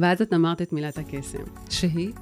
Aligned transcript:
ואז 0.00 0.22
את 0.22 0.32
אמרת 0.32 0.62
את 0.62 0.72
מילת 0.72 0.98
הקסם. 0.98 1.38
שהיא? 1.70 2.12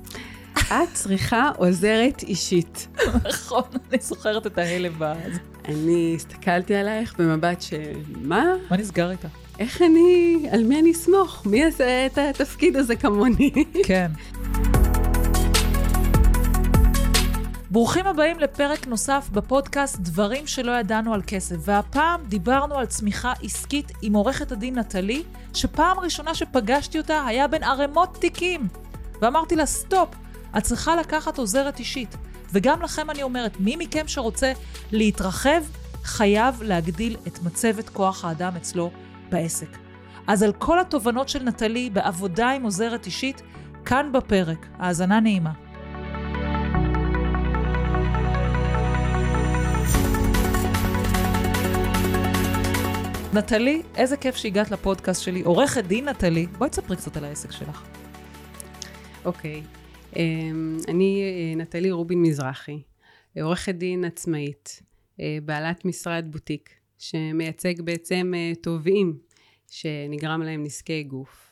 את 0.54 0.88
צריכה 0.92 1.50
עוזרת 1.56 2.22
אישית. 2.22 2.88
נכון, 3.28 3.62
אני 3.90 3.98
זוכרת 4.00 4.46
את 4.46 4.58
ההלם 4.58 4.98
באז. 4.98 5.38
אני 5.64 6.12
הסתכלתי 6.16 6.74
עלייך 6.74 7.14
במבט 7.18 7.62
של 7.62 7.92
מה? 8.22 8.44
מה 8.70 8.76
נסגר 8.76 9.10
איתה? 9.10 9.28
איך 9.58 9.82
אני, 9.82 10.48
על 10.52 10.64
מי 10.64 10.80
אני 10.80 10.92
אסמוך? 10.92 11.46
מי 11.46 11.58
יעשה 11.58 12.06
את 12.06 12.18
התפקיד 12.18 12.76
הזה 12.76 12.96
כמוני? 12.96 13.50
כן. 13.84 14.10
ברוכים 17.70 18.06
הבאים 18.06 18.38
לפרק 18.38 18.86
נוסף 18.86 19.28
בפודקאסט 19.32 19.98
דברים 19.98 20.46
שלא 20.46 20.72
ידענו 20.72 21.14
על 21.14 21.22
כסף, 21.26 21.56
והפעם 21.60 22.20
דיברנו 22.24 22.74
על 22.78 22.86
צמיחה 22.86 23.32
עסקית 23.42 23.92
עם 24.02 24.12
עורכת 24.12 24.52
הדין 24.52 24.78
נטלי, 24.78 25.22
שפעם 25.54 25.98
ראשונה 25.98 26.34
שפגשתי 26.34 26.98
אותה 26.98 27.26
היה 27.26 27.48
בין 27.48 27.62
ערימות 27.62 28.16
תיקים. 28.20 28.68
ואמרתי 29.22 29.56
לה, 29.56 29.66
סטופ, 29.66 30.08
את 30.58 30.62
צריכה 30.62 30.96
לקחת 30.96 31.38
עוזרת 31.38 31.78
אישית. 31.78 32.16
וגם 32.52 32.82
לכם 32.82 33.10
אני 33.10 33.22
אומרת, 33.22 33.60
מי 33.60 33.76
מכם 33.76 34.08
שרוצה 34.08 34.52
להתרחב, 34.92 35.62
חייב 36.04 36.62
להגדיל 36.62 37.16
את 37.26 37.42
מצבת 37.42 37.88
כוח 37.88 38.24
האדם 38.24 38.56
אצלו 38.56 38.90
בעסק. 39.30 39.78
אז 40.26 40.42
על 40.42 40.52
כל 40.52 40.80
התובנות 40.80 41.28
של 41.28 41.42
נטלי 41.42 41.90
בעבודה 41.90 42.50
עם 42.50 42.62
עוזרת 42.62 43.06
אישית, 43.06 43.42
כאן 43.84 44.12
בפרק. 44.12 44.66
האזנה 44.78 45.20
נעימה. 45.20 45.67
נטלי, 53.34 53.82
איזה 53.96 54.16
כיף 54.16 54.36
שהגעת 54.36 54.70
לפודקאסט 54.70 55.22
שלי. 55.22 55.42
עורכת 55.42 55.84
דין 55.84 56.08
נטלי, 56.08 56.46
בואי 56.46 56.70
תספרי 56.70 56.96
קצת 56.96 57.16
על 57.16 57.24
העסק 57.24 57.52
שלך. 57.52 57.84
אוקיי. 59.24 59.62
אמ, 60.16 60.78
אני 60.88 61.22
אה, 61.22 61.56
נטלי 61.56 61.90
רובין 61.90 62.22
מזרחי, 62.22 62.82
עורכת 63.40 63.74
דין 63.74 64.04
עצמאית, 64.04 64.82
אה, 65.20 65.38
בעלת 65.44 65.84
משרד 65.84 66.26
בוטיק, 66.30 66.70
שמייצג 66.98 67.80
בעצם 67.80 68.32
אה, 68.36 68.52
תובעים 68.62 69.18
שנגרם 69.70 70.42
להם 70.42 70.62
נזקי 70.62 71.02
גוף. 71.02 71.44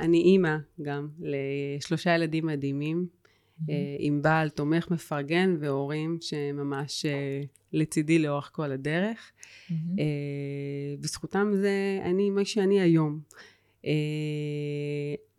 אני 0.00 0.18
אימא 0.18 0.56
גם 0.82 1.08
לשלושה 1.18 2.14
ילדים 2.14 2.46
מדהימים, 2.46 3.06
mm-hmm. 3.06 3.72
עם 3.98 4.22
בעל 4.22 4.48
תומך 4.48 4.90
מפרגן 4.90 5.56
והורים 5.60 6.18
שממש 6.20 7.06
לצידי 7.76 8.18
לאורך 8.18 8.50
כל 8.52 8.72
הדרך. 8.72 9.18
Mm-hmm. 9.18 9.72
בזכותם 11.00 11.52
זה 11.54 12.00
אני 12.02 12.30
מה 12.30 12.44
שאני 12.44 12.80
היום. 12.80 13.20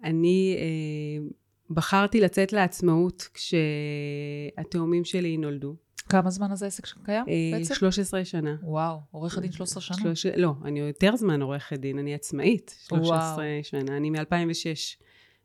אני 0.04 0.58
בחרתי 1.70 2.22
לצאת 2.22 2.54
לעצמאות 2.54 3.30
כשהתאומים 3.34 5.06
שלי 5.06 5.38
נולדו. 5.38 5.76
כמה 6.10 6.30
זמן 6.30 6.52
אז 6.52 6.64
העסק 6.64 6.86
קיים 7.06 7.26
אה, 7.30 7.58
בעצם? 7.58 7.76
13 7.76 8.26
שנה. 8.26 8.56
וואו, 8.64 9.00
עורכת 9.12 9.42
דין 9.42 9.52
13 9.52 9.82
שנה? 9.82 9.98
שלוש, 9.98 10.26
לא, 10.26 10.54
אני 10.66 10.80
יותר 10.80 11.16
זמן 11.16 11.42
עורכת 11.42 11.80
דין, 11.80 12.00
אני 12.00 12.14
עצמאית 12.14 12.76
13 12.88 13.10
וואו. 13.10 13.64
שנה. 13.64 13.98
אני 13.98 14.10
מ-2006 14.10 14.18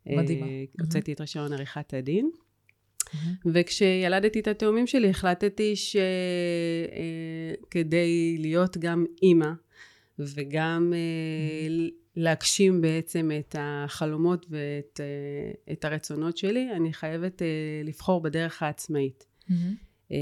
אה, 0.08 0.16
מדהימה. 0.16 0.46
הוצאתי 0.80 1.10
mm-hmm. 1.10 1.14
את 1.14 1.20
רישיון 1.20 1.52
עריכת 1.52 1.94
הדין. 1.94 2.30
Mm-hmm. 3.12 3.48
וכשילדתי 3.54 4.40
את 4.40 4.48
התאומים 4.48 4.86
שלי 4.86 5.10
החלטתי 5.10 5.76
שכדי 5.76 5.96
אה, 7.96 8.42
להיות 8.42 8.76
גם 8.76 9.04
אימא 9.22 9.50
וגם 10.18 10.92
mm-hmm. 10.92 11.92
להגשים 12.16 12.80
בעצם 12.80 13.30
את 13.38 13.56
החלומות 13.58 14.46
ואת 14.50 15.00
אה, 15.00 15.72
את 15.72 15.84
הרצונות 15.84 16.36
שלי, 16.36 16.72
אני 16.72 16.92
חייבת 16.92 17.42
אה, 17.42 17.46
לבחור 17.84 18.22
בדרך 18.22 18.62
העצמאית. 18.62 19.26
Mm-hmm. 19.50 20.14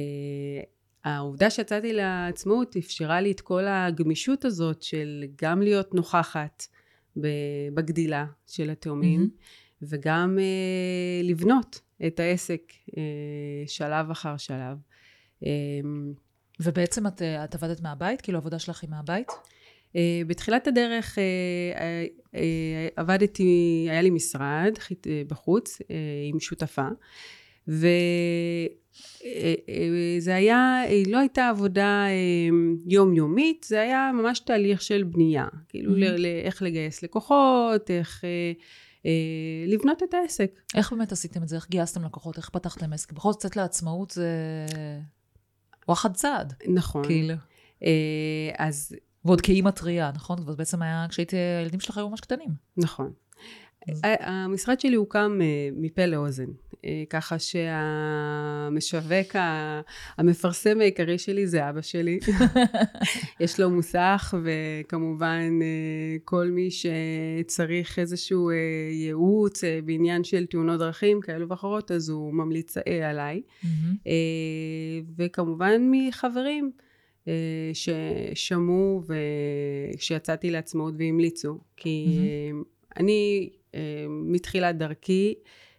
העובדה 1.05 1.51
שיצאתי 1.51 1.93
לעצמאות 1.93 2.77
אפשרה 2.77 3.21
לי 3.21 3.31
את 3.31 3.41
כל 3.41 3.67
הגמישות 3.67 4.45
הזאת 4.45 4.83
של 4.83 5.25
גם 5.43 5.63
להיות 5.63 5.95
נוכחת 5.95 6.67
בגדילה 7.75 8.27
של 8.47 8.71
התאומים, 8.71 9.21
mm-hmm. 9.21 9.85
וגם 9.89 10.39
לבנות 11.23 11.81
את 12.07 12.21
העסק 12.21 12.73
שלב 13.67 14.11
אחר 14.11 14.37
שלב. 14.37 14.77
ובעצם 16.61 17.07
את, 17.07 17.23
את 17.23 17.55
עבדת 17.55 17.81
מהבית? 17.81 18.21
כאילו 18.21 18.39
העבודה 18.39 18.59
שלך 18.59 18.83
היא 18.83 18.91
מהבית? 18.91 19.29
Uh, 19.29 19.93
בתחילת 20.27 20.67
הדרך 20.67 21.19
עבדתי, 22.97 23.87
היה 23.91 24.03
לי 24.03 24.11
משרד 24.11 24.73
בחוץ 25.27 25.79
עם 26.31 26.41
שותפה, 26.41 26.89
וזה 27.69 27.91
היה, 30.35 30.83
לא 31.07 31.19
הייתה 31.19 31.49
עבודה 31.49 32.07
יומיומית, 32.87 33.67
זה 33.69 33.81
היה 33.81 34.11
ממש 34.15 34.41
תהליך 34.41 34.83
של 34.83 35.03
בנייה, 35.03 35.47
כאילו 35.69 35.97
mm-hmm. 35.97 36.45
איך 36.45 36.63
לגייס 36.63 37.03
לקוחות, 37.03 37.91
איך... 37.91 38.25
לבנות 39.67 40.03
את 40.03 40.15
העסק. 40.15 40.61
איך 40.75 40.93
באמת 40.93 41.13
עשיתם 41.13 41.43
את 41.43 41.49
זה? 41.49 41.57
איך 41.57 41.69
גייסתם 41.71 42.05
לקוחות? 42.05 42.37
איך 42.37 42.49
פתחתם 42.49 42.93
עסק? 42.93 43.13
בכל 43.13 43.33
זאת, 43.33 43.45
לצאת 43.45 43.57
לעצמאות 43.57 44.11
זה 44.11 44.27
וואחד 45.89 46.15
צעד. 46.15 46.55
נכון. 46.75 47.05
כאילו. 47.05 47.35
אז 48.59 48.97
ועוד 49.25 49.41
כאימא 49.41 49.71
טריה, 49.71 50.11
נכון? 50.15 50.43
זאת 50.43 50.57
בעצם 50.57 50.83
היה 50.83 51.07
כשהייתי, 51.09 51.37
הילדים 51.37 51.81
שלך 51.81 51.99
היו 51.99 52.09
ממש 52.09 52.21
קטנים. 52.21 52.51
נכון. 52.77 53.13
המשרד 54.21 54.81
שלי 54.81 54.97
הוקם 54.97 55.39
אה, 55.43 55.69
מפה 55.73 56.07
לאוזן, 56.07 56.45
אה, 56.45 56.70
ככה 57.11 57.37
שהמשווק 57.39 59.37
המפרסם 60.19 60.81
העיקרי 60.81 61.19
שלי 61.19 61.47
זה 61.47 61.69
אבא 61.69 61.83
שלי. 61.83 62.19
יש 63.41 63.61
לו 63.61 63.71
מוסך 63.71 64.35
וכמובן 64.45 65.59
אה, 65.63 66.17
כל 66.25 66.47
מי 66.47 66.69
שצריך 66.71 67.99
איזשהו 67.99 68.51
ייעוץ 68.91 69.65
בעניין 69.85 70.25
של 70.25 70.47
תאונות 70.47 70.79
דרכים 70.79 71.21
כאלו 71.21 71.49
ואחרות 71.49 71.91
אז 71.91 72.09
הוא 72.09 72.35
ממליץ 72.35 72.75
עליי. 73.03 73.43
וכמובן 75.17 75.91
מחברים. 75.91 76.71
אה, 77.29 77.71
ששמעו 77.73 79.03
וכשיצאתי 79.95 80.51
לעצמאות 80.51 80.95
והמליצו. 80.99 81.59
כי 81.77 82.07
mm-hmm. 82.07 82.65
אני 82.97 83.51
אה, 83.75 84.07
מתחילת 84.09 84.77
דרכי 84.77 85.35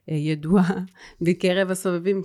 ידועה 0.07 0.83
בקרב 1.21 1.71
הסובבים 1.71 2.21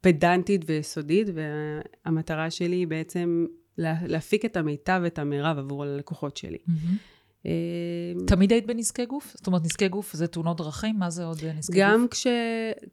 כפדנטית 0.00 0.62
ויסודית, 0.66 1.28
והמטרה 1.34 2.50
שלי 2.50 2.76
היא 2.76 2.86
בעצם 2.86 3.46
להפיק 3.78 4.44
את 4.44 4.56
המיטב 4.56 5.00
ואת 5.02 5.18
המרב 5.18 5.58
עבור 5.58 5.82
הלקוחות 5.82 6.36
שלי. 6.36 6.58
Mm-hmm. 6.68 7.16
אמ, 7.46 8.26
תמיד 8.26 8.52
היית 8.52 8.66
בנזקי 8.66 9.06
גוף? 9.06 9.32
זאת 9.36 9.46
אומרת, 9.46 9.64
נזקי 9.64 9.88
גוף 9.88 10.12
זה 10.12 10.26
תאונות 10.26 10.56
דרכים? 10.56 10.98
מה 10.98 11.10
זה 11.10 11.24
עוד 11.24 11.44
נזקי 11.44 11.72
גוף? 11.72 11.82
גם 11.82 12.06
כש... 12.10 12.26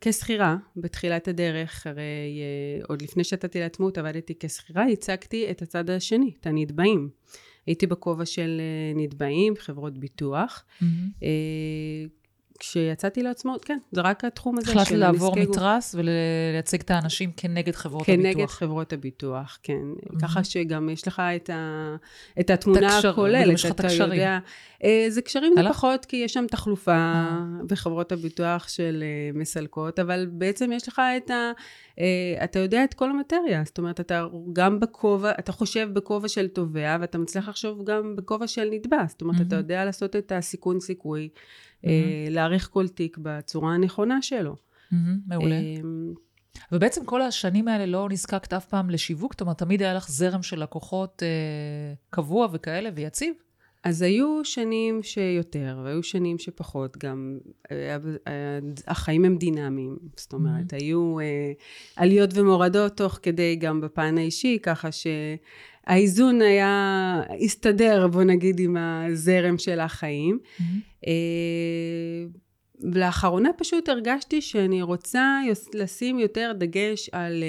כשכירה, 0.02 0.58
בתחילת 0.78 1.28
הדרך, 1.28 1.88
הרי 1.88 2.02
אה, 2.02 2.86
עוד 2.88 3.02
לפני 3.02 3.24
שתתי 3.24 3.60
לעצמאות 3.60 3.98
עבדתי 3.98 4.34
כשכירה, 4.40 4.86
הצגתי 4.86 5.52
את 5.52 5.62
הצד 5.62 5.90
השני, 5.90 6.32
את 6.40 6.48
הנתבעים. 6.48 7.10
הייתי 7.68 7.88
בכובע 7.88 8.26
של 8.26 8.62
אה, 8.62 9.02
נתבעים, 9.04 9.54
חברות 9.60 9.98
ביטוח. 9.98 10.64
Mm-hmm. 10.82 10.86
כשיצאתי 12.64 13.24
לעצמאות, 13.24 13.66
כן, 13.66 13.78
זה 13.92 14.02
רק 14.02 14.26
התחום 14.26 14.58
הזה 14.58 14.72
של 14.72 14.80
נזקי 14.80 14.96
גוף. 14.96 15.04
החלטת 15.04 15.14
לעבור 15.14 15.36
מתרס 15.36 15.96
ולייצג 15.96 16.80
את 16.80 16.92
האנשים 16.92 17.32
כנגד 17.38 17.76
חברות 17.76 18.06
כנגד 18.06 18.20
הביטוח. 18.20 18.36
כנגד 18.36 18.50
חברות 18.50 18.94
הביטוח, 18.94 19.60
כן. 19.64 19.74
Mm-hmm. 19.74 20.20
ככה 20.22 20.44
שגם 20.44 20.90
יש 20.90 21.08
לך 21.08 21.22
את, 21.36 21.50
ה, 21.50 21.96
את 22.40 22.50
התמונה 22.50 23.00
הכוללת. 23.00 23.54
יש 23.54 23.66
לך 23.66 23.72
את 23.72 23.80
הקשרים. 23.80 24.12
יודע, 24.12 24.40
אה, 24.84 25.06
זה 25.10 25.22
קשרים 25.22 25.54
זה 25.58 25.70
פחות, 25.70 26.06
כי 26.06 26.18
יש 26.18 26.34
שם 26.34 26.46
תחלופה 26.48 26.92
אה. 26.92 27.40
בחברות 27.68 28.12
הביטוח 28.12 28.68
של 28.68 29.04
אה, 29.04 29.40
מסלקות, 29.40 30.00
אבל 30.00 30.28
בעצם 30.32 30.72
יש 30.72 30.88
לך 30.88 31.02
את 31.18 31.32
ה... 31.32 31.52
אתה 32.44 32.60
יודע 32.60 32.84
את 32.84 32.94
כל 32.94 33.10
המטריה, 33.10 33.62
זאת 33.66 33.78
אומרת, 33.78 34.00
אתה 34.00 34.26
גם 34.54 34.80
בכובע, 34.80 35.32
אתה 35.40 35.52
חושב 35.52 35.90
בכובע 35.94 36.28
של 36.28 36.48
תובע, 36.48 36.98
ואתה 37.02 37.18
מצליח 37.18 37.50
לחשוב 37.50 37.84
גם 37.84 38.16
בכובע 38.16 38.48
של 38.48 38.70
נתבע, 38.72 39.04
זאת 39.08 39.22
אומרת, 39.22 39.38
mm-hmm. 39.38 39.48
אתה 39.48 39.56
יודע 39.56 39.86
לעשות 39.86 40.16
את 40.16 40.32
הסיכון 40.32 40.80
סיכוי. 40.80 41.30
Mm-hmm. 41.84 42.30
להעריך 42.30 42.70
כל 42.72 42.88
תיק 42.88 43.18
בצורה 43.22 43.74
הנכונה 43.74 44.22
שלו. 44.22 44.56
מעולה. 45.28 45.56
ובעצם 46.72 47.06
כל 47.06 47.22
השנים 47.22 47.68
האלה 47.68 47.86
לא 47.86 48.08
נזקקת 48.12 48.54
אף 48.54 48.66
פעם 48.66 48.90
לשיווק? 48.90 49.34
זאת 49.34 49.42
אומרת, 49.42 49.58
תמיד 49.58 49.82
היה 49.82 49.94
לך 49.94 50.10
זרם 50.10 50.44
של 50.44 50.64
לקוחות 50.64 51.24
אה, 51.24 51.94
קבוע 52.10 52.48
וכאלה 52.52 52.90
ויציב? 52.96 53.34
אז 53.84 54.02
היו 54.02 54.42
שנים 54.44 55.04
שיותר, 55.04 55.80
והיו 55.84 56.04
שנים 56.04 56.38
שפחות, 56.38 56.98
גם 56.98 57.38
אה, 57.72 57.98
החיים 58.88 59.26
הם 59.26 59.38
דינמיים, 59.38 59.98
זאת 60.18 60.34
אומרת, 60.34 60.74
mm-hmm. 60.74 60.78
היו 60.82 61.20
אה, 61.20 61.52
עליות 61.96 62.30
ומורדות 62.34 62.98
תוך 62.98 63.20
כדי 63.22 63.56
גם 63.56 63.82
בפן 63.82 64.18
האישי, 64.18 64.60
ככה 64.64 64.92
ש... 64.92 65.08
האיזון 65.88 66.42
היה, 66.42 67.22
הסתדר, 67.46 68.08
בוא 68.08 68.24
נגיד, 68.24 68.60
עם 68.60 68.78
הזרם 68.78 69.58
של 69.58 69.80
החיים. 69.80 70.40
Mm-hmm. 70.40 71.10
לאחרונה 72.84 73.50
פשוט 73.58 73.90
הרגשתי 73.90 74.42
שאני 74.42 74.82
רוצה 74.82 75.40
לשים 75.74 76.20
יותר 76.20 76.52
דגש 76.58 77.10
על... 77.12 77.44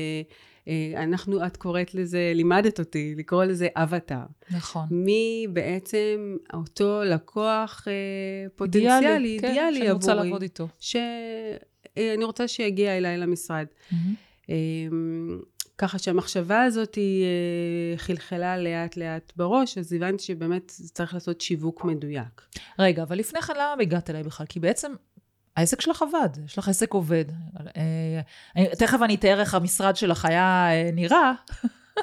אה, 0.68 1.02
אנחנו, 1.02 1.46
את 1.46 1.56
קוראת 1.56 1.94
לזה, 1.94 2.32
לימדת 2.34 2.78
אותי 2.78 3.14
לקרוא 3.16 3.44
לזה 3.44 3.68
אבטאר. 3.76 4.24
נכון. 4.50 4.86
מי 4.90 5.46
בעצם 5.52 6.36
אותו 6.54 7.00
לקוח 7.04 7.84
אה, 7.88 8.48
פוטנציאלי, 8.56 8.96
אידיאלי, 8.96 9.38
כן, 9.40 9.48
אידיאלי 9.48 9.78
שאני 9.78 9.90
רוצה 9.90 10.14
לעבוד 10.14 10.42
איתו. 10.42 10.68
שאני 10.80 11.06
אה, 11.98 12.14
רוצה 12.26 12.48
שיגיע 12.48 12.96
אליי 12.96 13.18
למשרד. 13.18 13.66
Mm-hmm. 13.90 14.50
ככה 15.78 15.98
שהמחשבה 15.98 16.62
הזאת 16.62 16.94
היא 16.94 17.26
חלחלה 17.96 18.58
לאט 18.58 18.96
לאט 18.96 19.32
בראש, 19.36 19.78
אז 19.78 19.92
הבנתי 19.92 20.22
שבאמת 20.22 20.72
צריך 20.92 21.14
לעשות 21.14 21.40
שיווק 21.40 21.84
מדויק. 21.84 22.42
רגע, 22.78 23.02
אבל 23.02 23.18
לפני 23.18 23.42
כן 23.42 23.52
למה 23.56 23.82
הגעת 23.82 24.10
אליי 24.10 24.22
בכלל? 24.22 24.46
כי 24.46 24.60
בעצם 24.60 24.92
העסק 25.56 25.80
שלך 25.80 26.02
עבד, 26.02 26.28
יש 26.44 26.58
לך 26.58 26.68
עסק 26.68 26.92
עובד. 26.92 27.24
אה, 27.76 28.20
תכף 28.78 28.98
אני 29.02 29.14
אתאר 29.14 29.40
איך 29.40 29.54
המשרד 29.54 29.96
שלך 29.96 30.24
היה 30.24 30.68
אה, 30.70 30.90
נראה, 30.92 31.32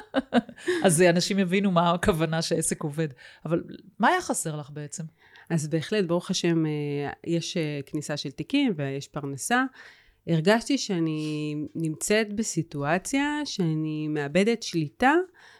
אז 0.84 1.02
אנשים 1.02 1.38
יבינו 1.38 1.70
מה 1.70 1.90
הכוונה 1.90 2.42
שהעסק 2.42 2.82
עובד. 2.82 3.08
אבל 3.46 3.62
מה 3.98 4.08
היה 4.08 4.20
חסר 4.20 4.56
לך 4.56 4.70
בעצם? 4.70 5.04
אז 5.50 5.68
בהחלט, 5.68 6.04
ברוך 6.04 6.30
השם, 6.30 6.66
אה, 6.66 7.10
יש 7.26 7.56
כניסה 7.86 8.16
של 8.16 8.30
תיקים 8.30 8.72
ויש 8.76 9.08
פרנסה. 9.08 9.64
הרגשתי 10.26 10.78
שאני 10.78 11.54
נמצאת 11.74 12.32
בסיטואציה 12.32 13.40
שאני 13.44 14.08
מאבדת 14.08 14.62
שליטה 14.62 15.14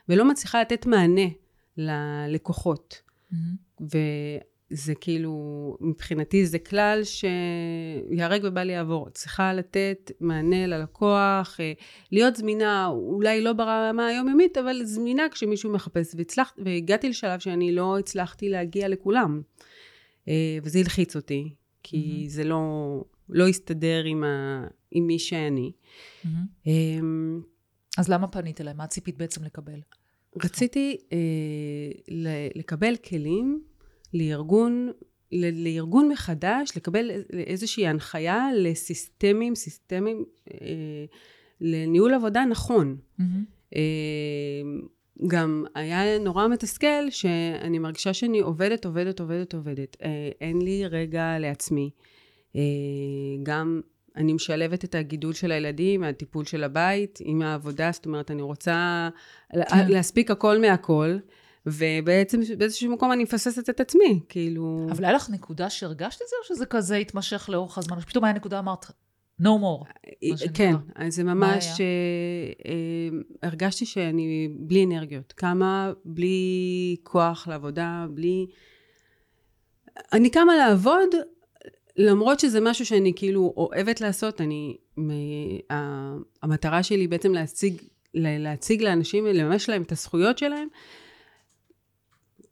ולא 0.09 0.25
מצליחה 0.25 0.61
לתת 0.61 0.87
מענה 0.87 1.29
ללקוחות. 1.77 3.03
Mm-hmm. 3.33 3.87
זה 4.75 4.95
כאילו, 4.95 5.77
מבחינתי 5.81 6.47
זה 6.47 6.59
כלל 6.59 7.01
שיהרג 7.05 8.41
ובל 8.45 8.71
יעבור. 8.71 9.09
צריכה 9.11 9.55
לתת 9.55 10.11
מענה 10.21 10.67
ללקוח, 10.67 11.57
אה, 11.61 11.73
להיות 12.13 12.37
זמינה, 12.37 12.87
אולי 12.87 13.41
לא 13.41 13.53
ברמה 13.53 14.07
היומיומית, 14.07 14.59
אבל 14.59 14.85
זמינה 14.85 15.23
כשמישהו 15.29 15.73
מחפש. 15.73 16.15
והצלח, 16.15 16.55
והגעתי 16.65 17.09
לשלב 17.09 17.41
שאני 17.41 17.73
לא 17.73 17.99
הצלחתי 17.99 18.49
להגיע 18.49 18.89
לכולם. 18.89 19.43
אה, 20.29 20.59
וזה 20.63 20.79
הלחיץ 20.79 21.17
אותי, 21.17 21.55
כי 21.83 21.97
mm-hmm. 21.97 22.31
זה 22.31 22.45
לא, 22.45 22.61
לא 23.29 23.49
הסתדר 23.49 24.05
עם, 24.05 24.25
ה, 24.25 24.67
עם 24.91 25.07
מי 25.07 25.19
שאני. 25.19 25.73
Mm-hmm. 26.25 26.69
אז 27.99 28.09
למה 28.09 28.29
פנית 28.29 28.61
אליי? 28.61 28.75
מה 28.75 28.87
ציפית 28.87 29.19
בעצם 29.19 29.45
לקבל? 29.45 29.81
רציתי 30.45 30.97
אה, 31.13 32.19
לקבל 32.55 32.97
כלים 32.97 33.63
לארגון, 34.15 34.91
לארגון 35.33 36.09
מחדש, 36.09 36.77
לקבל 36.77 37.11
איזושהי 37.33 37.87
הנחיה 37.87 38.49
לסיסטמים, 38.57 39.55
סיסטמים, 39.55 40.25
אה, 40.53 40.59
לניהול 41.61 42.15
עבודה 42.15 42.45
נכון. 42.45 42.97
Mm-hmm. 43.19 43.23
אה, 43.77 43.83
גם 45.27 45.65
היה 45.75 46.19
נורא 46.19 46.49
מתסכל 46.49 47.11
שאני 47.11 47.79
מרגישה 47.79 48.15
שאני 48.15 48.41
עובדת, 48.41 48.85
עובדת, 48.85 49.21
עובדת, 49.21 49.55
עובדת. 49.55 49.97
אה, 50.03 50.31
אין 50.41 50.63
לי 50.63 50.87
רגע 50.87 51.39
לעצמי. 51.39 51.91
אה, 52.57 52.63
גם 53.43 53.81
אני 54.17 54.33
משלבת 54.33 54.85
את 54.85 54.95
הגידול 54.95 55.33
של 55.33 55.53
הילדים, 55.53 56.05
הטיפול 56.05 56.45
של 56.45 56.65
הבית, 56.65 57.19
עם 57.23 57.43
העבודה, 57.43 57.91
זאת 57.93 58.07
אומרת, 58.07 58.31
אני 58.31 58.43
רוצה 58.43 59.09
כן. 59.53 59.89
להספיק 59.89 60.31
הכל 60.31 60.61
מהכל. 60.61 61.17
ובעצם 61.67 62.41
באיזשהו 62.59 62.93
מקום 62.93 63.13
אני 63.13 63.23
מפססת 63.23 63.71
את 63.71 63.81
עצמי, 63.81 64.21
כאילו... 64.29 64.87
אבל 64.91 65.05
היה 65.05 65.15
לך 65.15 65.31
נקודה 65.31 65.71
שהרגשת 65.71 66.23
את 66.23 66.27
זה, 66.29 66.37
או 66.43 66.57
שזה 66.57 66.67
כזה 66.67 66.97
התמשך 66.97 67.49
לאורך 67.53 67.79
הזמן? 67.79 68.01
פתאום 68.01 68.25
היה 68.25 68.33
נקודה, 68.33 68.59
אמרת, 68.59 68.87
no 69.41 69.45
more. 69.45 69.89
כן, 70.55 70.75
אז 70.95 71.15
זה 71.15 71.25
ממש... 71.25 71.67
אה, 71.81 71.87
אה, 72.67 73.19
הרגשתי 73.49 73.87
שאני 73.87 74.49
בלי 74.59 74.85
אנרגיות. 74.85 75.33
קמה 75.33 75.93
בלי 76.05 76.97
כוח 77.03 77.49
לעבודה, 77.49 78.07
בלי... 78.11 78.47
אני 80.13 80.31
קמה 80.31 80.57
לעבוד, 80.57 81.09
למרות 81.97 82.41
שזה 82.41 82.61
משהו 82.61 82.87
שאני 82.87 83.13
כאילו 83.17 83.55
אוהבת 83.57 84.01
לעשות, 84.01 84.41
אני... 84.41 84.77
המטרה 86.43 86.83
שלי 86.83 87.09
בעצם 87.09 87.33
להציג, 87.33 87.83
להציג 88.15 88.83
לאנשים, 88.83 89.27
לממש 89.27 89.69
להם 89.69 89.83
את 89.83 89.93
הזכויות 89.93 90.39
שלהם. 90.39 90.69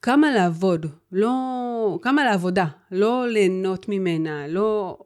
כמה 0.02 0.30
לעבוד, 0.30 0.86
לא, 1.12 1.98
כמה 2.02 2.24
לעבודה, 2.24 2.66
לא 2.90 3.28
ליהנות 3.28 3.88
ממנה, 3.88 4.48
לא, 4.48 4.98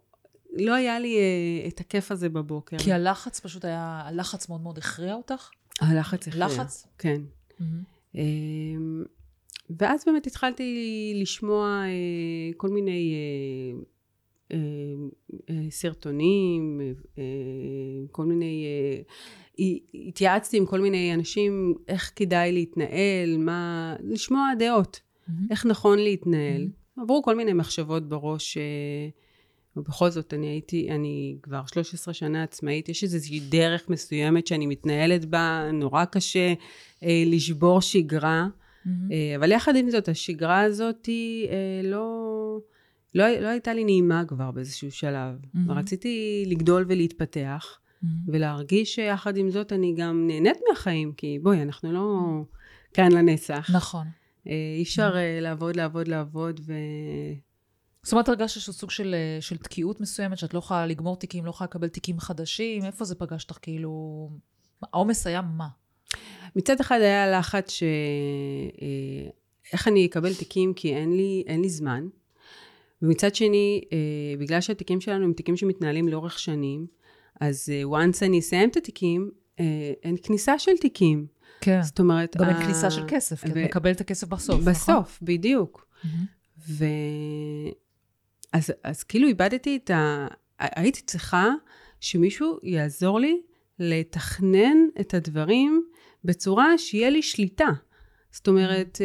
לא 0.53 0.75
היה 0.75 0.99
לי 0.99 1.17
uh, 1.17 1.69
את 1.69 1.81
הכיף 1.81 2.13
הזה 2.13 2.29
בבוקר. 2.29 2.77
כי 2.79 2.93
הלחץ 2.93 3.41
פשוט 3.41 3.65
היה, 3.65 4.03
הלחץ 4.05 4.49
מאוד 4.49 4.61
מאוד 4.61 4.79
הכריע 4.79 5.15
אותך? 5.15 5.51
הלחץ 5.81 6.29
הכריע. 6.29 6.47
לחץ? 6.47 6.87
כן. 6.99 7.21
Mm-hmm. 7.51 8.15
Uh, 8.15 8.19
ואז 9.79 10.05
באמת 10.07 10.27
התחלתי 10.27 11.13
לשמוע 11.23 11.83
uh, 11.85 12.55
כל 12.57 12.69
מיני 12.69 13.15
uh, 13.15 13.94
סרטונים, 15.71 16.81
uh, 17.05 17.19
כל 18.13 18.25
מיני... 18.25 18.65
התייעצתי 19.95 20.57
עם 20.57 20.67
כל 20.67 20.81
מיני 20.81 21.15
אנשים 21.15 21.75
איך 21.89 22.13
כדאי 22.17 22.53
להתנהל, 22.53 23.37
מה... 23.39 23.97
לשמוע 24.05 24.49
דעות, 24.59 25.01
mm-hmm. 25.01 25.33
איך 25.51 25.67
נכון 25.67 25.99
להתנהל. 25.99 26.63
Mm-hmm. 26.65 27.03
עברו 27.03 27.23
כל 27.23 27.37
מיני 27.37 27.53
מחשבות 27.53 28.09
בראש, 28.09 28.57
אה, 28.57 28.63
ובכל 29.77 30.11
זאת 30.11 30.35
אני 30.35 30.47
הייתי, 30.47 30.91
אני 30.91 31.37
כבר 31.43 31.67
13 31.67 32.15
שנה 32.15 32.43
עצמאית, 32.43 32.89
יש 32.89 33.03
איזושהי 33.03 33.41
דרך 33.41 33.89
מסוימת 33.89 34.47
שאני 34.47 34.67
מתנהלת 34.67 35.25
בה, 35.25 35.71
נורא 35.73 36.05
קשה 36.05 36.55
אה, 37.03 37.23
לשבור 37.27 37.81
שגרה, 37.81 38.47
mm-hmm. 38.47 38.91
אה, 39.13 39.37
אבל 39.37 39.53
יחד 39.53 39.77
עם 39.77 39.91
זאת, 39.91 40.09
השגרה 40.09 40.61
הזאת 40.61 41.07
היא 41.07 41.49
אה, 41.49 41.81
לא... 41.85 42.59
לא, 43.15 43.29
לא 43.29 43.49
הייתה 43.49 43.75
לי 43.75 43.85
נעימה 43.85 44.25
כבר 44.29 44.51
באיזשהו 44.51 44.91
שלב. 44.91 45.35
Mm-hmm. 45.43 45.59
רציתי 45.69 46.45
לגדול 46.47 46.85
ולהתפתח. 46.89 47.79
mm-hmm. 48.05 48.33
ולהרגיש 48.33 48.95
שיחד 48.95 49.37
עם 49.37 49.51
זאת 49.51 49.73
אני 49.73 49.95
גם 49.97 50.27
נהנית 50.27 50.59
מהחיים, 50.69 51.13
כי 51.13 51.39
בואי, 51.43 51.63
אנחנו 51.63 51.93
לא 51.93 52.21
כאן 52.93 53.13
לנצח. 53.13 53.71
נכון. 53.75 54.07
אה, 54.47 54.53
אי 54.77 54.83
אפשר 54.83 55.15
mm-hmm. 55.15 55.43
לעבוד, 55.43 55.77
לעבוד, 55.77 56.09
לעבוד, 56.09 56.61
ו... 56.67 56.73
זאת 58.03 58.13
אומרת, 58.13 58.29
הרגשת 58.29 58.61
שיש 58.61 58.71
סוג 58.71 58.91
של, 58.91 59.15
אה, 59.15 59.41
של 59.41 59.57
תקיעות 59.57 60.01
מסוימת, 60.01 60.39
שאת 60.39 60.55
לא 60.55 60.59
יכולה 60.59 60.87
לגמור 60.87 61.17
תיקים, 61.17 61.45
לא 61.45 61.51
יכולה 61.51 61.69
לקבל 61.69 61.89
תיקים 61.89 62.21
חדשים, 62.21 62.85
איפה 62.85 63.05
זה 63.05 63.15
פגש 63.15 63.45
אותך? 63.45 63.59
כאילו, 63.63 64.31
העומס 64.83 65.27
היה 65.27 65.43
מה? 65.43 65.69
מצד 66.57 66.81
אחד 66.81 66.99
היה 67.01 67.39
לחץ 67.39 67.71
ש... 67.71 67.83
איך 69.73 69.89
אני 69.89 70.07
אקבל 70.07 70.35
תיקים 70.35 70.75
כי 70.75 70.95
אין 70.95 71.17
לי, 71.17 71.45
אין 71.47 71.61
לי 71.61 71.69
זמן. 71.69 72.07
ומצד 73.05 73.35
שני, 73.35 73.81
בגלל 74.39 74.61
שהתיקים 74.61 75.01
שלנו 75.01 75.25
הם 75.25 75.33
תיקים 75.33 75.57
שמתנהלים 75.57 76.09
לאורך 76.09 76.39
שנים, 76.39 76.87
אז 77.41 77.73
uh, 77.73 77.95
once 77.95 78.27
אני 78.27 78.39
אסיים 78.39 78.69
את 78.69 78.77
התיקים, 78.77 79.31
uh, 79.31 79.61
אין 80.03 80.17
כניסה 80.23 80.59
של 80.59 80.77
תיקים. 80.81 81.27
כן. 81.61 81.83
זאת 81.83 82.01
אומרת... 82.01 82.37
גם 82.37 82.49
אין 82.49 82.57
uh, 82.57 82.65
כניסה 82.65 82.91
של 82.91 83.03
כסף, 83.09 83.45
כי 83.45 83.51
ו... 83.55 83.61
את 83.61 83.65
מקבלת 83.65 83.97
את 83.97 84.01
הכסף 84.01 84.29
בסוף, 84.29 84.61
בסוף, 84.61 84.83
נכון? 84.83 85.03
בסוף, 85.03 85.19
בדיוק. 85.23 85.87
Mm-hmm. 85.87 86.09
ו... 86.69 86.85
אז, 88.53 88.73
אז 88.85 89.03
כאילו 89.03 89.29
איבדתי 89.29 89.77
את 89.77 89.91
ה... 89.91 90.27
הייתי 90.59 91.01
צריכה 91.01 91.51
שמישהו 92.01 92.59
יעזור 92.63 93.21
לי 93.21 93.41
לתכנן 93.79 94.77
את 95.01 95.15
הדברים 95.15 95.85
בצורה 96.25 96.79
שיהיה 96.79 97.11
לי 97.11 97.23
שליטה. 97.23 97.69
זאת 98.35 98.49
אומרת, 98.49 98.99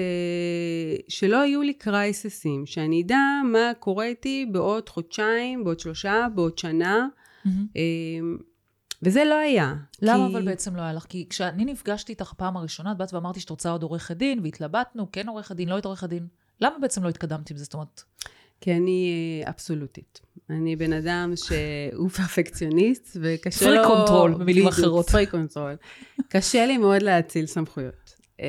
שלא 1.08 1.38
יהיו 1.46 1.62
לי 1.62 1.74
קרייססים, 1.74 2.66
שאני 2.66 3.02
אדע 3.02 3.18
מה 3.52 3.72
קורה 3.80 4.06
איתי 4.06 4.46
בעוד 4.52 4.90
חודשיים, 4.90 5.64
בעוד 5.64 5.80
שלושה, 5.80 6.28
בעוד 6.36 6.58
שנה, 6.58 7.08
אמ, 7.46 8.38
וזה 9.04 9.26
לא 9.26 9.36
היה. 9.36 9.74
למה 10.02 10.28
כי... 10.28 10.34
אבל 10.34 10.46
בעצם 10.46 10.76
לא 10.76 10.82
היה 10.82 10.94
לך? 10.94 11.06
כי 11.10 11.26
כשאני 11.30 11.66
נפגשתי 11.66 12.12
איתך 12.12 12.34
פעם 12.38 12.58
הראשונה, 12.58 12.92
את 12.92 12.98
באת 12.98 13.14
ואמרתי 13.14 13.40
שאת 13.40 13.50
רוצה 13.50 13.72
עוד 13.72 13.84
עורכת 13.84 14.18
דין, 14.18 14.40
והתלבטנו, 14.44 15.08
כן 15.12 15.30
עורכת 15.30 15.56
דין, 15.56 15.70
לא 15.70 15.76
היית 15.76 15.86
עורכת 15.86 16.10
דין. 16.10 16.28
למה 16.62 16.76
בעצם 16.82 17.04
לא 17.04 17.10
התקדמת 17.10 17.52
עם 17.52 17.58
זה? 17.58 17.64
זאת 17.64 17.74
אומרת... 17.74 18.04
כי 18.62 18.74
אני 18.74 19.12
אה, 19.46 19.50
אבסולוטית. 19.50 20.22
אני 20.50 20.76
בן 20.76 20.94
אדם 20.94 21.34
שהוא 21.36 22.10
פרפקציוניסט, 22.18 23.18
וקשה 23.22 23.70
לו... 23.70 23.84
freak 23.84 23.96
control, 23.96 24.34
במילים 24.34 24.68
אחרות. 24.68 25.10
freak 25.10 25.26
control. 25.26 25.76
קשה 26.30 26.66
לי 26.66 26.78
מאוד 26.78 27.02
להאציל 27.02 27.46
סמכויות. 27.46 28.19
אה, 28.40 28.42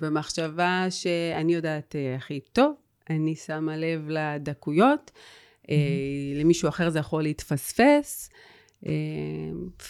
במחשבה 0.00 0.86
שאני 0.90 1.54
יודעת 1.54 1.94
אה, 1.94 2.16
הכי 2.16 2.40
טוב, 2.52 2.74
אני 3.10 3.36
שמה 3.36 3.76
לב 3.76 4.08
לדקויות, 4.08 5.10
אה, 5.70 5.76
למישהו 6.34 6.68
אחר 6.68 6.90
זה 6.90 6.98
יכול 6.98 7.22
להתפספס. 7.22 8.30
אה, 8.86 8.92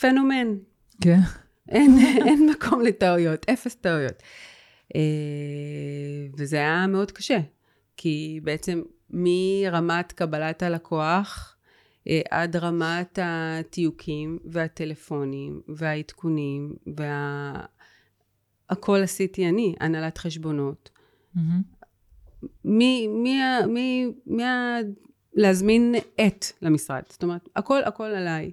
פנומן. 0.01 0.55
כן. 1.01 1.19
אין, 1.69 1.99
אין 2.27 2.51
מקום 2.51 2.81
לטעויות, 2.81 3.47
אפס 3.51 3.75
טעויות. 3.75 4.23
וזה 6.39 6.57
היה 6.57 6.87
מאוד 6.87 7.11
קשה, 7.11 7.39
כי 7.97 8.41
בעצם 8.43 8.83
מרמת 9.11 10.13
קבלת 10.13 10.63
הלקוח 10.63 11.57
עד 12.31 12.57
רמת 12.57 13.19
התיוקים 13.23 14.39
והטלפונים 14.45 15.61
והעדכונים 15.69 16.75
וה... 16.97 17.53
הכל 18.73 19.03
עשיתי 19.03 19.49
אני, 19.49 19.75
הנהלת 19.81 20.19
חשבונות. 20.19 20.91
מי, 22.65 23.09
מי, 23.09 23.41
מי, 23.69 24.13
מי, 24.27 24.43
להזמין 25.35 25.95
עט 26.19 26.45
למשרד. 26.63 27.03
זאת 27.09 27.23
אומרת, 27.23 27.49
הכל 27.57 27.85
הכל 27.85 28.05
עליי. 28.05 28.53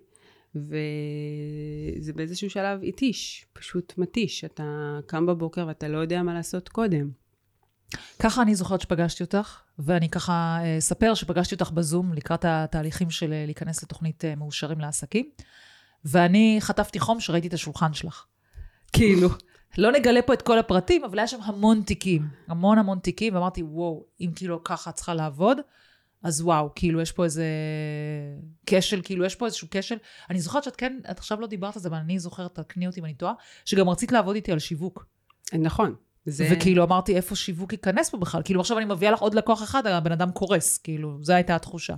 וזה 0.55 2.13
באיזשהו 2.13 2.49
שלב 2.49 2.79
התיש, 2.83 3.45
פשוט 3.53 3.93
מתיש. 3.97 4.45
אתה 4.45 4.99
קם 5.05 5.25
בבוקר 5.25 5.67
ואתה 5.67 5.87
לא 5.87 5.97
יודע 5.97 6.23
מה 6.23 6.33
לעשות 6.33 6.69
קודם. 6.69 7.09
ככה 8.19 8.41
אני 8.41 8.55
זוכרת 8.55 8.81
שפגשתי 8.81 9.23
אותך, 9.23 9.61
ואני 9.79 10.09
ככה 10.09 10.57
אה, 10.61 10.77
אספר 10.77 11.13
שפגשתי 11.13 11.55
אותך 11.55 11.71
בזום 11.71 12.13
לקראת 12.13 12.45
התהליכים 12.47 13.09
של 13.09 13.33
אה, 13.33 13.45
להיכנס 13.45 13.83
לתוכנית 13.83 14.25
אה, 14.25 14.35
מאושרים 14.35 14.79
לעסקים, 14.79 15.29
ואני 16.05 16.57
חטפתי 16.59 16.99
חום 16.99 17.19
שראיתי 17.19 17.47
את 17.47 17.53
השולחן 17.53 17.93
שלך. 17.93 18.25
כאילו, 18.93 19.29
לא 19.77 19.91
נגלה 19.91 20.21
פה 20.21 20.33
את 20.33 20.41
כל 20.41 20.59
הפרטים, 20.59 21.03
אבל 21.03 21.19
היה 21.19 21.27
שם 21.27 21.41
המון 21.41 21.81
תיקים, 21.81 22.27
המון 22.47 22.77
המון 22.77 22.99
תיקים, 22.99 23.35
ואמרתי, 23.35 23.63
וואו, 23.63 24.05
אם 24.21 24.31
כאילו 24.35 24.63
ככה 24.63 24.91
צריכה 24.91 25.13
לעבוד, 25.13 25.57
אז 26.23 26.41
וואו, 26.41 26.69
כאילו 26.75 27.01
יש 27.01 27.11
פה 27.11 27.23
איזה 27.23 27.45
כשל, 28.65 29.01
כאילו 29.03 29.25
יש 29.25 29.35
פה 29.35 29.45
איזשהו 29.45 29.67
כשל. 29.71 29.97
אני 30.29 30.39
זוכרת 30.39 30.63
שאת 30.63 30.75
כן, 30.75 30.99
את 31.11 31.19
עכשיו 31.19 31.41
לא 31.41 31.47
דיברת 31.47 31.75
על 31.75 31.81
זה, 31.81 31.89
אבל 31.89 31.97
אני 31.97 32.19
זוכרת, 32.19 32.59
תקני 32.59 32.87
אותי 32.87 32.99
אם 32.99 33.05
אני 33.05 33.13
טועה, 33.13 33.33
שגם 33.65 33.89
רצית 33.89 34.11
לעבוד 34.11 34.35
איתי 34.35 34.51
על 34.51 34.59
שיווק. 34.59 35.05
נכון. 35.53 35.95
זה... 36.25 36.47
וכאילו 36.51 36.83
אמרתי, 36.83 37.15
איפה 37.15 37.35
שיווק 37.35 37.73
ייכנס 37.73 38.09
פה 38.09 38.17
בכלל? 38.17 38.41
כאילו 38.43 38.61
עכשיו 38.61 38.77
אני 38.77 38.85
מביאה 38.85 39.11
לך 39.11 39.19
עוד 39.19 39.33
לקוח 39.33 39.63
אחד, 39.63 39.87
הבן 39.87 40.11
אדם 40.11 40.31
קורס, 40.31 40.77
כאילו, 40.77 41.17
זו 41.21 41.33
הייתה 41.33 41.55
התחושה. 41.55 41.95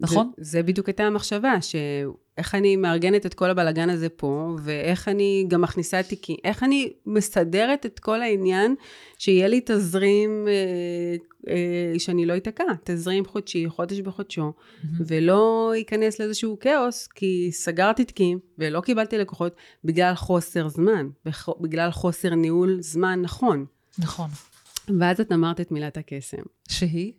נכון? 0.00 0.30
זה, 0.36 0.50
זה 0.50 0.62
בדיוק 0.62 0.86
הייתה 0.86 1.02
המחשבה, 1.02 1.54
שאיך 1.60 2.54
אני 2.54 2.76
מארגנת 2.76 3.26
את 3.26 3.34
כל 3.34 3.50
הבלגן 3.50 3.90
הזה 3.90 4.08
פה, 4.08 4.56
ואיך 4.62 5.08
אני 5.08 5.44
גם 5.48 5.60
מכניסה 5.60 6.02
תיקים, 6.02 6.36
איך 6.44 6.62
אני 6.62 6.92
מסדרת 7.06 7.86
את 7.86 7.98
כל 7.98 8.22
העניין, 8.22 8.74
שיהיה 9.18 9.48
לי 9.48 9.60
תזרים, 9.64 10.48
אה, 10.48 11.16
אה, 11.52 11.98
שאני 11.98 12.26
לא 12.26 12.36
אתקע, 12.36 12.64
תזרים 12.84 13.24
חודשי, 13.24 13.68
חודש 13.68 14.00
בחודשו, 14.00 14.52
mm-hmm. 14.52 14.86
ולא 15.06 15.72
ייכנס 15.76 16.20
לאיזשהו 16.20 16.58
כאוס, 16.60 17.06
כי 17.06 17.48
סגרתי 17.52 18.04
תיקים 18.04 18.38
ולא 18.58 18.80
קיבלתי 18.80 19.18
לקוחות 19.18 19.56
בגלל 19.84 20.14
חוסר 20.14 20.68
זמן, 20.68 21.08
בגלל 21.60 21.90
חוסר 21.90 22.34
ניהול 22.34 22.78
זמן 22.80 23.20
נכון. 23.22 23.66
נכון. 23.98 24.28
ואז 25.00 25.20
את 25.20 25.32
אמרת 25.32 25.60
את 25.60 25.70
מילת 25.70 25.96
הקסם. 25.96 26.42
שהיא? 26.68 27.12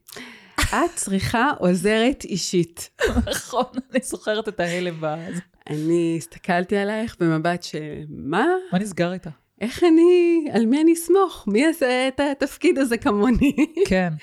את 0.73 0.95
צריכה 0.95 1.51
עוזרת 1.59 2.23
אישית. 2.23 2.89
נכון, 3.31 3.65
אני 3.91 3.99
זוכרת 4.03 4.47
את 4.47 4.59
ההלם 4.59 5.01
באז. 5.01 5.33
אני 5.69 6.15
הסתכלתי 6.17 6.77
עלייך 6.77 7.17
במבט 7.19 7.63
של, 7.63 8.03
מה? 8.09 8.45
מה 8.71 8.79
נסגר 8.79 9.13
איתה? 9.13 9.29
איך 9.61 9.83
אני, 9.83 10.45
על 10.53 10.65
מי 10.65 10.81
אני 10.81 10.93
אסמוך? 10.93 11.47
מי 11.47 11.61
יעשה 11.61 12.07
את 12.07 12.19
התפקיד 12.19 12.77
הזה 12.77 12.97
כמוני? 12.97 13.55
כן. 13.87 14.13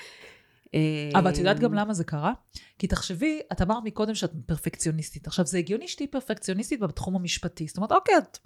אה, 0.75 1.19
אבל 1.19 1.31
את 1.31 1.37
יודעת 1.37 1.59
גם 1.59 1.73
למה 1.73 1.93
זה 1.93 2.03
קרה? 2.03 2.33
כי 2.79 2.87
תחשבי, 2.87 3.39
את 3.51 3.61
אמרת 3.61 3.83
מקודם 3.83 4.15
שאת 4.15 4.31
פרפקציוניסטית. 4.45 5.27
עכשיו, 5.27 5.45
זה 5.45 5.57
הגיוני 5.57 5.87
שתהיי 5.87 6.07
פרפקציוניסטית 6.07 6.79
בתחום 6.79 7.15
המשפטי. 7.15 7.67
זאת 7.67 7.77
אומרת, 7.77 7.91
אוקיי, 7.91 8.17
את 8.17 8.37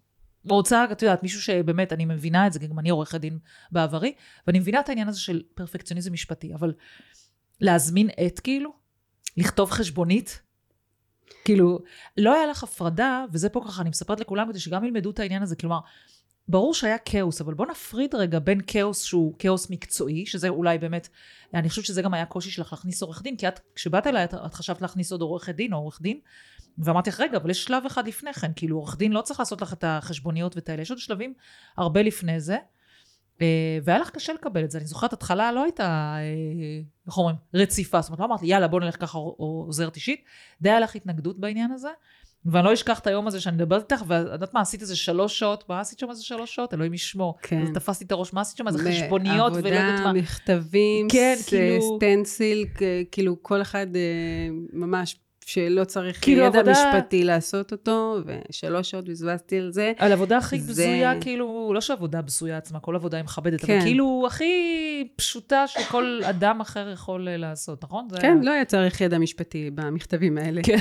רוצה, 0.49 0.85
את 0.91 1.01
יודעת, 1.01 1.23
מישהו 1.23 1.41
שבאמת, 1.41 1.93
אני 1.93 2.05
מבינה 2.05 2.47
את 2.47 2.53
זה, 2.53 2.59
גם 2.59 2.79
אני 2.79 2.89
עורכת 2.89 3.19
דין 3.19 3.39
בעברי, 3.71 4.13
ואני 4.47 4.59
מבינה 4.59 4.79
את 4.79 4.89
העניין 4.89 5.07
הזה 5.07 5.19
של 5.19 5.41
פרפקציוניזם 5.55 6.13
משפטי, 6.13 6.53
אבל 6.53 6.73
להזמין 7.61 8.09
עט 8.17 8.39
כאילו? 8.43 8.73
לכתוב 9.37 9.71
חשבונית? 9.71 10.41
כאילו, 11.45 11.79
לא 12.17 12.33
היה 12.33 12.47
לך 12.47 12.63
הפרדה, 12.63 13.25
וזה 13.31 13.49
פה 13.49 13.61
ככה, 13.67 13.81
אני 13.81 13.89
מספרת 13.89 14.19
לכולם 14.19 14.49
כדי 14.49 14.59
שגם 14.59 14.85
ילמדו 14.85 15.11
את 15.11 15.19
העניין 15.19 15.43
הזה, 15.43 15.55
כלומר, 15.55 15.79
ברור 16.47 16.73
שהיה 16.73 16.97
כאוס, 16.97 17.41
אבל 17.41 17.53
בוא 17.53 17.65
נפריד 17.65 18.15
רגע 18.15 18.39
בין 18.39 18.61
כאוס 18.67 19.03
שהוא 19.03 19.35
כאוס 19.39 19.69
מקצועי, 19.69 20.25
שזה 20.25 20.49
אולי 20.49 20.77
באמת, 20.77 21.07
אני 21.53 21.69
חושבת 21.69 21.85
שזה 21.85 22.01
גם 22.01 22.13
היה 22.13 22.25
קושי 22.25 22.51
שלך 22.51 22.73
להכניס 22.73 23.01
עורך 23.01 23.21
דין, 23.21 23.37
כי 23.37 23.47
את, 23.47 23.59
כשבאת 23.75 24.07
אליי, 24.07 24.23
את, 24.23 24.33
את 24.33 24.53
חשבת 24.53 24.81
להכניס 24.81 25.11
עוד 25.11 25.21
עורכת 25.21 25.55
דין 25.55 25.73
או 25.73 25.77
עורך 25.77 26.01
דין, 26.01 26.19
ואמרתי 26.77 27.09
לך, 27.09 27.19
רגע, 27.19 27.37
אבל 27.37 27.49
יש 27.49 27.63
שלב 27.63 27.85
אחד 27.85 28.07
לפני 28.07 28.33
כן, 28.33 28.51
כאילו 28.55 28.77
עורך 28.77 28.97
דין 28.97 29.11
לא 29.11 29.21
צריך 29.21 29.39
לעשות 29.39 29.61
לך 29.61 29.73
את 29.73 29.83
החשבוניות 29.87 30.55
ואת 30.55 30.69
האלה, 30.69 30.81
יש 30.81 30.89
עוד 30.91 30.99
שלבים 30.99 31.33
הרבה 31.77 32.01
לפני 32.01 32.39
זה. 32.39 32.57
אה, 33.41 33.47
והיה 33.83 33.99
לך 33.99 34.09
קשה 34.09 34.33
לקבל 34.33 34.63
את 34.63 34.71
זה. 34.71 34.77
אני 34.77 34.87
זוכרת, 34.87 35.13
התחלה 35.13 35.51
לא 35.51 35.63
הייתה, 35.63 35.83
אה, 36.17 36.21
איך 37.07 37.17
אומרים, 37.17 37.35
רציפה. 37.53 38.01
זאת 38.01 38.09
אומרת, 38.09 38.19
לא 38.19 38.25
אמרתי, 38.25 38.45
יאללה, 38.45 38.67
בוא 38.67 38.79
ניקח 38.79 39.01
ככה 39.01 39.17
עוזרת 39.17 39.95
אישית. 39.95 40.23
די 40.61 40.69
היה 40.69 40.79
לך 40.79 40.95
התנגדות 40.95 41.39
בעניין 41.39 41.71
הזה. 41.71 41.89
ואני 42.45 42.65
לא 42.65 42.73
אשכח 42.73 42.99
את 42.99 43.07
היום 43.07 43.27
הזה 43.27 43.41
שאני 43.41 43.55
מדברת 43.55 43.91
איתך, 43.91 44.03
ואת 44.07 44.27
יודעת 44.31 44.53
מה, 44.53 44.61
עשית 44.61 44.81
איזה 44.81 44.95
שלוש 44.95 45.39
שעות, 45.39 45.69
מה 45.69 45.79
עשית 45.79 45.99
שם 45.99 46.09
איזה 46.09 46.23
שלוש 46.23 46.55
שעות? 46.55 46.73
אלוהים 46.73 46.93
ישמור. 46.93 47.37
כן. 47.41 47.61
אז 47.61 47.69
תפסתי 47.73 48.05
את 48.05 48.11
הראש, 48.11 48.33
מה 48.33 48.41
עשית 48.41 48.57
שם? 48.57 48.67
איזה 48.67 48.89
חשבוניות 48.89 49.53
ולא 49.53 49.67
יודעת 49.67 49.99
מה. 49.99 50.09
עבודה, 50.09 50.13
מכתבים, 50.13 51.07
כן, 51.09 51.35
כאילו... 51.47 51.97
סטנסיל, 51.97 52.65
כאילו 53.11 53.35
כל 53.41 53.61
אחד 53.61 53.87
אה, 53.95 54.01
ממש 54.73 55.19
שלא 55.45 55.83
צריך 55.83 56.23
כאילו 56.23 56.45
ידע 56.45 56.59
עבודה... 56.59 56.71
משפטי 56.71 57.23
לעשות 57.23 57.71
אותו, 57.71 58.17
ושלוש 58.25 58.89
שעות 58.89 59.05
בזבזתי 59.05 59.59
על 59.59 59.71
זה. 59.71 59.93
על 59.97 60.11
עבודה 60.11 60.37
הכי 60.37 60.59
זה... 60.59 60.71
בזויה, 60.71 61.21
כאילו, 61.21 61.71
לא 61.75 61.81
שעבודה 61.81 62.21
בזויה 62.21 62.57
עצמה, 62.57 62.79
כל 62.79 62.95
עבודה 62.95 63.17
היא 63.17 63.23
מכבדת, 63.23 63.61
כן. 63.61 63.73
אבל 63.73 63.81
כאילו 63.81 64.23
הכי 64.27 64.53
פשוטה 65.15 65.67
שכל 65.67 66.21
אדם 66.23 66.61
אחר 66.61 66.89
יכול 66.93 67.27
אה, 67.27 67.37
לעשות, 67.37 67.83
נכון? 67.83 68.07
כן, 68.21 68.27
היה... 68.27 68.43
לא 68.43 68.51
היה 68.51 68.65
צריך 68.65 69.01
ידע 69.01 69.17
משפטי 69.17 69.69
במכתבים 69.75 70.37
האלה. 70.37 70.61
כן. 70.63 70.77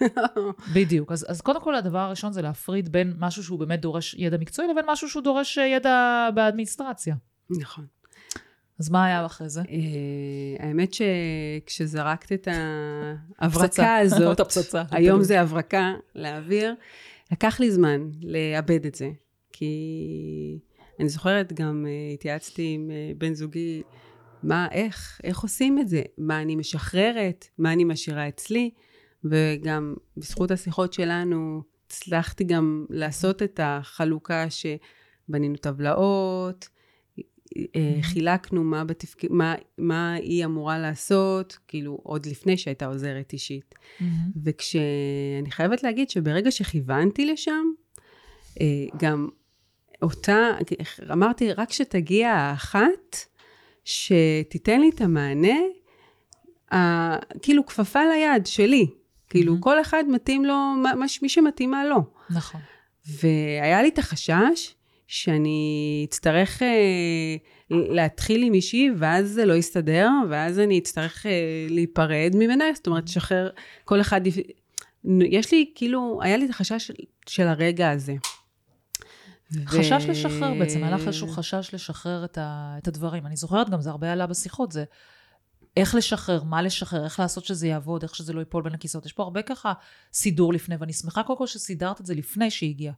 בדיוק. 0.74 1.12
אז, 1.12 1.26
אז 1.28 1.40
קודם 1.40 1.60
כל, 1.60 1.74
הדבר 1.74 1.98
הראשון 1.98 2.32
זה 2.32 2.42
להפריד 2.42 2.92
בין 2.92 3.14
משהו 3.18 3.44
שהוא 3.44 3.58
באמת 3.58 3.80
דורש 3.80 4.14
ידע 4.18 4.36
מקצועי, 4.36 4.68
לבין 4.68 4.84
משהו 4.88 5.08
שהוא 5.08 5.22
דורש 5.22 5.58
אה, 5.58 5.66
ידע 5.66 6.28
באדמיניסטרציה. 6.34 7.14
נכון. 7.50 7.86
אז 8.84 8.90
מה 8.90 9.04
היה 9.04 9.26
אחרי 9.26 9.48
זה? 9.48 9.60
אה, 9.60 10.66
האמת 10.66 10.94
שכשזרקת 10.94 12.32
את 12.32 12.48
ההברקה 13.38 13.96
הזאת, 13.96 14.40
היום 14.90 15.22
זה 15.22 15.40
הברקה 15.40 15.94
לאוויר, 16.14 16.74
לקח 17.32 17.60
לי 17.60 17.70
זמן 17.70 18.10
לאבד 18.22 18.86
את 18.86 18.94
זה. 18.94 19.10
כי 19.52 20.58
אני 21.00 21.08
זוכרת, 21.08 21.52
גם 21.52 21.86
אה, 21.88 22.14
התייעצתי 22.14 22.72
עם 22.74 22.90
אה, 22.90 23.12
בן 23.18 23.34
זוגי, 23.34 23.82
מה, 24.42 24.68
איך, 24.72 25.20
איך 25.24 25.40
עושים 25.40 25.78
את 25.78 25.88
זה? 25.88 26.02
מה 26.18 26.42
אני 26.42 26.56
משחררת? 26.56 27.48
מה 27.58 27.72
אני 27.72 27.84
משאירה 27.84 28.28
אצלי? 28.28 28.70
וגם 29.24 29.94
בזכות 30.16 30.50
השיחות 30.50 30.92
שלנו, 30.92 31.62
הצלחתי 31.86 32.44
גם 32.44 32.86
לעשות 32.90 33.42
את 33.42 33.60
החלוקה 33.62 34.46
שבנינו 34.50 35.56
טבלאות, 35.56 36.68
חילקנו 38.02 38.64
מה, 38.64 38.84
בתפק... 38.84 39.24
מה, 39.30 39.54
מה 39.78 40.14
היא 40.14 40.44
אמורה 40.44 40.78
לעשות, 40.78 41.58
כאילו, 41.68 41.98
עוד 42.02 42.26
לפני 42.26 42.56
שהייתה 42.56 42.86
עוזרת 42.86 43.32
אישית. 43.32 43.74
Mm-hmm. 43.74 44.04
וכשאני 44.42 45.50
חייבת 45.50 45.82
להגיד 45.82 46.10
שברגע 46.10 46.50
שכיוונתי 46.50 47.26
לשם, 47.26 47.64
אה, 48.60 48.66
גם 48.96 49.28
אותה, 50.02 50.50
אמרתי, 51.12 51.52
רק 51.52 51.72
שתגיע 51.72 52.30
האחת, 52.30 53.16
שתיתן 53.84 54.80
לי 54.80 54.90
את 54.94 55.00
המענה, 55.00 55.58
כאילו 57.42 57.66
כפפה 57.66 58.00
ליד 58.04 58.46
שלי. 58.46 58.86
כאילו, 59.30 59.54
mm-hmm. 59.54 59.60
כל 59.62 59.80
אחד 59.80 60.04
מתאים 60.08 60.44
לו, 60.44 60.54
מי 61.22 61.28
שמתאימה 61.28 61.84
לו. 61.84 62.02
נכון. 62.30 62.60
והיה 63.06 63.82
לי 63.82 63.88
את 63.88 63.98
החשש 63.98 64.74
שאני 65.06 66.06
אצטרך 66.08 66.62
אה, 66.62 67.36
להתחיל 67.70 68.42
עם 68.42 68.52
מישהי, 68.52 68.90
ואז 68.96 69.30
זה 69.30 69.44
לא 69.44 69.54
יסתדר, 69.54 70.08
ואז 70.30 70.58
אני 70.58 70.78
אצטרך 70.78 71.26
אה, 71.26 71.32
להיפרד 71.68 72.30
ממנה, 72.34 72.64
זאת 72.74 72.86
אומרת, 72.86 73.04
לשחרר 73.08 73.50
כל 73.84 74.00
אחד, 74.00 74.20
יש 75.20 75.52
לי, 75.52 75.72
כאילו, 75.74 76.20
היה 76.22 76.36
לי 76.36 76.44
את 76.44 76.50
החשש 76.50 76.86
של, 76.86 76.94
של 77.26 77.46
הרגע 77.46 77.90
הזה. 77.90 78.14
חשש 79.66 80.04
ו... 80.06 80.10
לשחרר 80.10 80.54
בעצם, 80.58 80.84
היה 80.84 80.94
לך 80.94 81.06
איזשהו 81.06 81.28
חשש 81.28 81.70
לשחרר 81.72 82.24
את, 82.24 82.38
ה, 82.38 82.74
את 82.78 82.88
הדברים. 82.88 83.26
אני 83.26 83.36
זוכרת 83.36 83.70
גם, 83.70 83.80
זה 83.80 83.90
הרבה 83.90 84.12
עלה 84.12 84.26
בשיחות, 84.26 84.72
זה 84.72 84.84
איך 85.76 85.94
לשחרר, 85.94 86.42
מה 86.42 86.62
לשחרר, 86.62 87.04
איך 87.04 87.20
לעשות 87.20 87.44
שזה 87.44 87.66
יעבוד, 87.66 88.02
איך 88.02 88.14
שזה 88.14 88.32
לא 88.32 88.38
ייפול 88.38 88.62
בין 88.62 88.74
הכיסאות. 88.74 89.06
יש 89.06 89.12
פה 89.12 89.22
הרבה 89.22 89.42
ככה 89.42 89.72
סידור 90.12 90.52
לפני, 90.52 90.76
ואני 90.76 90.92
שמחה 90.92 91.22
קודם 91.22 91.38
כל 91.38 91.46
שסידרת 91.46 92.00
את 92.00 92.06
זה 92.06 92.14
לפני 92.14 92.50
שהיא 92.50 92.70
הגיעה. 92.70 92.94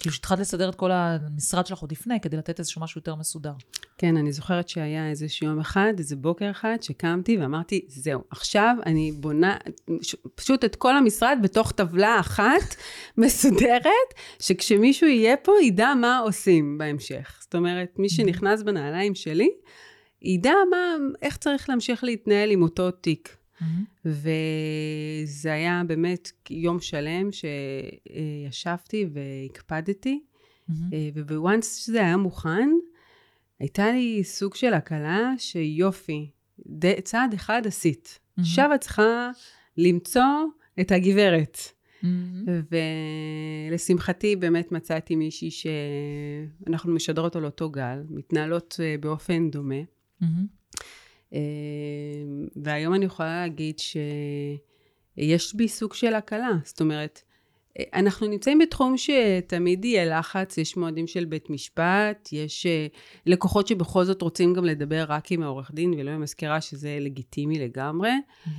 כאילו 0.00 0.14
שהתחלת 0.14 0.38
לסדר 0.38 0.68
את 0.68 0.74
כל 0.74 0.90
המשרד 0.92 1.66
שלך 1.66 1.78
עוד 1.78 1.92
לפני, 1.92 2.20
כדי 2.20 2.36
לתת 2.36 2.58
איזשהו 2.58 2.82
משהו 2.82 2.98
יותר 2.98 3.14
מסודר. 3.14 3.52
כן, 3.98 4.16
אני 4.16 4.32
זוכרת 4.32 4.68
שהיה 4.68 5.10
איזשהו 5.10 5.46
יום 5.46 5.60
אחד, 5.60 5.92
איזה 5.98 6.16
בוקר 6.16 6.50
אחד, 6.50 6.76
שקמתי 6.80 7.38
ואמרתי, 7.38 7.84
זהו, 7.88 8.20
עכשיו 8.30 8.76
אני 8.86 9.12
בונה 9.12 9.56
פשוט 10.34 10.64
את 10.64 10.76
כל 10.76 10.96
המשרד 10.96 11.38
בתוך 11.42 11.72
טבלה 11.72 12.20
אחת 12.20 12.74
מסודרת, 13.18 14.10
שכשמישהו 14.38 15.06
יהיה 15.06 15.36
פה, 15.36 15.52
ידע 15.62 15.94
מה 15.94 16.18
עושים 16.18 16.78
בהמשך. 16.78 17.38
זאת 17.40 17.54
אומרת, 17.54 17.98
מי 17.98 18.08
שנכנס 18.08 18.62
בנעליים 18.62 19.14
שלי, 19.14 19.50
ידע 20.22 20.54
מה, 20.70 20.96
איך 21.22 21.36
צריך 21.36 21.68
להמשיך 21.68 22.04
להתנהל 22.04 22.50
עם 22.50 22.62
אותו 22.62 22.90
תיק. 22.90 23.39
Mm-hmm. 23.60 24.08
וזה 25.24 25.52
היה 25.52 25.82
באמת 25.86 26.32
יום 26.50 26.80
שלם 26.80 27.28
שישבתי 27.32 29.06
והקפדתי, 29.12 30.20
mm-hmm. 30.22 30.74
ובוואנס 31.14 31.76
שזה 31.76 32.00
היה 32.00 32.16
מוכן, 32.16 32.70
הייתה 33.58 33.92
לי 33.92 34.24
סוג 34.24 34.54
של 34.54 34.74
הקלה 34.74 35.32
שיופי, 35.38 36.30
ד... 36.68 37.00
צעד 37.00 37.34
אחד 37.34 37.62
עשית. 37.66 38.18
Mm-hmm. 38.18 38.40
עכשיו 38.40 38.70
את 38.74 38.80
צריכה 38.80 39.30
למצוא 39.76 40.44
את 40.80 40.92
הגברת. 40.92 41.58
Mm-hmm. 42.02 42.06
ולשמחתי 43.70 44.36
באמת 44.36 44.72
מצאתי 44.72 45.16
מישהי 45.16 45.50
שאנחנו 45.50 46.92
משדרות 46.92 47.36
על 47.36 47.44
אותו 47.44 47.70
גל, 47.70 48.02
מתנהלות 48.10 48.76
אה, 48.82 48.94
באופן 49.00 49.50
דומה. 49.50 49.74
Mm-hmm. 50.22 50.26
אמ, 51.32 51.38
והיום 52.56 52.94
אני 52.94 53.04
יכולה 53.04 53.40
להגיד 53.40 53.78
שיש 53.78 55.54
בי 55.54 55.68
סוג 55.68 55.94
של 55.94 56.14
הקלה. 56.14 56.50
זאת 56.64 56.80
אומרת, 56.80 57.22
אנחנו 57.94 58.26
נמצאים 58.26 58.58
בתחום 58.58 58.94
שתמיד 58.96 59.84
יהיה 59.84 60.18
לחץ, 60.18 60.58
יש 60.58 60.76
מועדים 60.76 61.06
של 61.06 61.24
בית 61.24 61.50
משפט, 61.50 62.28
יש 62.32 62.66
אה, 62.66 62.86
לקוחות 63.26 63.66
שבכל 63.66 64.04
זאת 64.04 64.22
רוצים 64.22 64.54
גם 64.54 64.64
לדבר 64.64 65.04
רק 65.08 65.32
עם 65.32 65.42
העורך 65.42 65.70
דין 65.74 65.94
ולא 65.98 66.10
עם 66.10 66.20
מזכירה, 66.20 66.60
שזה 66.60 66.98
לגיטימי 67.00 67.58
לגמרי. 67.58 68.10
Mm-hmm. 68.10 68.50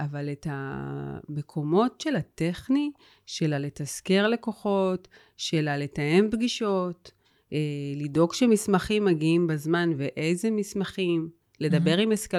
אבל 0.00 0.28
את 0.32 0.46
המקומות 0.50 2.00
של 2.00 2.16
הטכני, 2.16 2.90
של 3.26 3.52
הלתזכר 3.52 4.28
לקוחות, 4.28 5.08
של 5.36 5.68
הלתאם 5.68 6.28
פגישות, 6.30 7.12
אה, 7.52 7.58
לדאוג 7.96 8.34
שמסמכים 8.34 9.04
מגיעים 9.04 9.46
בזמן 9.46 9.90
ואיזה 9.96 10.50
מסמכים, 10.50 11.30
לדבר 11.62 11.96
mm-hmm. 11.96 12.00
עם 12.00 12.08
מסכל, 12.08 12.38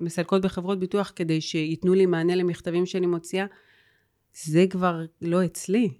מסלקות 0.00 0.42
בחברות 0.42 0.80
ביטוח 0.80 1.12
כדי 1.16 1.40
שייתנו 1.40 1.94
לי 1.94 2.06
מענה 2.06 2.34
למכתבים 2.34 2.86
שאני 2.86 3.06
מוציאה, 3.06 3.46
זה 4.34 4.64
כבר 4.70 5.00
לא 5.22 5.44
אצלי. 5.44 5.90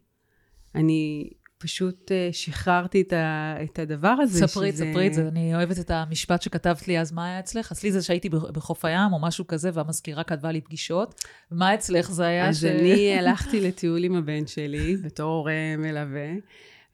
אני 0.74 1.30
פשוט 1.60 2.10
uh, 2.10 2.34
שחררתי 2.34 3.00
את, 3.00 3.12
ה, 3.12 3.54
את 3.62 3.78
הדבר 3.78 4.08
הזה. 4.08 4.46
ספרי, 4.46 4.72
שזה... 4.72 4.84
ספרי 4.90 5.06
את 5.06 5.14
זה. 5.14 5.28
אני 5.28 5.54
אוהבת 5.54 5.78
את 5.78 5.90
המשפט 5.90 6.42
שכתבת 6.42 6.88
לי, 6.88 7.00
אז 7.00 7.12
מה 7.12 7.26
היה 7.26 7.38
אצלך? 7.38 7.72
אצלי 7.72 7.92
זה 7.92 8.02
שהייתי 8.02 8.28
בחוף 8.28 8.84
הים 8.84 9.12
או 9.12 9.20
משהו 9.20 9.46
כזה, 9.46 9.70
והמזכירה 9.72 10.24
כתבה 10.24 10.52
לי 10.52 10.60
פגישות. 10.60 11.24
מה 11.50 11.74
אצלך 11.74 12.10
זה 12.10 12.26
היה 12.26 12.48
אז 12.48 12.60
ש... 12.60 12.64
אז 12.64 12.70
אני 12.70 13.12
הלכתי 13.18 13.60
לטיול 13.60 14.04
עם 14.04 14.14
הבן 14.14 14.46
שלי, 14.46 14.96
בתור 14.96 15.36
הורה 15.36 15.76
מלווה. 15.78 16.28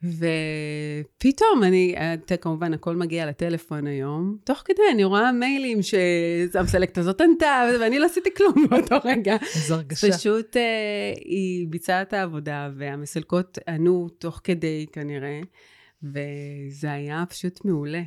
ופתאום 0.03 1.63
אני, 1.63 1.95
אתה 2.13 2.37
כמובן, 2.37 2.73
הכל 2.73 2.95
מגיע 2.95 3.25
לטלפון 3.25 3.87
היום, 3.87 4.37
תוך 4.43 4.61
כדי 4.65 4.81
אני 4.91 5.03
רואה 5.03 5.31
מיילים 5.31 5.79
שהמסלקת 5.81 6.97
הזאת 6.97 7.21
ענתה, 7.21 7.69
ואני 7.79 7.99
לא 7.99 8.05
עשיתי 8.05 8.29
כלום 8.37 8.67
באותו 8.69 8.95
רגע. 9.05 9.35
איזו 9.55 9.75
הרגשה. 9.75 10.11
פשוט 10.11 10.55
uh, 10.55 10.59
היא 11.25 11.67
ביצעה 11.69 12.01
את 12.01 12.13
העבודה, 12.13 12.69
והמסלקות 12.77 13.57
ענו 13.67 14.09
תוך 14.09 14.41
כדי 14.43 14.85
כנראה, 14.91 15.39
וזה 16.03 16.91
היה 16.91 17.23
פשוט 17.29 17.65
מעולה. 17.65 18.01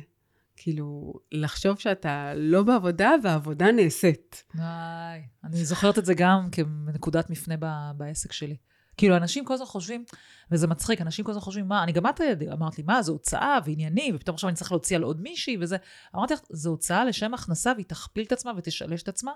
כאילו, 0.57 1.13
לחשוב 1.31 1.79
שאתה 1.79 2.33
לא 2.35 2.63
בעבודה 2.63 3.11
והעבודה 3.23 3.71
נעשית. 3.71 4.43
איי, 4.59 5.21
אני 5.43 5.65
זוכרת 5.65 5.97
את 5.97 6.05
זה 6.05 6.13
גם 6.13 6.49
כנקודת 6.51 7.29
מפנה 7.29 7.55
בעסק 7.97 8.31
שלי. 8.31 8.55
כאילו, 9.01 9.17
אנשים 9.17 9.45
כל 9.45 9.53
הזמן 9.53 9.65
חושבים, 9.65 10.03
וזה 10.51 10.67
מצחיק, 10.67 11.01
אנשים 11.01 11.25
כל 11.25 11.31
הזמן 11.31 11.41
חושבים, 11.41 11.67
מה, 11.67 11.83
אני 11.83 11.91
גם 11.91 12.07
את 12.07 12.21
אמרת 12.51 12.77
לי, 12.77 12.83
מה, 12.83 13.01
זו 13.01 13.11
הוצאה 13.11 13.59
וענייני, 13.65 14.11
ופתאום 14.15 14.33
עכשיו 14.33 14.49
אני 14.49 14.55
צריך 14.55 14.71
להוציא 14.71 14.95
על 14.95 15.03
עוד 15.03 15.21
מישהי 15.21 15.57
וזה. 15.59 15.77
אמרתי 16.15 16.33
לך, 16.33 16.39
זו 16.49 16.69
הוצאה 16.69 17.05
לשם 17.05 17.33
הכנסה, 17.33 17.71
והיא 17.75 17.85
תכפיל 17.85 18.25
את 18.25 18.31
עצמה 18.31 18.51
ותשלש 18.57 19.03
את 19.03 19.07
עצמה. 19.07 19.31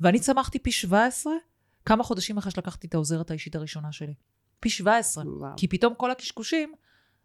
ואני 0.00 0.20
צמחתי 0.20 0.58
פי 0.58 0.72
17, 0.72 1.32
כמה 1.84 2.04
חודשים 2.04 2.38
אחרי 2.38 2.52
שלקחתי 2.52 2.86
את 2.86 2.94
העוזרת 2.94 3.30
האישית 3.30 3.56
הראשונה 3.56 3.92
שלי. 3.92 4.14
פי 4.60 4.70
17. 4.70 5.24
וואו. 5.26 5.52
כי 5.56 5.68
פתאום 5.68 5.94
כל 5.94 6.10
הקשקושים, 6.10 6.74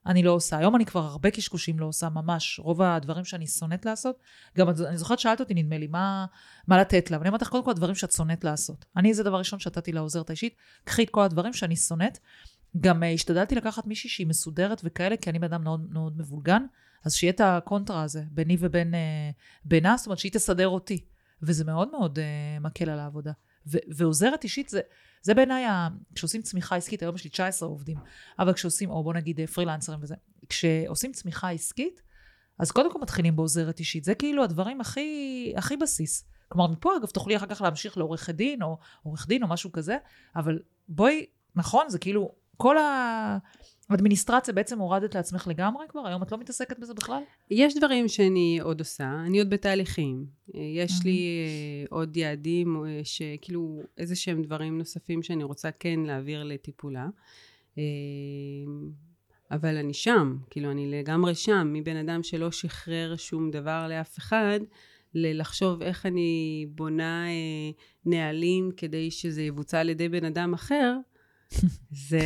אני 0.06 0.24
לא 0.24 0.32
עושה. 0.32 0.58
היום 0.58 0.76
אני 0.76 0.86
כבר 0.86 1.00
הרבה 1.00 1.32
קשקושים 1.32 1.80
לא 1.80 1.86
עושה, 1.86 2.10
ממש. 2.10 2.60
רוב 2.64 2.82
הדברים 2.82 3.26
שאני 3.26 3.48
שונאת 3.48 3.86
לעשות, 3.86 4.20
גם 4.58 4.70
אני 4.70 4.98
זוכרת 4.98 5.20
שאלת 5.20 5.40
אותי, 5.40 5.54
נדמה 5.54 5.78
לי, 5.78 5.88
מה, 5.88 6.26
מה 6.68 6.82
לתת 6.82 7.12
לה. 7.12 7.18
ואני 7.18 7.30
אומרת 7.30 7.42
לך, 7.42 7.50
קודם 7.50 7.64
כל, 7.64 7.72
הדברים 7.72 7.96
שאת 7.96 8.12
שונאת 8.12 8.44
לעשות. 8.44 8.86
אני, 8.98 9.14
זה 9.14 9.24
דבר 9.24 9.38
ראשון 9.38 9.60
שנתתי 9.60 9.92
לעוזרת 9.92 10.30
האישית, 10.30 10.56
קחי 10.84 11.04
את 11.04 11.10
כל 11.10 11.22
הדברים 11.22 11.54
שאני 11.54 11.76
שונאת. 11.76 12.20
גם 12.80 13.04
uh, 13.04 13.06
השתדלתי 13.06 13.56
לקחת 13.56 13.88
מישהי 13.88 14.10
שהיא 14.10 14.28
מסודרת 14.28 14.82
וכאלה, 14.84 15.18
כי 15.18 15.30
אני 15.30 15.40
בן 15.40 15.54
אדם 15.54 15.64
מאוד 15.64 15.88
מאוד 15.92 16.18
מבולגן, 16.18 16.66
אז 17.06 17.14
שיהיה 17.14 17.34
את 17.34 17.42
הקונטרה 17.42 18.04
הזה 18.04 18.24
ביני 18.32 18.58
ובין 18.60 18.94
uh, 18.94 18.98
בינה, 19.66 19.98
זאת 19.98 20.06
אומרת 20.06 20.20
שהיא 20.20 20.32
תסדר 20.32 20.68
אותי. 20.68 21.06
וזה 21.42 21.66
מאוד 21.66 21.92
מאוד 21.92 22.20
uh, 22.20 22.64
מקל 22.64 22.90
על 22.90 23.00
העבודה. 23.00 23.32
ו- 23.68 23.78
ועוזרת 23.96 24.44
אישית 24.44 24.70
זה, 24.70 24.82
זה 25.22 25.34
בעיניי, 25.34 25.66
כשעושים 26.16 26.42
צמיחה 26.42 26.76
עסקית, 26.76 27.02
היום 27.02 27.16
יש 27.16 27.24
לי 27.24 27.30
19 27.30 27.70
עובדים, 27.70 27.98
אבל 28.40 28.54
כשעושים, 28.54 28.90
או 28.90 29.04
בוא 29.04 29.14
נגיד 29.14 29.40
פרילנסרים 29.46 30.00
וזה, 30.02 30.16
כשעושים 30.50 31.12
צמיחה 31.12 31.50
עסקית, 31.50 32.02
אז 32.60 32.72
קודם 32.72 32.92
כל 32.92 33.00
מתחילים 33.02 33.36
בעוזרת 33.36 33.80
אישית. 33.80 34.04
זה 34.04 34.16
כאילו 34.16 34.44
הדברים 34.44 34.82
הכי, 34.82 35.54
הכי 35.58 35.78
בסיס. 35.78 36.26
כלומר, 36.48 36.68
מפה 36.68 36.98
אגב 36.98 37.08
תוכלי 37.08 37.38
אחר 37.38 37.46
כך 37.46 37.62
להמשיך 37.62 37.98
לעורכת 37.98 38.36
דין, 38.36 38.64
או 38.64 38.78
עורך 39.04 39.28
דין, 39.28 39.44
או 39.44 39.48
משהו 39.48 39.72
כזה, 39.72 39.98
אבל 40.36 40.60
בואי, 40.88 41.26
נכון, 41.56 41.90
זה 41.90 42.00
כאילו, 42.00 42.32
כל 42.58 42.78
ה... 42.78 43.38
אדמיניסטרציה 43.94 44.54
בעצם 44.54 44.80
הורדת 44.80 45.16
לעצמך 45.16 45.48
לגמרי 45.48 45.86
כבר? 45.90 46.08
היום 46.08 46.24
את 46.24 46.32
לא 46.32 46.38
מתעסקת 46.38 46.80
בזה 46.80 46.94
בכלל? 46.94 47.22
יש 47.52 47.76
דברים 47.78 48.08
שאני 48.08 48.60
עוד 48.62 48.80
עושה, 48.80 49.24
אני 49.26 49.40
עוד 49.40 49.50
בתהליכים. 49.50 50.26
יש 50.54 50.92
לי 51.06 51.28
אה, 51.46 51.86
עוד 51.90 52.18
יעדים, 52.18 52.86
אה, 52.86 53.02
שכאילו 53.04 53.80
איזה 53.98 54.16
שהם 54.16 54.42
דברים 54.42 54.78
נוספים 54.78 55.24
שאני 55.24 55.44
רוצה 55.44 55.72
כן 55.72 56.00
להעביר 56.00 56.44
לטיפולה. 56.44 57.08
אה, 57.78 57.84
אבל 59.52 59.78
אני 59.78 59.94
שם, 59.94 60.38
כאילו 60.50 60.72
אני 60.72 60.92
לגמרי 60.92 61.36
שם, 61.36 61.74
מבן 61.74 61.96
אדם 61.96 62.24
שלא 62.24 62.52
שחרר 62.52 63.16
שום 63.16 63.52
דבר 63.52 63.88
לאף 63.90 64.18
אחד, 64.18 64.60
ללחשוב 65.14 65.82
איך 65.82 66.06
אני 66.06 66.66
בונה 66.70 67.26
נהלים 68.06 68.72
כדי 68.78 69.12
שזה 69.12 69.42
יבוצע 69.42 69.80
על 69.80 69.90
ידי 69.90 70.10
בן 70.10 70.26
אדם 70.26 70.54
אחר, 70.54 70.98
זה 72.10 72.22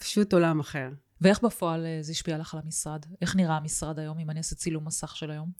פשוט 0.00 0.32
עולם 0.32 0.60
אחר. 0.60 0.88
ואיך 1.20 1.42
בפועל 1.44 1.86
אה, 1.86 1.98
זה 2.00 2.12
השפיע 2.12 2.38
לך 2.38 2.54
על 2.54 2.60
המשרד? 2.64 3.06
איך 3.20 3.36
נראה 3.36 3.56
המשרד 3.56 3.98
היום, 3.98 4.18
אם 4.18 4.30
אני 4.30 4.38
אעשה 4.38 4.56
צילום 4.56 4.86
מסך 4.86 5.16
של 5.16 5.30
היום? 5.30 5.50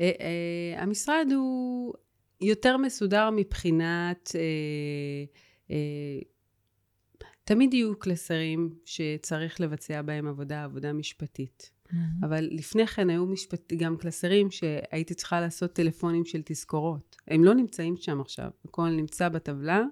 אה, 0.00 0.10
אה, 0.20 0.82
המשרד 0.82 1.26
הוא 1.34 1.94
יותר 2.40 2.76
מסודר 2.76 3.30
מבחינת... 3.30 4.30
תמיד 7.44 7.74
יהיו 7.74 7.98
קלסרים 7.98 8.74
שצריך 8.84 9.60
לבצע 9.60 10.02
בהם 10.02 10.26
עבודה, 10.26 10.64
עבודה 10.64 10.92
משפטית. 10.92 11.70
Mm-hmm. 11.70 11.96
אבל 12.26 12.48
לפני 12.50 12.86
כן 12.86 13.10
היו 13.10 13.26
משפט, 13.26 13.72
גם 13.76 13.96
קלסרים 13.96 14.50
שהייתי 14.50 15.14
צריכה 15.14 15.40
לעשות 15.40 15.72
טלפונים 15.72 16.24
של 16.24 16.42
תזכורות. 16.44 17.16
הם 17.28 17.44
לא 17.44 17.54
נמצאים 17.54 17.96
שם 17.96 18.20
עכשיו, 18.20 18.50
הכל 18.64 18.88
נמצא 18.88 19.28
בטבלה. 19.28 19.82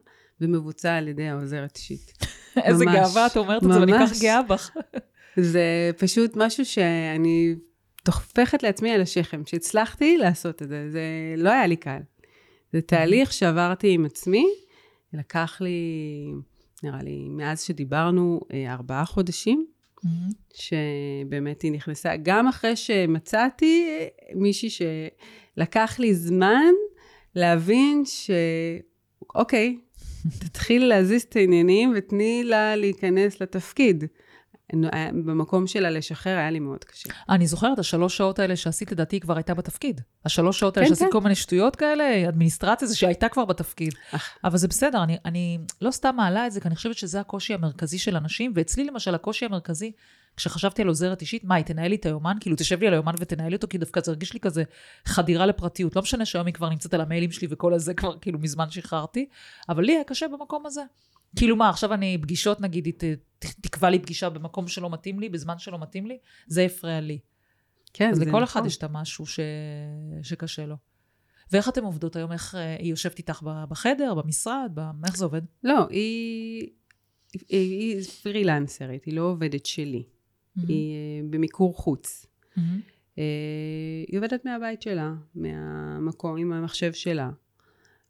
ומבוצע 0.40 0.96
על 0.96 1.09
ידי 1.09 1.29
העוזרת 1.29 1.77
אישית. 1.77 2.12
איזה 2.64 2.85
גאווה 2.85 3.27
את 3.27 3.37
אומרת 3.37 3.62
את 3.64 3.72
זה, 3.72 3.81
ואני 3.81 3.92
כך 3.92 4.20
גאה 4.20 4.42
בך. 4.42 4.70
זה 5.53 5.90
פשוט 5.99 6.37
משהו 6.37 6.64
שאני 6.64 7.55
טופחת 8.03 8.62
לעצמי 8.62 8.90
על 8.90 9.01
השכם, 9.01 9.42
שהצלחתי 9.46 10.16
לעשות 10.16 10.62
את 10.62 10.68
זה, 10.68 10.90
זה 10.90 11.03
לא 11.37 11.51
היה 11.51 11.66
לי 11.66 11.77
קל. 11.77 12.01
זה 12.72 12.81
תהליך 12.81 13.33
שעברתי 13.33 13.90
עם 13.90 14.05
עצמי, 14.05 14.46
לקח 15.12 15.59
לי, 15.61 15.81
נראה 16.83 17.03
לי, 17.03 17.29
מאז 17.29 17.62
שדיברנו, 17.62 18.40
אה, 18.53 18.72
ארבעה 18.72 19.05
חודשים, 19.05 19.66
שבאמת 20.55 21.62
היא 21.62 21.72
נכנסה, 21.72 22.12
גם 22.22 22.49
אחרי 22.49 22.77
שמצאתי 22.77 23.88
אה, 23.88 24.07
מישהי 24.35 24.68
שלקח 24.70 25.96
לי 25.99 26.14
זמן 26.14 26.72
להבין 27.35 28.03
שאוקיי, 28.05 29.79
תתחיל 30.39 30.85
להזיז 30.85 31.23
את 31.23 31.37
העניינים 31.37 31.93
ותני 31.97 32.45
לה 32.45 32.77
להיכנס 32.77 33.41
לתפקיד. 33.41 34.05
במקום 35.12 35.67
שלה 35.67 35.91
לשחרר 35.91 36.37
היה 36.37 36.51
לי 36.51 36.59
מאוד 36.59 36.85
קשה. 36.85 37.09
אני 37.29 37.47
זוכרת, 37.47 37.79
השלוש 37.79 38.17
שעות 38.17 38.39
האלה 38.39 38.57
שעשית, 38.57 38.93
לדעתי, 38.93 39.21
כבר 39.21 39.37
הייתה 39.37 39.55
בתפקיד. 39.55 40.01
השלוש 40.25 40.61
שעות 40.61 40.77
האלה 40.77 40.89
כן, 40.89 40.95
שעשית 40.95 41.07
כן. 41.07 41.12
כל 41.12 41.21
מיני 41.21 41.35
שטויות 41.35 41.77
כאלה, 41.77 42.29
אדמיניסטרציה, 42.29 42.89
זה 42.89 42.97
שהייתה 42.97 43.29
כבר 43.29 43.45
בתפקיד. 43.45 43.95
אך. 44.12 44.39
אבל 44.45 44.59
זה 44.59 44.69
בסדר, 44.69 45.03
אני, 45.03 45.17
אני 45.25 45.59
לא 45.81 45.91
סתם 45.91 46.17
מעלה 46.17 46.47
את 46.47 46.53
זה, 46.53 46.61
כי 46.61 46.69
אני 46.69 46.77
חושבת 46.77 46.97
שזה 46.97 47.21
הקושי 47.21 47.55
המרכזי 47.55 47.99
של 47.99 48.17
אנשים, 48.17 48.53
ואצלי 48.55 48.85
למשל, 48.85 49.15
הקושי 49.15 49.45
המרכזי, 49.45 49.93
כשחשבתי 50.37 50.83
על 50.83 50.88
עוזרת 50.88 51.20
אישית, 51.20 51.44
מה, 51.44 51.55
היא 51.55 51.64
תנהל 51.64 51.88
לי 51.88 51.96
את 51.96 52.07
היומן? 52.07 52.37
כאילו, 52.40 52.57
תשב 52.57 52.81
לי 52.81 52.87
על 52.87 52.92
היומן 52.92 53.14
ותנהל 53.18 53.49
לי 53.49 53.57
אותו, 53.57 53.68
כי 53.68 53.79
דווקא 53.79 54.01
זה 54.01 54.11
הרגיש 54.11 54.33
לי 54.33 54.40
כזה 54.40 54.62
חדירה 55.05 55.46
לפרטיות. 55.46 55.96
לא 55.96 56.03
משנה 56.03 56.25
שהיום 56.25 56.46
היא 56.46 56.55
כבר 56.55 56.68
נמצאת 56.68 56.94
על 56.94 57.01
המיילים 57.01 57.33
שלי 57.33 57.49
וכל 57.51 57.75
הזה 57.75 57.94
כבר 57.94 58.18
כאילו 58.18 58.38
מזמן 58.38 58.70
שחררתי, 58.70 59.29
אבל 59.68 59.85
לי 59.85 59.92
היה 59.92 60.05
קשה 60.05 60.29
במקום 60.29 60.66
הזה. 60.66 60.83
כאילו 61.37 61.57
מה, 61.57 61.68
עכשיו 61.68 61.94
אני 61.94 62.18
פגישות, 62.22 62.61
נגיד, 62.61 62.87
היא 62.87 63.16
תקבע 63.38 63.90
לי 63.90 63.99
פגישה 63.99 64.31
במקום 64.31 64.68
שלא 64.68 64.90
מתאים 64.90 65.20
לי, 65.20 65.29
בזמן 65.29 65.59
שלא 65.59 65.79
מתאים 65.79 66.07
לי, 66.07 66.18
זה 66.46 66.62
הפריע 66.62 67.01
לי. 67.01 67.18
כן, 67.92 68.11
אז 68.11 68.20
לכל 68.20 68.44
אחד 68.44 68.61
נכון. 68.61 68.66
יש 68.66 68.77
את 68.77 68.85
המשהו 68.85 69.27
ש... 69.27 69.40
שקשה 70.22 70.66
לו. 70.66 70.77
ואיך 71.53 71.68
אתן 71.68 71.85
עובדות 71.85 72.16
היום? 72.16 72.33
איך 72.33 72.55
אה, 72.55 72.77
היא 72.77 72.90
יושבת 72.90 73.18
איתך 73.18 73.42
בחדר, 73.42 74.14
במשרד? 74.14 74.79
איך 75.07 75.16
זה 75.16 75.25
עובד? 75.25 75.42
לא, 75.64 75.87
היא, 75.90 76.68
היא, 77.33 77.40
היא 77.49 78.05
פרילנסרית, 78.22 79.05
היא 79.05 79.14
לא 79.14 79.22
עובדת 79.22 79.66
שלי. 79.66 80.05
היא 80.69 80.95
אה, 80.95 81.29
במיקור 81.31 81.75
חוץ. 81.77 82.27
אה, 83.19 83.25
היא 84.09 84.19
עובדת 84.19 84.45
מהבית 84.45 84.83
שלה, 84.83 85.14
מהמקום, 85.35 86.37
עם 86.37 86.53
המחשב 86.53 86.92
שלה. 86.92 87.31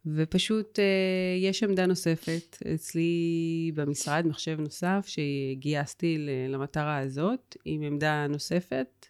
ופשוט 0.07 0.79
אה, 0.79 1.49
יש 1.49 1.63
עמדה 1.63 1.87
נוספת 1.87 2.57
אצלי 2.75 3.73
במשרד, 3.75 4.27
מחשב 4.27 4.61
נוסף, 4.61 5.07
שגייסתי 5.07 6.27
למטרה 6.49 6.99
הזאת, 6.99 7.57
עם 7.65 7.83
עמדה 7.83 8.27
נוספת, 8.27 9.07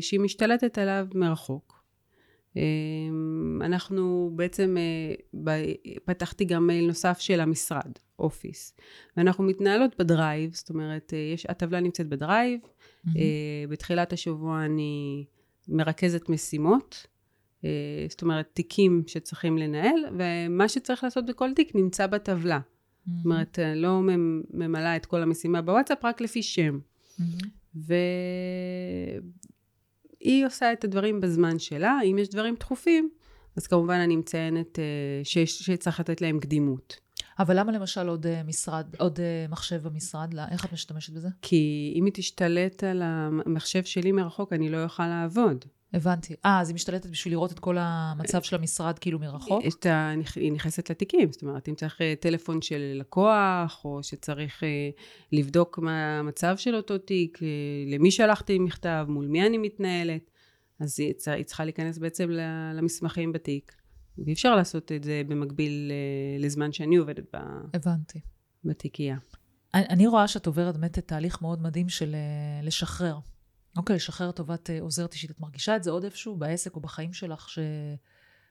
שהיא 0.00 0.20
משתלטת 0.20 0.78
עליו 0.78 1.06
מרחוק. 1.14 1.79
אה, 2.56 2.62
אנחנו 3.60 4.30
בעצם, 4.34 4.76
אה, 5.46 5.64
פתחתי 6.04 6.44
גם 6.44 6.66
מייל 6.66 6.86
נוסף 6.86 7.18
של 7.18 7.40
המשרד, 7.40 7.92
office, 8.18 8.76
ואנחנו 9.16 9.44
מתנהלות 9.44 9.98
ב 9.98 10.06
Drive, 10.06 10.54
זאת 10.54 10.70
אומרת, 10.70 11.12
אה, 11.14 11.18
יש, 11.34 11.46
הטבלה 11.46 11.80
נמצאת 11.80 12.08
ב 12.08 12.15
Drive. 12.15 12.60
אה, 13.16 13.22
בתחילת 13.68 14.12
השבוע 14.12 14.64
אני 14.64 15.24
מרכזת 15.68 16.28
משימות, 16.28 17.06
זאת 18.08 18.22
אומרת 18.22 18.50
תיקים 18.52 19.02
שצריכים 19.06 19.58
לנהל, 19.58 19.94
ומה 20.18 20.68
שצריך 20.68 21.04
לעשות 21.04 21.26
בכל 21.26 21.54
תיק 21.54 21.74
נמצא 21.74 22.06
בטבלה. 22.06 22.60
זאת 23.06 23.24
אומרת, 23.24 23.58
לא 23.76 24.00
ממ- 24.00 24.42
ממלאה 24.50 24.96
את 24.96 25.06
כל 25.06 25.22
המשימה 25.22 25.62
בוואטסאפ, 25.62 26.04
רק 26.04 26.20
לפי 26.20 26.42
שם. 26.42 26.78
מהמם. 27.18 27.30
והיא 30.22 30.46
עושה 30.46 30.72
את 30.72 30.84
הדברים 30.84 31.20
בזמן 31.20 31.58
שלה, 31.58 31.98
אם 32.04 32.18
יש 32.18 32.28
דברים 32.28 32.54
דחופים, 32.60 33.10
אז 33.56 33.66
כמובן 33.66 33.94
אני 33.94 34.16
מציינת 34.16 34.78
אה, 34.78 34.84
שיש- 35.24 35.62
שצריך 35.62 36.00
לתת 36.00 36.20
להם 36.20 36.40
קדימות. 36.40 36.96
אבל 37.38 37.58
למה 37.58 37.72
למשל 37.72 38.08
עוד 38.08 38.26
אה, 38.26 38.42
משרד, 38.42 38.86
עוד 38.98 39.20
אה, 39.20 39.46
מחשב 39.48 39.88
במשרד? 39.88 40.34
לא, 40.34 40.42
איך 40.50 40.64
את 40.64 40.72
משתמשת 40.72 41.12
בזה? 41.12 41.28
כי 41.42 41.92
אם 41.96 42.04
היא 42.04 42.12
תשתלט 42.12 42.84
על 42.84 43.02
המחשב 43.04 43.84
שלי 43.84 44.12
מרחוק, 44.12 44.52
אני 44.52 44.68
לא 44.68 44.82
אוכל 44.84 45.06
לעבוד. 45.06 45.64
הבנתי. 45.94 46.34
אה, 46.44 46.60
אז 46.60 46.68
היא 46.68 46.74
משתלטת 46.74 47.10
בשביל 47.10 47.34
לראות 47.34 47.52
את 47.52 47.58
כל 47.58 47.76
המצב 47.78 48.42
של 48.42 48.56
המשרד 48.56 48.98
כאילו 48.98 49.18
מרחוק? 49.18 49.62
את 49.66 49.86
ה... 49.86 50.12
היא 50.36 50.52
נכנסת 50.52 50.90
לתיקים, 50.90 51.32
זאת 51.32 51.42
אומרת, 51.42 51.68
אם 51.68 51.74
צריך 51.74 52.00
אה, 52.00 52.14
טלפון 52.20 52.62
של 52.62 52.96
לקוח, 53.00 53.84
או 53.84 54.02
שצריך 54.02 54.64
אה, 54.64 54.68
לבדוק 55.32 55.78
מה 55.78 56.18
המצב 56.18 56.56
של 56.56 56.74
אותו 56.74 56.98
תיק, 56.98 57.38
אה, 57.42 57.48
למי 57.86 58.10
שלחתי 58.10 58.58
מכתב, 58.58 59.06
מול 59.08 59.26
מי 59.26 59.46
אני 59.46 59.58
מתנהלת, 59.58 60.30
אז 60.80 61.00
היא, 61.00 61.12
צ- 61.12 61.28
היא 61.28 61.44
צריכה 61.44 61.64
להיכנס 61.64 61.98
בעצם 61.98 62.30
למסמכים 62.74 63.32
בתיק. 63.32 63.72
ואי 64.18 64.32
אפשר 64.32 64.56
לעשות 64.56 64.92
את 64.92 65.04
זה 65.04 65.22
במקביל 65.28 65.92
לזמן 66.38 66.72
שאני 66.72 66.96
עובדת 66.96 67.24
ב- 67.36 67.76
הבנתי. 67.76 68.20
בתיקייה. 68.64 69.16
אני, 69.74 70.06
רואה 70.06 70.28
שאת 70.28 70.46
עוברת 70.46 70.76
באמת 70.76 70.98
תהליך 70.98 71.42
מאוד 71.42 71.62
מדהים 71.62 71.88
של 71.88 72.16
לשחרר. 72.62 73.18
אוקיי, 73.76 73.96
לשחרר 73.96 74.28
לטובת 74.28 74.70
אה, 74.70 74.80
עוזרת 74.80 75.12
אישית. 75.12 75.30
את 75.30 75.40
מרגישה 75.40 75.76
את 75.76 75.82
זה 75.82 75.90
עוד 75.90 76.04
איפשהו 76.04 76.36
בעסק 76.36 76.76
או 76.76 76.80
בחיים 76.80 77.12
שלך, 77.12 77.48
ש... 77.48 77.58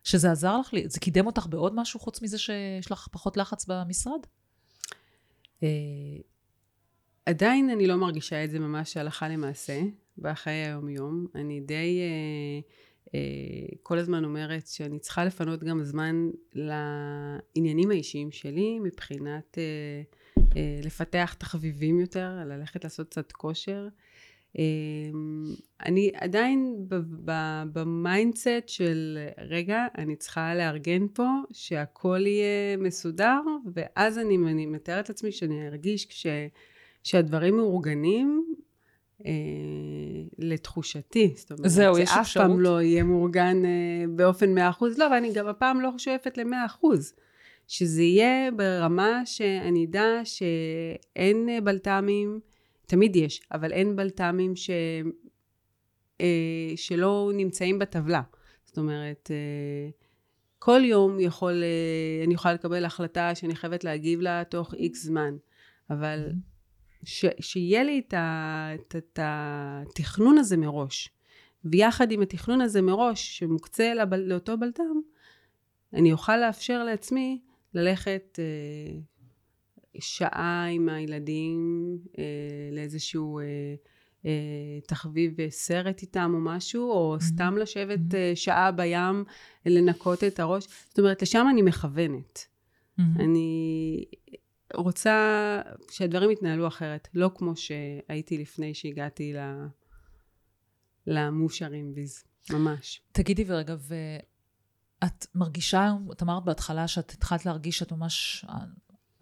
שזה 0.03 0.31
עזר 0.31 0.59
לך? 0.59 0.71
זה 0.85 0.99
קידם 0.99 1.25
אותך 1.25 1.47
בעוד 1.49 1.75
משהו 1.75 1.99
חוץ 1.99 2.21
מזה 2.21 2.37
שיש 2.37 2.91
לך 2.91 3.07
פחות 3.11 3.37
לחץ 3.37 3.65
במשרד? 3.65 4.19
אה, 5.63 5.67
עדיין 7.25 7.69
אני 7.69 7.87
לא 7.87 7.95
מרגישה 7.95 8.43
את 8.43 8.51
זה 8.51 8.59
ממש 8.59 8.97
הלכה 8.97 9.29
למעשה, 9.29 9.81
בחיי 10.17 10.65
היום-יום. 10.65 11.27
אני 11.35 11.59
די 11.59 11.99
אה, 11.99 12.69
אה, 13.15 13.75
כל 13.83 13.97
הזמן 13.97 14.25
אומרת 14.25 14.67
שאני 14.67 14.99
צריכה 14.99 15.25
לפנות 15.25 15.63
גם 15.63 15.83
זמן 15.83 16.29
לעניינים 16.53 17.91
האישיים 17.91 18.31
שלי, 18.31 18.79
מבחינת 18.79 19.57
אה, 19.57 20.01
אה, 20.57 20.79
לפתח 20.83 21.35
תחביבים 21.37 21.99
יותר, 21.99 22.29
ללכת 22.45 22.83
לעשות 22.83 23.09
קצת 23.09 23.31
כושר. 23.31 23.87
אני 25.85 26.11
עדיין 26.13 26.85
ב 27.73 27.85
mindset 27.85 28.67
של 28.67 29.17
רגע, 29.37 29.85
אני 29.97 30.15
צריכה 30.15 30.55
לארגן 30.55 31.07
פה 31.13 31.27
שהכל 31.51 32.23
יהיה 32.25 32.77
מסודר, 32.77 33.41
ואז 33.73 34.17
אני, 34.17 34.37
אני 34.37 34.65
מתארת 34.65 35.09
לעצמי 35.09 35.31
שאני 35.31 35.67
ארגיש 35.67 36.05
כש, 36.05 36.27
שהדברים 37.03 37.57
מאורגנים 37.57 38.53
אה, 39.25 39.31
לתחושתי. 40.37 41.33
זאת 41.35 41.51
אומרת, 41.51 41.69
זהו, 41.69 41.95
זה 41.95 42.01
יש 42.01 42.09
אף 42.11 42.17
אפשרות? 42.19 42.47
פעם 42.47 42.59
לא 42.59 42.81
יהיה 42.81 43.03
מאורגן 43.03 43.65
אה, 43.65 44.05
באופן 44.09 44.53
מאה 44.53 44.69
אחוז. 44.69 44.97
לא, 44.97 45.05
ואני 45.11 45.33
גם 45.33 45.47
הפעם 45.47 45.81
לא 45.81 45.89
שואפת 45.97 46.37
למאה 46.37 46.65
אחוז. 46.65 47.13
שזה 47.67 48.01
יהיה 48.01 48.51
ברמה 48.51 49.21
שאני 49.25 49.85
אדע 49.85 50.21
שאין 50.23 51.49
אה, 51.49 51.61
בלת"מים, 51.61 52.39
תמיד 52.89 53.15
יש, 53.15 53.41
אבל 53.51 53.71
אין 53.71 53.95
בלת"מים 53.95 54.55
ש... 54.55 54.69
אה, 56.21 56.71
שלא 56.75 57.31
נמצאים 57.33 57.79
בטבלה. 57.79 58.21
זאת 58.65 58.77
אומרת, 58.77 59.31
אה, 59.31 59.89
כל 60.59 60.81
יום 60.83 61.19
יכול, 61.19 61.63
אה, 61.63 62.23
אני 62.25 62.33
יכולה 62.33 62.53
לקבל 62.53 62.85
החלטה 62.85 63.35
שאני 63.35 63.55
חייבת 63.55 63.83
להגיב 63.83 64.21
לה 64.21 64.43
תוך 64.43 64.73
איקס 64.73 65.03
זמן, 65.03 65.37
אבל 65.89 66.29
ש, 67.03 67.25
שיהיה 67.39 67.83
לי 67.83 68.01
את, 68.07 69.19
התכנון 69.21 70.37
הזה 70.37 70.57
מראש, 70.57 71.09
ויחד 71.65 72.11
עם 72.11 72.21
התכנון 72.21 72.61
הזה 72.61 72.81
מראש, 72.81 73.37
שמוקצה 73.37 73.93
לאותו 74.17 74.57
בלת"ם, 74.57 74.99
אני 75.93 76.11
אוכל 76.11 76.37
לאפשר 76.37 76.83
לעצמי 76.83 77.41
ללכת 77.73 78.39
אה, 78.39 78.99
שעה 79.99 80.65
עם 80.65 80.89
הילדים 80.89 81.59
אה, 82.19 82.23
לאיזשהו 82.71 83.39
אה, 83.39 83.45
אה, 84.25 84.31
תחביב 84.87 85.39
אה, 85.39 85.47
סרט 85.49 86.01
איתם 86.01 86.31
או 86.35 86.39
משהו, 86.39 86.91
או 86.91 87.15
Mhm. 87.17 87.23
סתם 87.23 87.57
לשבת 87.57 87.99
Mhm. 88.11 88.15
אה, 88.15 88.31
שעה 88.35 88.71
בים 88.71 89.23
לנקות 89.65 90.23
את 90.23 90.39
הראש. 90.39 90.67
זאת 90.89 90.99
אומרת, 90.99 91.21
לשם 91.21 91.45
אני 91.51 91.61
מכוונת. 91.61 92.45
מהמם. 92.97 93.17
אני 93.21 94.05
רוצה 94.73 95.15
שהדברים 95.91 96.31
יתנהלו 96.31 96.67
אחרת, 96.67 97.07
לא 97.13 97.31
כמו 97.35 97.53
שהייתי 97.55 98.37
לפני 98.37 98.73
שהגעתי 98.73 99.33
ל... 99.33 99.37
למושרים 101.07 101.93
ביז, 101.93 102.23
ממש. 102.51 103.01
תגידי 103.11 103.43
ורגע, 103.47 103.75
ואת 105.01 105.25
מרגישה 105.35 105.91
את 106.11 106.23
אמרת 106.23 106.43
בהתחלה 106.45 106.87
שאת 106.87 107.11
התחלת 107.11 107.45
להרגיש 107.45 107.77
שאת 107.79 107.91
ממש, 107.91 108.45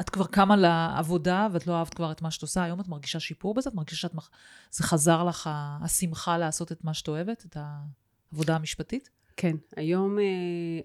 את 0.01 0.09
כבר 0.09 0.25
קמה 0.25 0.55
לעבודה 0.55 1.47
ואת 1.53 1.67
לא 1.67 1.73
אהבת 1.73 1.93
כבר 1.93 2.11
את 2.11 2.21
מה 2.21 2.31
שאת 2.31 2.41
עושה, 2.41 2.63
היום 2.63 2.79
את 2.79 2.87
מרגישה 2.87 3.19
שיפור 3.19 3.53
בזה? 3.53 3.69
את 3.69 3.75
מרגישה 3.75 3.97
שאת, 3.97 4.13
מח- 4.13 4.29
זה 4.71 4.83
חזר 4.83 5.23
לך 5.23 5.49
השמחה 5.81 6.37
לעשות 6.37 6.71
את 6.71 6.83
מה 6.83 6.93
שאת 6.93 7.07
אוהבת, 7.07 7.45
את 7.45 7.57
העבודה 7.59 8.55
המשפטית? 8.55 9.09
כן, 9.37 9.55
היום, 9.75 10.19
אה, 10.19 10.23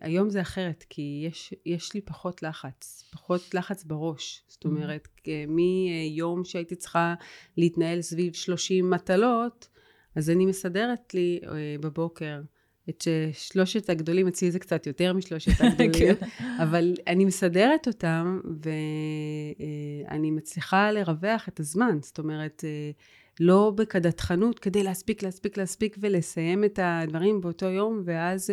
היום 0.01 0.31
זה 0.31 0.40
אחרת, 0.40 0.85
כי 0.90 1.25
יש, 1.29 1.55
יש 1.66 1.94
לי 1.94 2.01
פחות 2.01 2.42
לחץ, 2.42 3.05
פחות 3.12 3.55
לחץ 3.55 3.85
בראש. 3.85 4.42
זאת 4.48 4.64
אומרת, 4.64 5.09
אה, 5.29 5.44
מיום 5.48 6.44
שהייתי 6.44 6.77
צריכה 6.77 7.14
להתנהל 7.57 8.03
סביב 8.03 8.35
30 8.35 8.90
מטלות, 8.90 9.68
אז 10.16 10.31
אני 10.31 10.46
מסדרת 10.46 11.14
לי 11.14 11.40
אה, 11.44 11.77
בבוקר 11.81 12.40
את 12.88 13.05
שלושת 13.33 13.90
הגדולים, 13.90 14.29
אצלי 14.29 14.51
זה 14.51 14.59
קצת 14.59 14.87
יותר 14.87 15.12
משלושת 15.12 15.61
הגדולים, 15.61 16.14
אבל 16.62 16.95
אני 17.07 17.25
מסדרת 17.25 17.87
אותם, 17.87 18.40
ואני 18.62 20.31
מצליחה 20.31 20.92
לרווח 20.92 21.49
את 21.49 21.61
הזמן. 21.61 21.99
זאת 22.03 22.18
אומרת, 22.18 22.64
אה, 22.64 22.90
לא 23.40 23.73
בקדחתנות, 23.75 24.59
כדי 24.59 24.83
להספיק, 24.83 25.23
להספיק, 25.23 25.57
להספיק 25.57 25.97
ולסיים 26.01 26.64
את 26.64 26.79
הדברים 26.83 27.40
באותו 27.40 27.66
יום, 27.66 28.03
ואז 28.05 28.51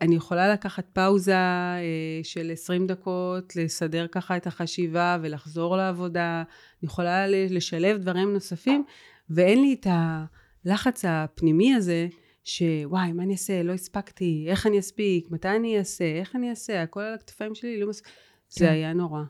אני 0.00 0.16
יכולה 0.16 0.52
לקחת 0.52 0.86
פאוזה 0.92 1.36
אה, 1.36 2.20
של 2.22 2.50
20 2.52 2.86
דקות, 2.86 3.56
לסדר 3.56 4.06
ככה 4.06 4.36
את 4.36 4.46
החשיבה 4.46 5.18
ולחזור 5.22 5.76
לעבודה. 5.76 6.42
אני 6.82 6.86
יכולה 6.86 7.26
לשלב 7.28 7.98
דברים 7.98 8.32
נוספים, 8.32 8.84
ואין 9.30 9.62
לי 9.62 9.76
את 9.80 9.86
הלחץ 9.90 11.04
הפנימי 11.08 11.74
הזה, 11.74 12.08
שוואי, 12.46 13.12
מה 13.12 13.22
אני 13.22 13.32
אעשה? 13.32 13.62
לא 13.62 13.72
הספקתי, 13.72 14.46
איך 14.48 14.66
אני 14.66 14.78
אספיק? 14.78 15.30
מתי 15.30 15.48
אני 15.48 15.78
אעשה? 15.78 16.04
איך 16.04 16.36
אני 16.36 16.50
אעשה? 16.50 16.82
הכל 16.82 17.00
על 17.00 17.14
הכתפיים 17.14 17.54
שלי, 17.54 17.80
לא 17.80 17.88
מס... 17.88 18.00
כן. 18.00 18.10
זה 18.48 18.70
היה 18.70 18.92
נורא. 18.92 19.22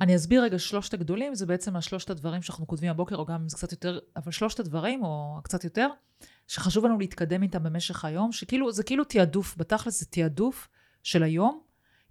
אני 0.00 0.16
אסביר 0.16 0.42
רגע 0.42 0.58
שלושת 0.58 0.94
הגדולים, 0.94 1.34
זה 1.34 1.46
בעצם 1.46 1.76
השלושת 1.76 2.10
הדברים 2.10 2.42
שאנחנו 2.42 2.66
כותבים 2.66 2.90
הבוקר, 2.90 3.16
או 3.16 3.26
גם 3.26 3.34
אם 3.34 3.48
זה 3.48 3.56
קצת 3.56 3.72
יותר, 3.72 3.98
אבל 4.16 4.32
שלושת 4.32 4.60
הדברים, 4.60 5.04
או 5.04 5.40
קצת 5.44 5.64
יותר, 5.64 5.88
שחשוב 6.46 6.84
לנו 6.84 6.98
להתקדם 6.98 7.42
איתם 7.42 7.62
במשך 7.62 8.04
היום, 8.04 8.32
שכאילו, 8.32 8.72
זה 8.72 8.82
כאילו 8.82 9.04
תעדוף, 9.04 9.56
בתכלס 9.56 10.00
זה 10.00 10.06
תעדוף 10.06 10.68
של 11.02 11.22
היום, 11.22 11.60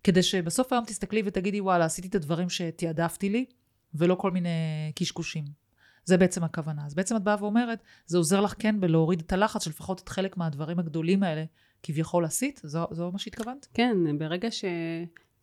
כדי 0.03 0.23
שבסוף 0.23 0.73
היום 0.73 0.85
תסתכלי 0.85 1.21
ותגידי, 1.25 1.61
וואלה, 1.61 1.85
עשיתי 1.85 2.07
את 2.07 2.15
הדברים 2.15 2.49
שתעדפתי 2.49 3.29
לי, 3.29 3.45
ולא 3.93 4.15
כל 4.15 4.31
מיני 4.31 4.49
קשקושים. 4.95 5.66
זה 6.07 6.17
בעצם 6.17 6.43
הכוונה. 6.43 6.85
אז 6.85 6.93
בעצם 6.93 7.15
את 7.15 7.23
באה 7.23 7.35
ואומרת, 7.39 7.79
זה 8.05 8.17
עוזר 8.17 8.41
לך 8.41 8.53
כן 8.59 8.79
בלהוריד 8.79 9.19
את 9.19 9.33
הלחץ, 9.33 9.63
שלפחות 9.63 10.01
את 10.01 10.09
חלק 10.09 10.37
מהדברים 10.37 10.79
הגדולים 10.79 11.23
האלה 11.23 11.43
כביכול 11.83 12.25
עשית? 12.25 12.61
זו, 12.63 12.87
זו 12.91 13.11
מה 13.11 13.19
שהתכוונת? 13.19 13.67
כן, 13.73 14.17
ברגע 14.17 14.51
ש... 14.51 14.65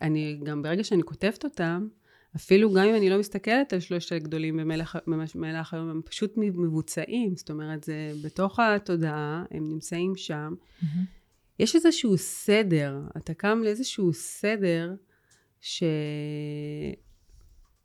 אני, 0.03 0.40
גם 0.42 0.62
ברגע 0.62 0.85
שאני 0.85 1.03
כותבת 1.03 1.44
אותם, 1.44 1.88
אפילו 2.37 2.72
גם 2.72 2.85
אם 2.85 2.94
אני 2.94 3.11
לא 3.11 3.18
מסתכלת 3.18 3.72
על 3.72 3.81
שלושת 3.81 4.12
הגדולים 4.12 4.57
במהלך 4.57 5.74
היום, 5.74 5.90
הם 5.90 6.00
פשוט 6.05 6.33
מבוצעים, 6.37 7.37
זאת 7.37 7.50
אומרת, 7.50 7.85
זה 7.85 8.12
בתוך 8.24 8.61
התודעה, 8.61 9.44
הם 9.50 9.68
נמצאים 9.68 10.16
שם. 10.16 10.55
Mm-hmm. 10.55 10.87
יש 11.59 11.74
איזשהו 11.74 12.18
סדר, 12.18 13.00
אתה 13.16 13.35
קם 13.35 13.61
לאיזשהו 13.64 14.12
סדר 14.12 14.94
ש... 15.61 15.83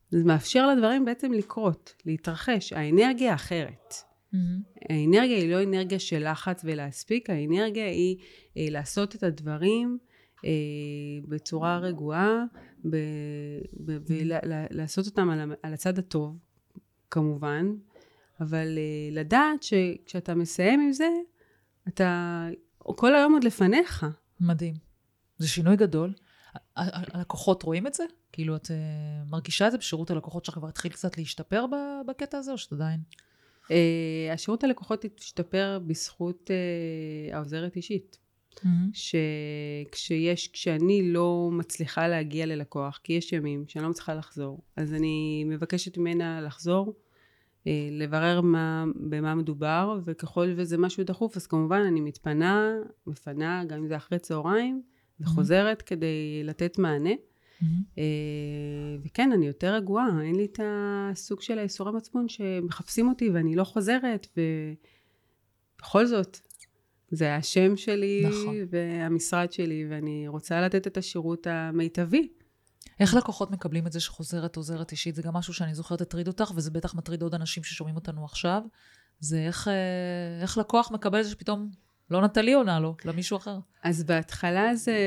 זה 0.10 0.24
מאפשר 0.24 0.68
לדברים 0.68 1.06
בעצם 1.06 1.32
לקרות, 1.32 1.94
להתרחש. 2.06 2.74
האנרגיה 2.74 3.34
אחרת. 3.34 3.94
Mm-hmm. 4.34 4.38
האנרגיה 4.90 5.38
היא 5.38 5.52
לא 5.52 5.64
אנרגיה 5.64 6.00
של 6.00 6.32
לחץ 6.32 6.62
ולהספיק, 6.64 7.30
האנרגיה 7.30 7.86
היא 7.86 8.18
אה, 8.58 8.68
לעשות 8.70 9.16
את 9.16 9.24
הדברים 9.24 9.98
אה, 10.46 10.50
בצורה 11.28 11.78
רגועה, 11.78 12.44
ב, 12.90 12.98
ב, 13.86 13.98
ולעשות 14.10 15.06
אותם 15.06 15.30
על, 15.30 15.52
על 15.64 15.74
הצד 15.74 16.00
הטוב, 16.00 16.38
כמובן, 17.12 17.74
אבל 18.40 18.78
אה, 18.78 19.10
לדעת 19.12 19.64
שכשאתה 19.64 20.36
מסיים 20.36 20.80
עם 20.80 20.92
זה, 20.92 21.10
אתה 21.88 22.48
כל 22.78 23.16
היום 23.16 23.34
עוד 23.34 23.44
לפניך. 23.44 24.06
מדהים. 24.40 24.74
זה 25.38 25.48
שינוי 25.48 25.76
גדול. 25.76 26.14
הלקוחות 26.76 27.64
רואים 27.64 27.88
את 27.88 27.94
זה? 27.94 28.04
כאילו, 28.32 28.56
את 28.56 28.66
uh, 28.66 29.30
מרגישה 29.30 29.68
את 29.68 29.72
זה 29.72 29.78
בשירות 29.78 30.12
הלקוחות 30.12 30.46
שלך 30.46 30.56
כבר 30.56 30.68
התחיל 30.68 30.92
קצת 30.92 31.18
להשתפר 31.18 31.66
בקטע 32.08 32.38
הזה, 32.38 32.52
או 32.52 32.58
שאת 32.58 32.74
עדיין? 32.74 33.00
Uh, 33.68 33.72
השירות 34.34 34.64
הלקוחות 34.64 35.06
השתפר 35.20 35.80
בזכות 35.88 36.50
uh, 36.50 37.36
העוזרת 37.36 37.76
אישית. 37.76 38.18
Mm-hmm. 38.56 38.68
שכשיש, 38.94 40.48
כשאני 40.48 41.14
לא 41.14 41.50
מצליחה 41.52 42.08
להגיע 42.08 42.46
ללקוח, 42.46 43.00
כי 43.04 43.14
יש 43.14 43.34
ימים 43.34 43.64
שאני 43.68 43.84
לא 43.84 43.90
מצליחה 43.90 44.14
לחזור, 44.14 44.62
אז 44.76 44.94
אני 44.94 45.44
מבקשת 45.48 45.98
ממנה 45.98 46.42
לחזור, 46.42 46.96
לברר 47.92 48.42
מה, 48.42 48.86
במה 49.10 49.36
מדובר, 49.36 50.00
וככל 50.06 50.54
וזה 50.56 50.78
משהו 50.78 51.04
דחוף, 51.04 51.38
אז 51.38 51.48
כמובן 51.48 51.82
אני 51.88 52.02
מתפנה, 52.02 52.74
מפנה, 53.08 53.64
גם 53.66 53.80
אם 53.80 53.88
זה 53.88 53.98
אחרי 53.98 54.20
צהריים, 54.20 54.82
וחוזרת 55.20 55.82
mm-hmm. 55.82 55.86
כדי 55.86 56.42
לתת 56.44 56.78
מענה. 56.78 57.14
Mm-hmm. 57.62 58.02
וכן, 59.06 59.32
אני 59.32 59.48
יותר 59.48 59.74
רגועה, 59.74 60.08
אין 60.22 60.36
לי 60.36 60.46
את 60.46 60.60
הסוג 60.64 61.42
של 61.42 61.60
האיסורי 61.60 61.92
מצפון 61.92 62.30
שמחפשים 62.30 63.10
אותי 63.10 63.30
ואני 63.30 63.56
לא 63.56 63.64
חוזרת, 63.64 64.28
ובכל 65.78 66.06
זאת, 66.06 66.40
זה 67.12 67.36
השם 67.36 67.78
שלי 67.78 68.26
נכון. 68.30 68.56
והמשרד 68.70 69.52
שלי, 69.52 69.86
ואני 69.90 70.28
רוצה 70.28 70.62
לתת 70.62 70.88
את 70.88 70.98
השירות 70.98 71.48
המיטבי. 71.48 72.28
איך 73.00 73.16
לקוחות 73.16 73.52
מקבלים 73.52 73.88
את 73.88 73.92
זה 73.92 74.00
שחוזרת 74.00 74.56
עוזרת 74.56 74.92
אישית? 74.92 75.16
זה 75.16 75.22
גם 75.22 75.34
משהו 75.34 75.54
שאני 75.54 75.76
זוכרת 75.76 76.02
הטריד 76.02 76.28
אותך, 76.28 76.52
וזה 76.56 76.72
בטח 76.72 76.96
מטריד 76.96 77.22
עוד 77.22 77.36
אנשים 77.36 77.64
ששומעים 77.64 77.96
אותנו 77.96 78.26
עכשיו. 78.26 78.62
זה 79.20 79.40
איך, 79.40 79.68
אה, 79.68 80.42
איך 80.42 80.58
לקוח 80.58 80.92
מקבל 80.92 81.20
את 81.20 81.26
זה 81.26 81.32
שפתאום 81.32 81.70
לא 82.12 82.22
נטלי 82.22 82.54
עונה 82.54 82.80
לו, 82.80 82.96
למישהו 83.06 83.38
אחר. 83.38 83.60
אז 83.84 84.04
בהתחלה 84.04 84.76
זה... 84.76 84.98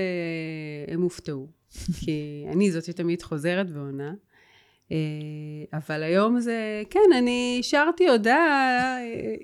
הם 0.88 1.02
הופתעו, 1.02 1.48
כי 2.04 2.44
אני 2.48 2.70
זאת 2.70 2.84
שתמיד 2.84 3.22
חוזרת 3.22 3.66
ועונה. 3.70 4.14
אה, 4.92 5.78
אבל 5.78 6.02
היום 6.02 6.40
זה, 6.40 6.82
כן, 6.90 7.10
אני 7.18 7.56
השארתי 7.60 8.08
הודעה, 8.08 8.96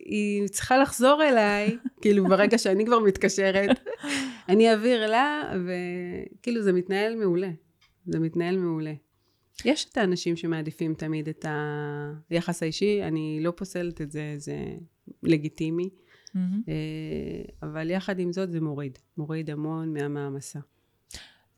היא 0.05 0.49
צריכה 0.49 0.79
לחזור 0.79 1.23
אליי, 1.25 1.77
כאילו 2.03 2.25
ברגע 2.25 2.59
שאני 2.59 2.87
כבר 2.87 2.99
מתקשרת, 2.99 3.71
אני 4.49 4.71
אעביר 4.71 5.11
לה, 5.11 5.53
וכאילו 5.67 6.63
זה 6.63 6.73
מתנהל 6.73 7.15
מעולה. 7.15 7.51
זה 8.07 8.19
מתנהל 8.19 8.57
מעולה. 8.57 8.93
יש 9.65 9.85
את 9.85 9.97
האנשים 9.97 10.37
שמעדיפים 10.37 10.95
תמיד 10.95 11.29
את 11.29 11.45
היחס 12.31 12.63
האישי, 12.63 13.03
אני 13.03 13.39
לא 13.43 13.51
פוסלת 13.57 14.01
את 14.01 14.11
זה, 14.11 14.35
זה 14.37 14.57
לגיטימי. 15.23 15.91
Mm-hmm. 16.29 16.71
אבל 17.63 17.91
יחד 17.91 18.19
עם 18.19 18.33
זאת 18.33 18.51
זה 18.51 18.61
מוריד, 18.61 18.99
מוריד 19.17 19.51
המון 19.51 19.93
מהמעמסה. 19.93 20.59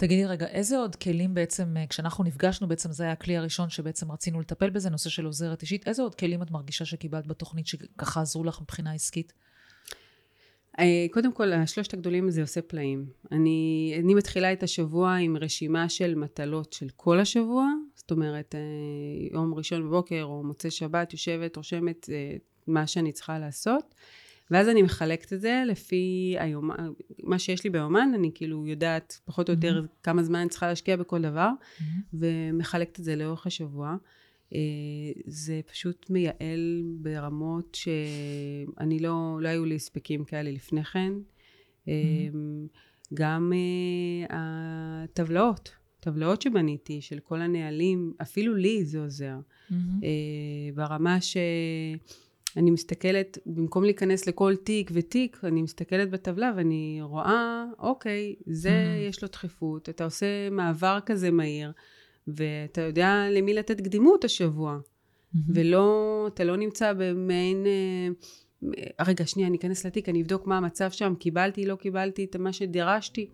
תגידי 0.01 0.25
רגע, 0.25 0.47
איזה 0.47 0.79
עוד 0.79 0.97
כלים 0.97 1.35
בעצם, 1.35 1.77
אה, 1.77 1.87
כשאנחנו 1.87 2.25
נפגשנו, 2.25 2.69
בעצם 2.69 2.93
זה 2.93 3.05
היה 3.05 3.13
הכלי 3.13 3.37
הראשון 3.37 3.71
שבעצם 3.71 4.13
רצינו 4.13 4.41
לטפל 4.41 4.71
בזה, 4.71 4.91
נושא 4.91 5.11
של 5.11 5.25
עוזרת 5.25 5.63
אישית, 5.63 5.89
איזה 5.89 6.03
עוד 6.03 6.15
כלים 6.15 6.43
את 6.43 6.51
מרגישה 6.51 6.85
שקיבלת 6.85 7.27
בתוכנית 7.27 7.67
שככה 7.67 8.21
עזרו 8.21 8.45
לך 8.45 8.61
מבחינה 8.61 8.93
עסקית? 8.93 9.33
אה, 10.79 11.07
קודם 11.13 11.33
כל, 11.33 11.53
השלושת 11.53 11.95
הגדולים 11.95 12.31
זה 12.31 12.41
עושה 12.41 12.63
פלאים. 12.63 13.07
אני, 13.33 13.95
אני 14.05 14.15
מתחילה 14.15 14.53
את 14.53 14.63
השבוע 14.63 15.15
עם 15.15 15.37
רשימה 15.37 15.89
של 15.89 16.15
מטלות 16.15 16.73
של 16.73 16.89
כל 16.97 17.21
השבוע, 17.21 17.67
זאת 17.95 18.11
אומרת, 18.11 18.55
יום 19.33 19.55
ראשון 19.55 19.83
בבוקר 19.83 20.23
או 20.23 20.43
מוצאי 20.43 20.71
שבת, 20.71 21.13
יושבת, 21.13 21.57
רושמת 21.57 22.09
מה 22.67 22.87
שאני 22.87 23.13
צריכה 23.13 23.39
לעשות. 23.39 23.95
ואז 24.51 24.69
אני 24.69 24.83
מחלקת 24.83 25.33
את 25.33 25.41
זה 25.41 25.63
לפי 25.67 26.37
היומן, 26.39 26.93
מה 27.23 27.39
שיש 27.39 27.65
לי 27.65 27.71
ביומן, 27.71 28.11
אני 28.15 28.31
כאילו 28.35 28.67
יודעת 28.67 29.21
פחות 29.25 29.49
או 29.49 29.55
יותר 29.55 29.83
mm-hmm. 29.85 30.03
כמה 30.03 30.23
זמן 30.23 30.39
אני 30.39 30.49
צריכה 30.49 30.67
להשקיע 30.67 30.97
בכל 30.97 31.23
דבר, 31.23 31.49
mm-hmm. 31.51 31.83
ומחלקת 32.15 32.99
את 33.01 33.05
זה 33.05 33.17
לאורך 33.17 33.47
השבוע. 33.47 33.97
אה, 34.55 34.59
זה 35.27 35.61
פשוט 35.67 36.11
מייעל 36.11 36.83
ברמות 37.01 37.75
שאני 37.75 38.99
לא, 38.99 39.39
לא 39.41 39.49
היו 39.49 39.65
לי 39.65 39.75
הספקים 39.75 40.25
כאלה 40.25 40.51
לפני 40.51 40.85
כן. 40.85 41.13
Mm-hmm. 41.85 41.91
גם 43.15 43.53
uh, 43.53 44.27
הטבלאות, 44.31 45.71
טבלאות 46.01 46.43
שבניתי 46.43 47.01
של 47.01 47.19
כל 47.19 47.41
הנהלים, 47.41 48.13
אפילו 48.23 48.55
לי 48.55 48.85
זה 48.85 48.99
עוזר. 48.99 49.39
Mm-hmm. 49.71 49.75
ברמה 50.75 51.21
ש... 51.21 51.37
אני 52.57 52.71
מסתכלת, 52.71 53.39
במקום 53.47 53.85
להיכנס 53.85 54.27
לכל 54.27 54.57
תיק 54.57 54.91
ותיק, 54.95 55.41
אני 55.45 55.63
מסתכלת 55.63 56.11
בטבלה 56.11 56.53
ואני 56.57 56.99
רואה, 57.03 57.65
אוקיי, 57.79 58.35
זה 58.47 58.69
mm-hmm. 58.69 59.09
יש 59.09 59.23
לו 59.23 59.29
דחיפות, 59.29 59.89
אתה 59.89 60.05
עושה 60.05 60.51
מעבר 60.51 60.99
כזה 61.07 61.31
מהיר, 61.31 61.73
ואתה 62.29 62.81
יודע 62.81 63.27
למי 63.31 63.55
לתת 63.55 63.81
קדימות 63.81 64.25
השבוע, 64.25 64.79
mm-hmm. 64.79 65.39
ולא, 65.55 66.29
אתה 66.35 66.45
לא 66.45 66.57
נמצא 66.57 66.93
במעין, 66.93 67.67
אה, 67.67 69.05
רגע, 69.07 69.27
שנייה, 69.27 69.49
אני 69.49 69.57
אכנס 69.57 69.87
לתיק, 69.87 70.09
אני 70.09 70.23
אבדוק 70.23 70.47
מה 70.47 70.57
המצב 70.57 70.91
שם, 70.91 71.15
קיבלתי, 71.19 71.67
לא 71.67 71.75
קיבלתי 71.75 72.25
את 72.25 72.37
מה 72.37 72.53
שדרשתי, 72.53 73.31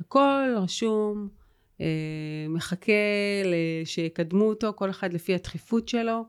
הכל 0.00 0.54
רשום, 0.56 1.28
אה, 1.80 1.86
מחכה 2.48 2.92
שיקדמו 3.84 4.44
אותו, 4.44 4.72
כל 4.76 4.90
אחד 4.90 5.12
לפי 5.12 5.34
הדחיפות 5.34 5.88
שלו. 5.88 6.24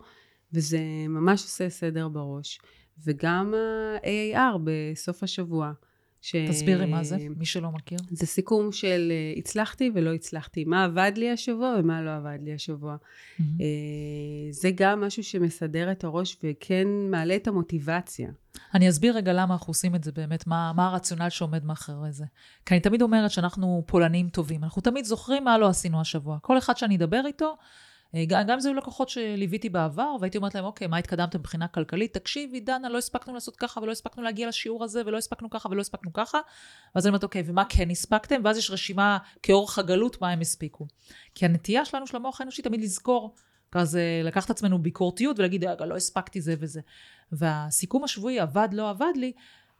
וזה 0.53 0.79
ממש 1.09 1.43
עושה 1.43 1.69
סדר 1.69 2.07
בראש. 2.07 2.59
וגם 3.05 3.53
ה-AAR 3.53 4.59
בסוף 4.63 5.23
השבוע. 5.23 5.71
ש... 6.21 6.35
תסבירי 6.49 6.85
מה 6.85 7.03
זה, 7.03 7.17
מי 7.37 7.45
שלא 7.45 7.71
מכיר. 7.71 7.99
זה 8.11 8.25
סיכום 8.25 8.71
של 8.71 9.11
אה, 9.11 9.39
הצלחתי 9.39 9.91
ולא 9.93 10.13
הצלחתי. 10.13 10.65
מה 10.65 10.83
עבד 10.83 11.11
לי 11.15 11.31
השבוע 11.31 11.75
ומה 11.79 12.01
לא 12.01 12.15
עבד 12.15 12.37
לי 12.41 12.53
השבוע. 12.53 12.95
Mm-hmm. 12.95 13.43
זה 14.51 14.71
גם 14.75 15.01
משהו 15.01 15.23
שמסדר 15.23 15.91
את 15.91 16.03
הראש 16.03 16.37
וכן 16.43 16.87
מעלה 17.09 17.35
את 17.35 17.47
המוטיבציה. 17.47 18.29
אני 18.73 18.89
אסביר 18.89 19.15
רגע 19.15 19.33
למה 19.33 19.53
אנחנו 19.53 19.71
עושים 19.71 19.95
את 19.95 20.03
זה 20.03 20.11
באמת, 20.11 20.47
מה, 20.47 20.73
מה 20.75 20.87
הרציונל 20.87 21.29
שעומד 21.29 21.65
מאחורי 21.65 22.11
זה. 22.11 22.25
כי 22.65 22.73
אני 22.73 22.81
תמיד 22.81 23.01
אומרת 23.01 23.31
שאנחנו 23.31 23.83
פולנים 23.87 24.29
טובים. 24.29 24.63
אנחנו 24.63 24.81
תמיד 24.81 25.05
זוכרים 25.05 25.43
מה 25.43 25.57
לא 25.57 25.67
עשינו 25.67 26.01
השבוע. 26.01 26.37
כל 26.41 26.57
אחד 26.57 26.77
שאני 26.77 26.95
אדבר 26.95 27.21
איתו, 27.25 27.57
גם 28.15 28.43
גם 28.47 28.53
אם 28.53 28.59
זה 28.59 28.69
היו 28.69 28.75
לקוחות 28.77 29.09
שליוויתי 29.09 29.69
בעבר, 29.69 30.15
והייתי 30.19 30.37
אומרת 30.37 30.55
להם, 30.55 30.65
אוקיי, 30.65 30.87
מה 30.87 30.97
התקדמתם 30.97 31.39
מבחינה 31.39 31.67
כלכלית? 31.67 32.13
תקשיבי, 32.13 32.59
דנה, 32.59 32.89
לא 32.89 32.97
הספקנו 32.97 33.33
לעשות 33.33 33.55
ככה, 33.55 33.79
ולא 33.79 33.91
הספקנו 33.91 34.23
להגיע 34.23 34.47
לשיעור 34.47 34.83
הזה, 34.83 35.01
ולא 35.05 35.17
הספקנו 35.17 35.49
ככה, 35.49 35.69
ולא 35.71 35.81
הספקנו 35.81 36.13
ככה. 36.13 36.39
ואז 36.95 37.05
אני 37.05 37.09
אומרת, 37.09 37.23
אוקיי, 37.23 37.43
ומה 37.45 37.63
כן 37.69 37.89
הספקתם? 37.89 38.41
ואז 38.43 38.57
יש 38.57 38.71
רשימה 38.71 39.17
כאורך 39.43 39.79
הגלות, 39.79 40.21
מה 40.21 40.29
הם 40.29 40.41
הספיקו. 40.41 40.87
כי 41.35 41.45
הנטייה 41.45 41.85
שלנו, 41.85 42.07
של 42.07 42.15
המוח 42.15 42.41
האנושי, 42.41 42.61
תמיד 42.61 42.81
לזכור, 42.81 43.35
כזה 43.71 44.21
לקחת 44.23 44.49
עצמנו 44.49 44.79
ביקורתיות 44.79 45.39
ולהגיד, 45.39 45.65
רגע, 45.65 45.85
לא 45.85 45.95
הספקתי 45.95 46.41
זה 46.41 46.55
וזה. 46.59 46.81
והסיכום 47.31 48.03
השבועי, 48.03 48.39
עבד, 48.39 48.69
לא 48.71 48.89
עבד 48.89 49.13
לי, 49.15 49.33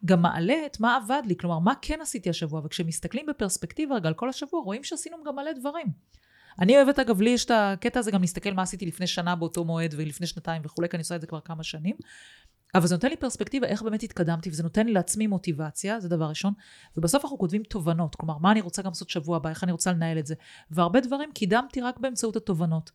גם 0.05 0.21
מעלה 0.21 0.65
את 0.65 0.79
מה 0.79 0.95
עבד 0.95 1.21
לי, 1.25 1.37
כלומר, 1.37 1.59
מה 1.59 1.73
כן 1.81 2.01
עשיתי 2.01 2.29
השבוע, 2.29 2.61
וכשמסתכלים 2.65 3.25
בפרספקטיבה 3.25 3.95
רגע 3.95 4.07
על 4.07 4.13
כל 4.13 4.29
השבוע, 4.29 4.61
רואים 4.61 4.83
שעשינו 4.83 5.17
גם 5.25 5.35
מלא 5.35 5.51
דברים. 5.51 5.87
אני 6.59 6.77
אוהבת, 6.77 6.99
אגב, 6.99 7.21
לי 7.21 7.29
יש 7.29 7.45
את 7.45 7.51
הקטע 7.51 7.99
הזה 7.99 8.11
גם 8.11 8.21
להסתכל 8.21 8.53
מה 8.53 8.61
עשיתי 8.61 8.85
לפני 8.85 9.07
שנה 9.07 9.35
באותו 9.35 9.65
מועד 9.65 9.93
ולפני 9.97 10.27
שנתיים 10.27 10.61
וכולי, 10.65 10.89
כי 10.89 10.97
אני 10.97 11.01
עושה 11.01 11.15
את 11.15 11.21
זה 11.21 11.27
כבר 11.27 11.39
כמה 11.39 11.63
שנים. 11.63 11.95
אבל 12.75 12.87
זה 12.87 12.95
נותן 12.95 13.09
לי 13.09 13.17
פרספקטיבה 13.17 13.67
איך 13.67 13.81
באמת 13.81 14.03
התקדמתי, 14.03 14.49
וזה 14.49 14.63
נותן 14.63 14.85
לי 14.85 14.93
לעצמי 14.93 15.27
מוטיבציה, 15.27 15.99
זה 15.99 16.09
דבר 16.09 16.25
ראשון. 16.25 16.53
ובסוף 16.97 17.23
אנחנו 17.23 17.37
כותבים 17.37 17.63
תובנות, 17.63 18.15
כלומר, 18.15 18.37
מה 18.37 18.51
אני 18.51 18.61
רוצה 18.61 18.81
גם 18.81 18.89
לעשות 18.89 19.09
שבוע 19.09 19.37
הבא, 19.37 19.49
איך 19.49 19.63
אני 19.63 19.71
רוצה 19.71 19.91
לנהל 19.91 20.19
את 20.19 20.25
זה. 20.25 20.35
והרבה 20.71 20.99
דברים 20.99 21.31
קידמתי 21.33 21.81
רק 21.81 21.99
באמצעות 21.99 22.35
התובנות. 22.35 22.91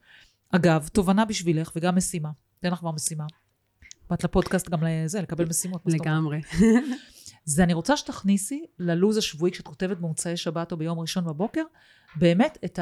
אגב, 0.50 0.88
תובנה 0.92 1.24
בשבילך 1.24 1.72
וגם 1.76 1.96
משימה. 1.96 2.30
תן 2.60 2.70
לך 2.70 2.78
כבר 2.78 2.92
משימה. 2.92 3.24
באת 4.10 4.24
לפודקאסט 4.24 4.68
גם 4.68 4.84
לזה, 4.84 5.22
לקבל 5.22 5.44
משימות. 5.48 5.82
לגמרי. 5.86 6.40
זה 7.44 7.64
אני 7.64 7.74
רוצה 7.74 7.96
שתכניסי 7.96 8.66
ללו"ז 8.78 9.16
השבועי 9.16 9.52
כשאת 9.52 9.66
כותבת 9.66 9.96
במוצאי 9.96 10.36
שבת 10.36 10.72
או 10.72 10.76
ביום 10.76 11.00
ראשון 11.00 11.24
בבוקר, 11.24 11.62
באמת 12.16 12.58
את 12.64 12.78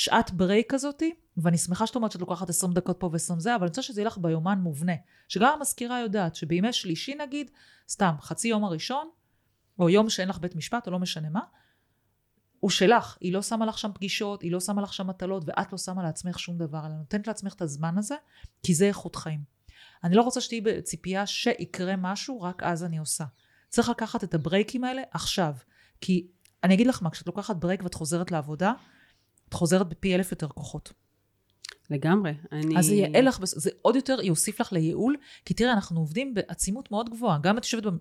השעת 0.00 0.30
ברייק 0.32 0.74
הזאתי, 0.74 1.14
ואני 1.36 1.58
שמחה 1.58 1.86
שאת 1.86 1.96
אומרת 1.96 2.12
שאת 2.12 2.20
לוקחת 2.20 2.48
20 2.48 2.72
דקות 2.72 2.96
פה 3.00 3.06
ו-20 3.06 3.38
זה, 3.38 3.54
אבל 3.54 3.62
אני 3.62 3.68
רוצה 3.68 3.82
שזה 3.82 4.00
יהיה 4.00 4.06
לך 4.06 4.18
ביומן 4.18 4.58
מובנה. 4.58 4.92
שגם 5.28 5.52
המזכירה 5.56 6.00
יודעת 6.00 6.34
שבימי 6.34 6.72
שלישי 6.72 7.14
נגיד, 7.14 7.50
סתם, 7.88 8.14
חצי 8.20 8.48
יום 8.48 8.64
הראשון, 8.64 9.10
או 9.78 9.90
יום 9.90 10.10
שאין 10.10 10.28
לך 10.28 10.38
בית 10.38 10.56
משפט, 10.56 10.86
או 10.86 10.92
לא 10.92 10.98
משנה 10.98 11.30
מה, 11.30 11.40
הוא 12.60 12.70
שלך. 12.70 13.18
היא 13.20 13.32
לא 13.32 13.42
שמה 13.42 13.66
לך 13.66 13.78
שם 13.78 13.90
פגישות, 13.94 14.42
היא 14.42 14.52
לא 14.52 14.60
שמה 14.60 14.82
לך 14.82 14.92
שם 14.92 15.06
מטלות, 15.06 15.44
ואת 15.46 15.72
לא 15.72 15.78
שמה 15.78 16.02
לעצמך 16.02 16.38
שום 16.38 16.58
דבר, 16.58 16.86
אלא 16.86 16.94
נותנת 16.94 17.26
לעצמך 17.26 17.54
את 17.54 17.62
הזמן 17.62 17.98
הזה, 17.98 18.14
כי 18.62 18.74
זה 18.74 18.84
איכות 18.84 19.16
חיים. 19.16 19.40
אני 20.04 20.16
לא 20.16 20.22
רוצה 20.22 20.40
שתהיי 20.40 20.60
בציפייה 20.60 21.26
שיקרה 21.26 21.96
משהו, 21.96 22.42
רק 22.42 22.62
אז 22.62 22.84
אני 22.84 22.98
עושה. 22.98 23.24
צריך 23.68 23.88
לקחת 23.88 24.24
את 24.24 24.34
הברייקים 24.34 24.84
האלה 24.84 25.02
עכשיו. 25.10 25.54
כי 26.00 26.26
אני 26.64 26.74
אגיד 26.74 26.86
לך 26.86 27.02
מה, 27.02 27.10
כשאת 27.10 27.26
לוקחת 27.26 27.56
ברייק 27.56 27.82
ואת 27.82 27.94
חוזרת 27.94 28.30
לעבודה, 28.30 28.72
את 29.50 29.54
חוזרת 29.54 29.88
בפי 29.88 30.14
אלף 30.14 30.30
יותר 30.30 30.48
כוחות. 30.48 30.92
לגמרי. 31.90 32.32
אני... 32.52 32.78
אז 32.78 32.86
זה 32.86 32.94
יעל 32.94 33.28
לך, 33.28 33.38
זה 33.42 33.70
עוד 33.82 33.96
יותר 33.96 34.16
יוסיף 34.22 34.60
לך 34.60 34.72
לייעול, 34.72 35.16
כי 35.44 35.54
תראה, 35.54 35.72
אנחנו 35.72 36.00
עובדים 36.00 36.34
בעצימות 36.34 36.90
מאוד 36.90 37.10
גבוהה. 37.10 37.38
גם 37.42 37.58
את 37.58 37.64
יושבת 37.64 37.92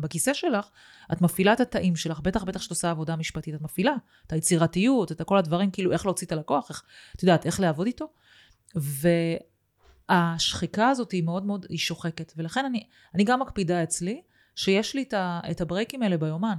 בכיסא 0.00 0.34
שלך, 0.34 0.68
את 1.12 1.22
מפעילה 1.22 1.52
את 1.52 1.60
התאים 1.60 1.96
שלך, 1.96 2.20
בטח 2.20 2.44
בטח 2.44 2.60
שאת 2.60 2.70
עושה 2.70 2.90
עבודה 2.90 3.16
משפטית, 3.16 3.54
את 3.54 3.60
מפעילה 3.60 3.92
את 4.26 4.32
היצירתיות, 4.32 5.12
את 5.12 5.22
כל 5.22 5.38
הדברים, 5.38 5.70
כאילו 5.70 5.92
איך 5.92 6.06
להוציא 6.06 6.26
את 6.26 6.32
הלקוח, 6.32 6.68
איך, 6.68 6.82
את 7.16 7.22
יודעת, 7.22 7.46
איך 7.46 7.60
לעבוד 7.60 7.86
איתו. 7.86 8.08
והשחיקה 10.08 10.88
הזאת 10.88 11.12
היא 11.12 11.22
מאוד 11.22 11.44
מאוד, 11.44 11.66
היא 11.68 11.78
שוחקת. 11.78 12.32
ולכן 12.36 12.64
אני, 12.64 12.86
אני 13.14 13.24
גם 13.24 13.40
מקפידה 13.40 13.82
אצלי, 13.82 14.22
שיש 14.54 14.94
לי 14.94 15.04
את 15.50 15.60
הברייקים 15.60 16.02
האלה 16.02 16.16
ביומן. 16.16 16.56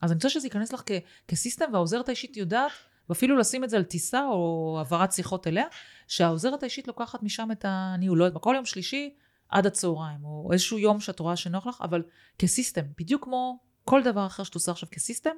אז 0.00 0.10
אני 0.10 0.16
רוצה 0.16 0.28
שזה 0.28 0.46
ייכנס 0.46 0.72
לך 0.72 0.82
כ- 0.86 1.28
כסיסטם, 1.28 1.64
והעוזרת 1.72 2.08
האישית 2.08 2.36
יודעת, 2.36 2.70
ואפילו 3.08 3.36
לשים 3.38 3.64
את 3.64 3.70
זה 3.70 3.76
על 3.76 3.82
טיסה 3.82 4.26
או 4.26 4.74
העברת 4.78 5.12
שיחות 5.12 5.46
אליה, 5.46 5.66
שהעוזרת 6.08 6.62
האישית 6.62 6.88
לוקחת 6.88 7.22
משם 7.22 7.48
את 7.52 7.64
הניהול. 7.68 8.18
לא 8.18 8.24
יודעת, 8.24 8.40
בכל 8.40 8.52
יום 8.56 8.64
שלישי 8.64 9.14
עד 9.48 9.66
הצהריים, 9.66 10.24
או 10.24 10.48
איזשהו 10.52 10.78
יום 10.78 11.00
שאת 11.00 11.20
רואה 11.20 11.36
שנוח 11.36 11.66
לך, 11.66 11.80
אבל 11.82 12.02
כ 12.38 12.48
system, 12.48 12.82
בדיוק 12.98 13.24
כמו 13.24 13.58
כל 13.84 14.02
דבר 14.02 14.26
אחר 14.26 14.42
שאת 14.42 14.54
עושה 14.54 14.72
עכשיו 14.72 14.88
כ 14.90 15.00
system, 15.00 15.36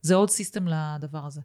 זה 0.00 0.14
עוד 0.14 0.30
system 0.30 0.68
לדבר 0.68 1.26
הזה. 1.26 1.40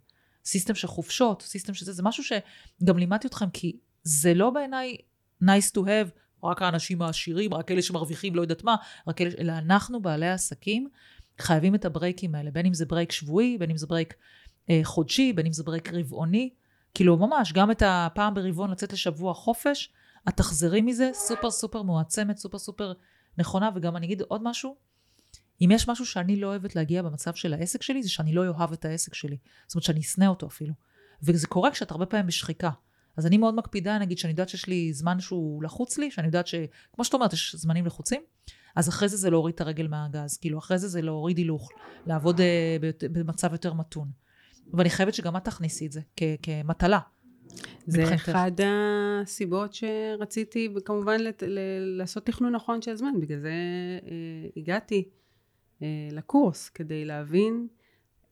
system 0.45 0.75
של 0.75 0.87
חופשות, 0.87 1.41
system 1.41 1.73
שזה, 1.73 1.93
זה 1.93 2.03
משהו 2.03 2.23
שגם 2.23 2.97
לימדתי 2.97 3.27
אתכם, 3.27 3.49
כי 3.49 3.77
זה 4.03 4.33
לא 4.33 4.49
בעיניי 4.49 4.97
nice 5.43 5.71
to 5.77 5.79
have, 5.79 6.19
רק 6.43 6.61
האנשים 6.61 7.01
העשירים, 7.01 7.53
רק 7.53 7.71
אלה 7.71 7.81
שמרוויחים 7.81 8.35
לא 8.35 8.41
יודעת 8.41 8.63
מה, 8.63 8.75
רק 9.07 9.21
אלה, 9.21 9.31
אלא 9.39 9.51
אנחנו 9.51 10.01
בעלי 10.01 10.27
העסקים 10.27 10.89
חייבים 11.39 11.75
את 11.75 11.85
ה 11.85 11.92
breakים 11.92 12.35
האלה, 12.35 12.51
בין 12.51 12.65
אם 12.65 12.73
זה 12.73 12.85
break 12.85 13.11
שבועי, 13.11 13.57
בין 13.57 13.69
אם 13.69 13.77
זה 13.77 13.87
break 13.87 14.13
חודשי, 14.83 15.33
בין 15.33 15.45
אם 15.45 15.53
זה 15.53 15.63
break 15.63 15.93
רבעוני, 15.93 16.49
כאילו 16.93 17.17
ממש, 17.17 17.53
גם 17.53 17.71
את 17.71 17.83
הפעם 17.85 18.33
ברבעון 18.33 18.71
לצאת 18.71 18.93
לשבוע 18.93 19.33
חופש, 19.33 19.93
את 20.29 20.37
תחזרי 20.37 20.81
מזה 20.81 21.09
סופר 21.13 21.51
סופר 21.51 21.81
מועצמת, 21.81 22.37
סופר 22.37 22.57
סופר 22.57 22.93
נכונה, 23.37 23.69
וגם 23.75 23.97
אני 23.97 24.05
אגיד 24.05 24.21
עוד 24.21 24.43
משהו, 24.43 24.75
אם 25.61 25.69
יש 25.71 25.89
משהו 25.89 26.05
שאני 26.05 26.35
לא 26.35 26.47
אוהבת 26.47 26.75
להגיע 26.75 27.01
במצב 27.01 27.33
של 27.33 27.53
העסק 27.53 27.81
שלי, 27.81 28.03
זה 28.03 28.09
שאני 28.09 28.33
לא 28.33 28.47
אוהב 28.47 28.71
את 28.71 28.85
העסק 28.85 29.13
שלי. 29.13 29.37
זאת 29.67 29.75
אומרת 29.75 29.83
שאני 29.83 29.99
אשנא 29.99 30.25
אותו 30.25 30.47
אפילו. 30.47 30.73
וזה 31.23 31.47
קורה 31.47 31.71
כשאת 31.71 31.91
הרבה 31.91 32.05
פעמים 32.05 32.27
בשחיקה. 32.27 32.69
אז 33.17 33.25
אני 33.25 33.37
מאוד 33.37 33.55
מקפידה, 33.55 33.97
נגיד, 33.97 34.17
שאני 34.17 34.31
יודעת 34.31 34.49
שיש 34.49 34.67
לי 34.67 34.93
זמן 34.93 35.19
שהוא 35.19 35.63
לחוץ 35.63 35.97
לי, 35.97 36.11
שאני 36.11 36.27
יודעת 36.27 36.47
ש... 36.47 36.55
כמו 36.93 37.05
שאת 37.05 37.13
אומרת, 37.13 37.33
יש 37.33 37.55
זמנים 37.55 37.85
לחוצים, 37.85 38.21
אז 38.75 38.89
אחרי 38.89 39.09
זה 39.09 39.17
זה 39.17 39.29
להוריד 39.29 39.55
את 39.55 39.61
הרגל 39.61 39.87
מהגז. 39.87 40.37
כאילו, 40.37 40.59
אחרי 40.59 40.77
זה 40.77 40.87
זה 40.87 41.01
להוריד 41.01 41.37
הילוך, 41.37 41.69
לעבוד 42.05 42.39
uh, 42.39 42.43
במצב 43.11 43.51
יותר 43.51 43.73
מתון. 43.73 44.11
ואני 44.73 44.89
חייבת 44.89 45.13
שגם 45.13 45.37
את 45.37 45.45
תכניסי 45.45 45.85
את 45.85 45.91
זה 45.91 46.01
כ- 46.17 46.23
כמטלה. 46.43 46.99
זה 47.87 48.01
מבחינתך. 48.01 48.29
אחד 48.29 48.51
הסיבות 48.65 49.73
שרציתי, 49.73 50.73
כמובן, 50.85 51.19
לת- 51.19 51.43
ל- 51.43 51.59
לעשות 51.97 52.25
תכנון 52.25 52.55
נכון 52.55 52.81
של 52.81 52.95
זמן. 52.95 53.13
בגלל 53.21 53.39
זה 53.39 53.51
uh, 54.01 54.09
הגעתי 54.57 55.09
uh, 55.79 55.83
לקורס, 56.11 56.69
כדי 56.69 57.05
להבין 57.05 57.67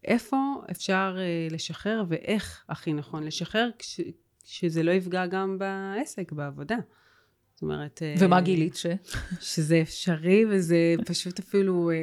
איפה 0.06 0.38
אפשר 0.71 1.17
uh, 1.17 1.54
לשחרר 1.54 2.04
ואיך 2.08 2.63
הכי 2.69 2.93
נכון 2.93 3.24
לשחרר, 3.24 3.69
כש- 3.80 4.02
שזה 4.45 4.84
לא 4.84 4.91
יפגע 4.91 5.26
גם 5.26 5.58
בעסק, 5.60 6.32
בעבודה. 6.32 6.78
זאת 7.54 7.62
אומרת... 7.62 8.00
אה, 8.04 8.15
ומה 8.19 8.41
גילית 8.41 8.76
ש? 8.76 8.86
שזה 9.41 9.82
אפשרי 9.82 10.45
וזה 10.50 10.76
פשוט 11.06 11.39
אפילו 11.39 11.91
אה, 11.91 11.95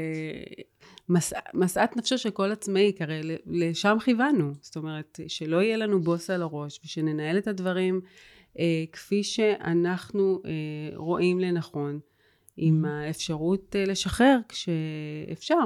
משאת 1.55 1.97
נפשו 1.97 2.19
של 2.19 2.31
כל 2.31 2.53
עצמאי, 2.53 2.93
כי 2.97 3.05
הרי 3.05 3.21
לשם 3.47 3.97
כיוונו. 4.05 4.53
זאת 4.61 4.77
אומרת, 4.77 5.21
שלא 5.29 5.63
יהיה 5.63 5.77
לנו 5.77 6.01
בוס 6.01 6.31
על 6.31 6.43
הראש 6.43 6.81
ושננהל 6.85 7.39
את 7.39 7.47
הדברים 7.47 8.01
אה, 8.59 8.85
כפי 8.93 9.23
שאנחנו 9.25 10.43
אה, 10.45 10.51
רואים 10.97 11.41
לנכון, 11.41 12.01
עם 12.57 12.85
mm-hmm. 12.85 12.89
האפשרות 12.89 13.77
אה, 13.77 13.85
לשחרר 13.85 14.39
כשאפשר. 14.49 15.65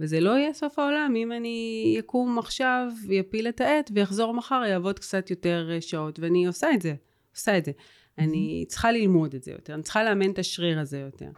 וזה 0.00 0.20
לא 0.20 0.30
יהיה 0.30 0.52
סוף 0.52 0.78
העולם 0.78 1.14
אם 1.16 1.32
אני 1.32 1.94
יקום 1.98 2.38
עכשיו 2.38 2.88
ויפיל 3.08 3.48
את 3.48 3.60
העט 3.60 3.90
ויחזור 3.94 4.34
מחר 4.34 4.62
יעבוד 4.68 4.98
קצת 4.98 5.30
יותר 5.30 5.70
אה, 5.72 5.80
שעות 5.80 6.18
ואני 6.18 6.46
עושה 6.46 6.72
את 6.74 6.82
זה, 6.82 6.94
עושה 7.34 7.58
את 7.58 7.64
זה. 7.64 7.70
Mm-hmm. 7.70 8.22
אני 8.22 8.64
צריכה 8.68 8.92
ללמוד 8.92 9.34
את 9.34 9.42
זה 9.42 9.52
יותר, 9.52 9.74
אני 9.74 9.82
צריכה 9.82 10.04
לאמן 10.04 10.30
את 10.30 10.38
השריר 10.38 10.80
הזה 10.80 10.98
יותר. 10.98 11.30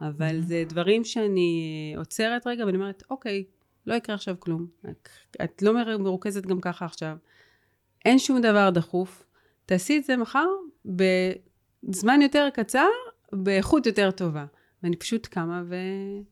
אבל. 0.00 0.40
זה 0.40 0.64
דברים 0.68 1.04
שאני 1.04 1.94
עוצרת 1.96 2.46
רגע 2.46 2.66
ואני 2.66 2.76
אומרת, 2.76 3.02
אוקיי, 3.10 3.44
לא 3.86 3.94
יקרה 3.94 4.14
עכשיו 4.14 4.36
כלום. 4.38 4.66
את 5.44 5.62
לא 5.62 5.98
מרוכזת 5.98 6.46
גם 6.46 6.60
ככה 6.60 6.84
עכשיו. 6.84 7.16
אין 8.04 8.18
שום 8.18 8.40
דבר 8.40 8.70
דחוף. 8.70 9.26
תעשי 9.66 9.98
את 9.98 10.04
זה 10.04 10.16
מחר 10.16 10.46
בזמן 10.84 12.22
יותר 12.22 12.48
קצר, 12.54 12.88
באיכות 13.32 13.86
יותר 13.86 14.10
טובה. 14.10 14.46
ואני 14.82 14.96
פשוט 14.96 15.26
קמה 15.26 15.62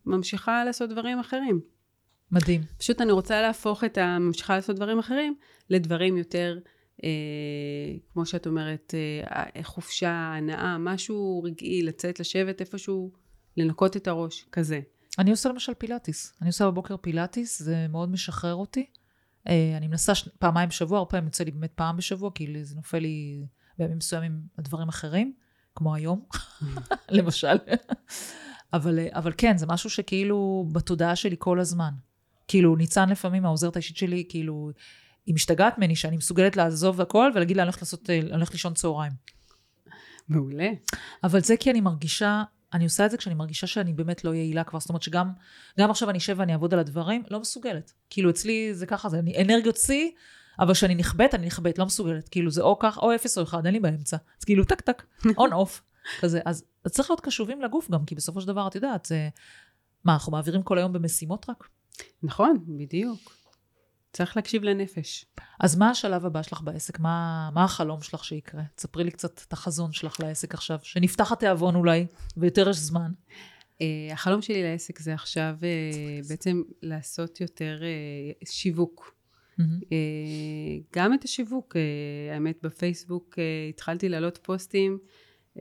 וממשיכה 0.07 0.65
לעשות 0.65 0.91
דברים 0.91 1.19
אחרים. 1.19 1.61
מדהים. 2.33 2.61
פשוט 2.79 3.01
אני 3.01 3.13
רוצה 3.13 3.43
להפוך 3.43 3.85
את 3.85 3.99
הממשיכה 3.99 4.57
לעשות 4.57 4.77
דברים 4.77 4.99
אחרים 4.99 5.35
לדברים 5.71 6.17
יותר, 6.17 6.59
אה, 7.05 7.09
כמו 8.13 8.27
שאת 8.27 8.47
אומרת, 8.47 8.95
אה, 9.57 9.63
חופשה, 9.63 10.11
הנאה, 10.11 10.79
משהו 10.79 11.43
רגעי, 11.45 11.83
לצאת, 11.83 12.21
לשבת 12.21 12.61
איפשהו, 12.61 13.11
לנקות 13.59 13.97
את 13.97 14.09
הראש, 14.09 14.47
כזה. 14.53 14.81
אני 15.19 15.31
עושה 15.31 15.49
למשל 15.49 15.75
פילאטיס. 15.75 16.35
אני 16.41 16.49
עושה 16.49 16.67
בבוקר 16.67 16.97
פילאטיס, 16.97 17.63
זה 17.63 17.87
מאוד 17.89 18.11
משחרר 18.11 18.55
אותי. 18.55 18.87
אה, 19.49 19.75
אני 19.77 19.89
מנסה 19.89 20.15
ש... 20.15 20.29
פעמיים 20.39 20.69
בשבוע, 20.69 20.99
הרבה 20.99 21.11
פעמים 21.11 21.25
יוצא 21.25 21.45
לי 21.45 21.51
באמת 21.51 21.73
פעם 21.75 21.97
בשבוע, 21.97 22.31
כי 22.35 22.65
זה 22.65 22.77
נופל 22.77 22.99
לי 22.99 23.47
בימים 23.79 23.97
מסוימים 23.97 24.41
הדברים 24.59 24.89
אחרים. 24.89 25.33
כמו 25.75 25.95
היום, 25.95 26.25
למשל. 27.11 27.57
אבל, 28.73 28.99
אבל 29.11 29.33
כן, 29.37 29.59
זה 29.59 29.67
משהו 29.67 29.91
שכאילו 29.91 30.69
בתודעה 30.73 31.17
שלי 31.17 31.37
כל 31.39 31.61
הזמן. 31.61 31.91
כאילו, 32.49 32.77
ניצן 32.77 33.09
לפעמים, 33.09 33.45
העוזרת 33.45 33.77
האישית 33.77 33.97
שלי, 33.97 34.25
כאילו, 34.29 34.71
היא 35.27 35.35
משתגעת 35.35 35.79
ממני 35.79 35.97
שאני 35.97 36.17
מסוגלת 36.17 36.57
לעזוב 36.57 37.01
הכל 37.01 37.31
ולהגיד 37.35 37.57
לה, 37.57 37.63
אני 37.63 37.69
הולכת 37.69 37.83
לעשות, 37.83 38.11
אני 38.11 38.33
הולכת 38.33 38.53
לישון 38.53 38.75
צהריים. 38.75 39.13
מעולה. 40.29 40.71
אבל 41.25 41.41
זה 41.41 41.57
כי 41.57 41.71
אני 41.71 41.81
מרגישה, 41.81 42.43
אני 42.73 42.85
עושה 42.85 43.07
את 43.07 43.11
זה 43.11 43.17
כשאני 43.17 43.35
מרגישה 43.35 43.67
שאני 43.67 43.93
באמת 43.93 44.25
לא 44.25 44.35
יעילה 44.35 44.65
כבר. 44.65 44.81
זאת 44.81 44.89
אומרת 44.89 45.03
שגם 45.03 45.33
גם 45.81 45.91
עכשיו 45.91 46.11
אני 46.11 46.19
אשב 46.19 46.35
ואני 46.39 46.53
אעבוד 46.53 46.75
על 46.75 46.81
הדברים, 46.81 47.23
לא 47.31 47.41
מסוגלת. 47.41 47.93
כאילו, 48.11 48.31
אצלי 48.31 48.75
זה 48.75 48.87
ככה, 48.87 49.09
זה 49.09 49.19
אני, 49.19 49.43
אנרגיות 49.43 49.77
שיא, 49.77 50.11
אבל 50.61 50.75
כשאני 50.75 50.95
נכבדת, 50.95 51.35
אני 51.35 51.47
נכבדת, 51.47 51.79
לא 51.79 51.87
מסוגלת. 51.87 52.29
כאילו, 52.29 52.51
זה 52.51 52.63
או 52.63 52.79
כך, 52.79 52.99
או 52.99 53.15
אפס 53.15 53.39
או 53.39 53.43
אחד, 53.43 53.67
אין 53.67 53.75
לי 53.75 53.81
באמצע. 53.81 54.17
אז 54.39 54.45
כאילו, 54.45 54.65
טק 54.65 54.81
טק, 54.81 55.03
און 55.39 55.53
אוף, 55.53 55.83
כזה. 56.21 56.41
אז, 56.45 56.65
אז 56.85 56.93
צריך 56.93 57.11
להיות 57.11 57.21
קשובים 57.21 57.63
לגוף 57.63 57.91
גם, 57.91 58.05
כי 58.05 58.15
בסופו 58.15 58.41
של 58.41 58.47
דבר, 58.47 58.69
את 58.69 58.75
יודעת, 58.75 59.05
זה... 59.05 59.29
מה, 60.05 60.13
אנחנו 60.13 60.33
מעבירים 60.33 60.63
כל 60.63 60.79
היום 60.79 60.93
במשימות 60.93 61.47
רק? 61.49 61.69
נכון, 62.23 62.57
בדיוק. 62.69 63.38
צריך 64.13 64.37
להקשיב 64.37 64.63
לנפש. 64.63 65.27
אז 65.61 65.77
מה 65.77 65.91
השלב 65.91 66.27
הבא 66.27 66.43
שלך 66.43 66.61
בעסק? 66.63 66.99
מה, 66.99 67.51
מה 67.55 67.65
החלום 67.65 68.03
שלך 68.03 68.25
שיקרה? 68.25 68.63
תספרי 68.75 69.05
לי 69.05 69.11
קצת 69.11 69.43
את 69.49 69.53
החזון 69.53 69.93
שלך 69.93 70.21
לעסק 70.21 70.55
עכשיו, 70.55 70.79
שנפתח 70.83 71.33
התיאבון 71.33 71.75
אולי, 71.75 72.07
ויותר 72.37 72.69
יש 72.69 72.77
זמן. 72.77 73.13
Uh, 73.79 74.13
החלום 74.13 74.43
שלי 74.43 74.63
לעסק 74.63 74.99
זה 74.99 75.15
עכשיו 75.15 75.57
uh, 75.61 76.29
בעצם 76.29 76.63
לעשות 76.83 77.41
יותר 77.41 77.81
uh, 78.43 78.49
שיווק. 78.51 79.15
Mm-hmm. 79.61 79.63
Uh, 79.63 80.85
גם 80.93 81.15
את 81.15 81.25
השיווק, 81.25 81.77
uh, 81.77 82.35
האמת 82.35 82.59
בפייסבוק 82.63 83.35
uh, 83.35 83.41
התחלתי 83.71 84.09
להעלות 84.09 84.39
פוסטים, 84.43 84.99
uh, 85.57 85.61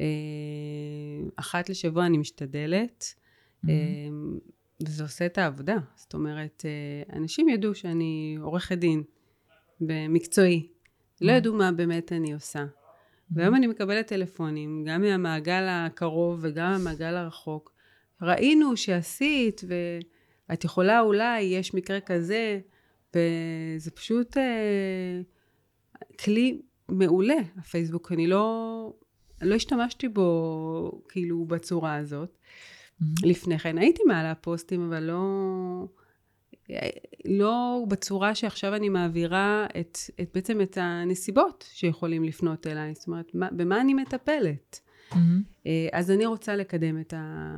אחת 1.36 1.70
לשבוע 1.70 2.06
אני 2.06 2.18
משתדלת. 2.18 3.14
Mm-hmm. 3.66 3.68
Uh, 3.68 3.72
וזה 4.84 5.04
עושה 5.04 5.26
את 5.26 5.38
העבודה. 5.38 5.78
זאת 5.96 6.14
אומרת, 6.14 6.64
אה, 6.66 7.16
אנשים 7.18 7.50
ידעו 7.50 7.76
שאני 7.76 8.38
עורכת 8.42 8.78
דין 8.78 9.04
במקצועי. 9.82 10.68
לא 11.22 11.32
ידעו 11.32 11.54
מה 11.54 11.72
באמת 11.72 12.12
אני 12.12 12.34
עושה. 12.34 12.66
והיום 13.32 13.56
אני 13.56 13.68
מקבלת 13.68 14.08
טלפונים, 14.08 14.84
גם 14.88 15.02
מהמעגל 15.02 15.66
הקרוב 15.70 16.40
וגם 16.42 16.72
מהמעגל 16.72 17.16
הרחוק. 17.16 17.72
ראינו 18.22 18.78
שעשית, 18.78 19.62
ואת 20.50 20.64
יכולה 20.64 21.00
אולי, 21.00 21.42
יש 21.42 21.74
מקרה 21.74 22.00
כזה, 22.00 22.60
וזה 23.16 23.92
פשוט 23.92 24.38
אה, 24.38 25.22
כלי 26.24 26.62
מעולה, 26.90 27.38
הפייסבוק. 27.58 28.12
אני 28.12 28.28
לא, 28.28 28.94
לא 29.42 29.56
השתמשתי 29.56 30.08
בו 30.08 31.02
כאילו 31.10 31.46
בצורה 31.46 31.96
הזאת. 31.96 32.38
Mm-hmm. 33.02 33.28
לפני 33.28 33.60
כן. 33.60 33.78
הייתי 33.78 34.04
מעלה 34.08 34.36
פוסטים, 34.36 34.88
אבל 34.88 35.04
לא... 35.04 35.24
לא 37.26 37.86
בצורה 37.88 38.36
שעכשיו 38.36 38.76
אני 38.76 38.90
מעבירה 38.90 39.66
את, 39.80 39.98
את 40.22 40.30
בעצם 40.34 40.62
את 40.62 40.78
הנסיבות 40.82 41.66
שיכולים 41.74 42.24
לפנות 42.24 42.68
אליי. 42.68 42.94
זאת 42.96 43.08
אומרת, 43.08 43.32
מה, 43.34 43.48
במה 43.52 43.82
אני 43.82 43.94
מטפלת? 43.94 44.80
Mm-hmm. 45.12 45.66
אז 45.94 46.12
אני 46.12 46.26
רוצה 46.26 46.56
לקדם 46.56 47.00
את, 47.00 47.14
ה, 47.18 47.54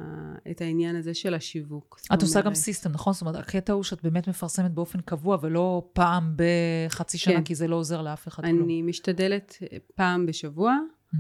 את 0.52 0.62
העניין 0.62 0.96
הזה 0.96 1.14
של 1.14 1.34
השיווק. 1.34 2.00
את 2.14 2.22
עושה 2.22 2.42
גם 2.42 2.56
סיסטם, 2.56 2.92
נכון? 2.92 3.14
זאת 3.14 3.22
אומרת, 3.22 3.36
הקטע 3.36 3.74
הוא 3.74 3.84
שאת 3.84 4.04
באמת 4.04 4.28
מפרסמת 4.28 4.72
באופן 4.72 5.02
קבוע, 5.02 5.38
ולא 5.42 5.90
פעם 5.94 6.36
בחצי 6.36 7.18
שנה, 7.18 7.34
כן. 7.34 7.44
כי 7.44 7.56
זה 7.56 7.68
לא 7.68 7.76
עוזר 7.76 8.02
לאף 8.02 8.28
אחד 8.28 8.44
אני 8.44 8.54
כלום. 8.54 8.88
משתדלת 8.88 9.58
פעם 9.96 10.26
בשבוע. 10.26 10.78
Mm-hmm. 11.14 11.18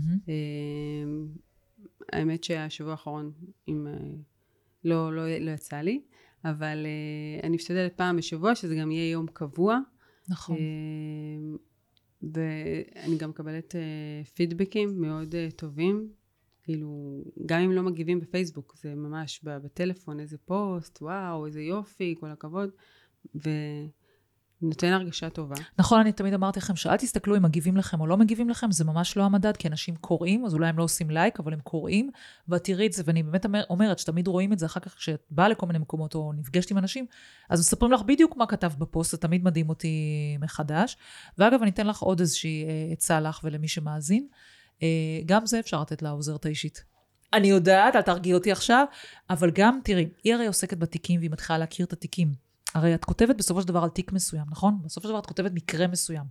האמת 2.13 2.43
שהשבוע 2.43 2.91
האחרון, 2.91 3.31
אם 3.67 3.87
אה, 3.87 3.93
לא, 4.83 5.15
לא, 5.15 5.37
לא 5.37 5.51
יצא 5.51 5.77
לי, 5.77 6.01
אבל 6.45 6.85
uh, 6.85 7.45
אני 7.45 7.55
משתדלת 7.55 7.97
פעם 7.97 8.17
בשבוע, 8.17 8.55
שזה 8.55 8.75
גם 8.75 8.91
יהיה 8.91 9.11
יום 9.11 9.25
קבוע. 9.33 9.79
נכון. 10.29 10.57
Uh, 10.57 11.57
ואני 12.21 13.17
גם 13.17 13.29
מקבלת 13.29 13.75
פידבקים 14.33 15.01
מאוד 15.01 15.35
טובים, 15.55 16.09
כאילו, 16.63 17.23
גם 17.45 17.61
אם 17.61 17.71
לא 17.71 17.83
מגיבים 17.83 18.19
בפייסבוק, 18.19 18.75
זה 18.77 18.95
ממש 18.95 19.43
בטלפון, 19.43 20.19
איזה 20.19 20.37
פוסט, 20.37 21.01
וואו, 21.01 21.45
איזה 21.45 21.61
יופי, 21.61 22.15
כל 22.19 22.29
הכבוד. 22.29 22.69
ו... 23.35 23.49
נותן 24.61 24.87
הרגשה 24.87 25.29
טובה. 25.29 25.55
נכון, 25.79 25.99
אני 25.99 26.11
תמיד 26.11 26.33
אמרתי 26.33 26.59
לכם 26.59 26.75
שאל 26.75 26.97
תסתכלו 26.97 27.37
אם 27.37 27.43
מגיבים 27.43 27.77
לכם 27.77 28.01
או 28.01 28.07
לא 28.07 28.17
מגיבים 28.17 28.49
לכם, 28.49 28.71
זה 28.71 28.85
ממש 28.85 29.17
לא 29.17 29.23
המדד, 29.23 29.57
כי 29.57 29.67
אנשים 29.67 29.95
קוראים, 29.95 30.45
אז 30.45 30.53
אולי 30.53 30.67
הם 30.67 30.77
לא 30.77 30.83
עושים 30.83 31.09
לייק, 31.09 31.39
אבל 31.39 31.53
הם 31.53 31.59
קוראים, 31.59 32.09
ואת 32.47 32.63
תראי 32.63 32.87
את 32.87 32.93
זה, 32.93 33.03
ואני 33.05 33.23
באמת 33.23 33.45
אומר, 33.45 33.63
אומרת 33.69 33.99
שתמיד 33.99 34.27
רואים 34.27 34.53
את 34.53 34.59
זה 34.59 34.65
אחר 34.65 34.79
כך 34.79 34.95
כשאת 34.95 35.23
באה 35.31 35.49
לכל 35.49 35.65
מיני 35.65 35.79
מקומות 35.79 36.15
או 36.15 36.33
נפגשת 36.33 36.71
עם 36.71 36.77
אנשים, 36.77 37.05
אז 37.49 37.59
מספרים 37.59 37.91
לך 37.91 38.01
בדיוק 38.01 38.37
מה 38.37 38.45
כתבת 38.45 38.75
בפוסט, 38.75 39.11
זה 39.11 39.17
תמיד 39.17 39.43
מדהים 39.43 39.69
אותי 39.69 40.37
מחדש. 40.41 40.97
ואגב, 41.37 41.61
אני 41.61 41.71
אתן 41.71 41.87
לך 41.87 41.99
עוד 41.99 42.19
איזושהי 42.19 42.65
אה, 42.65 42.87
עצה 42.91 43.19
לך 43.19 43.41
ולמי 43.43 43.67
שמאזין. 43.67 44.27
אה, 44.83 44.87
גם 45.25 45.45
זה 45.45 45.59
אפשר 45.59 45.81
לתת 45.81 46.01
לעוזרת 46.01 46.45
האישית. 46.45 46.83
אני 47.33 47.47
יודעת, 47.47 47.95
אל 47.95 48.01
תרגיעי 48.01 48.33
אותי 48.33 48.51
עכשיו, 48.51 48.85
אבל 49.29 49.51
גם, 49.51 49.79
תראי, 49.83 50.09
היא 50.23 50.33
הרי 50.33 50.47
עוסקת 50.47 50.77
בתיקים 50.77 51.19
והיא 51.19 51.31
מתחילה 51.31 51.59
להכיר 51.59 51.85
את 51.85 51.93
התיקים. 51.93 52.48
הרי 52.73 52.95
את 52.95 53.05
כותבת 53.05 53.35
בסופו 53.35 53.61
של 53.61 53.67
דבר 53.67 53.83
על 53.83 53.89
תיק 53.89 54.11
מסוים, 54.11 54.45
נכון? 54.51 54.79
בסופו 54.83 55.07
של 55.07 55.09
דבר 55.09 55.19
את 55.19 55.25
כותבת 55.25 55.51
מקרה 55.51 55.87
מסוים, 55.87 56.25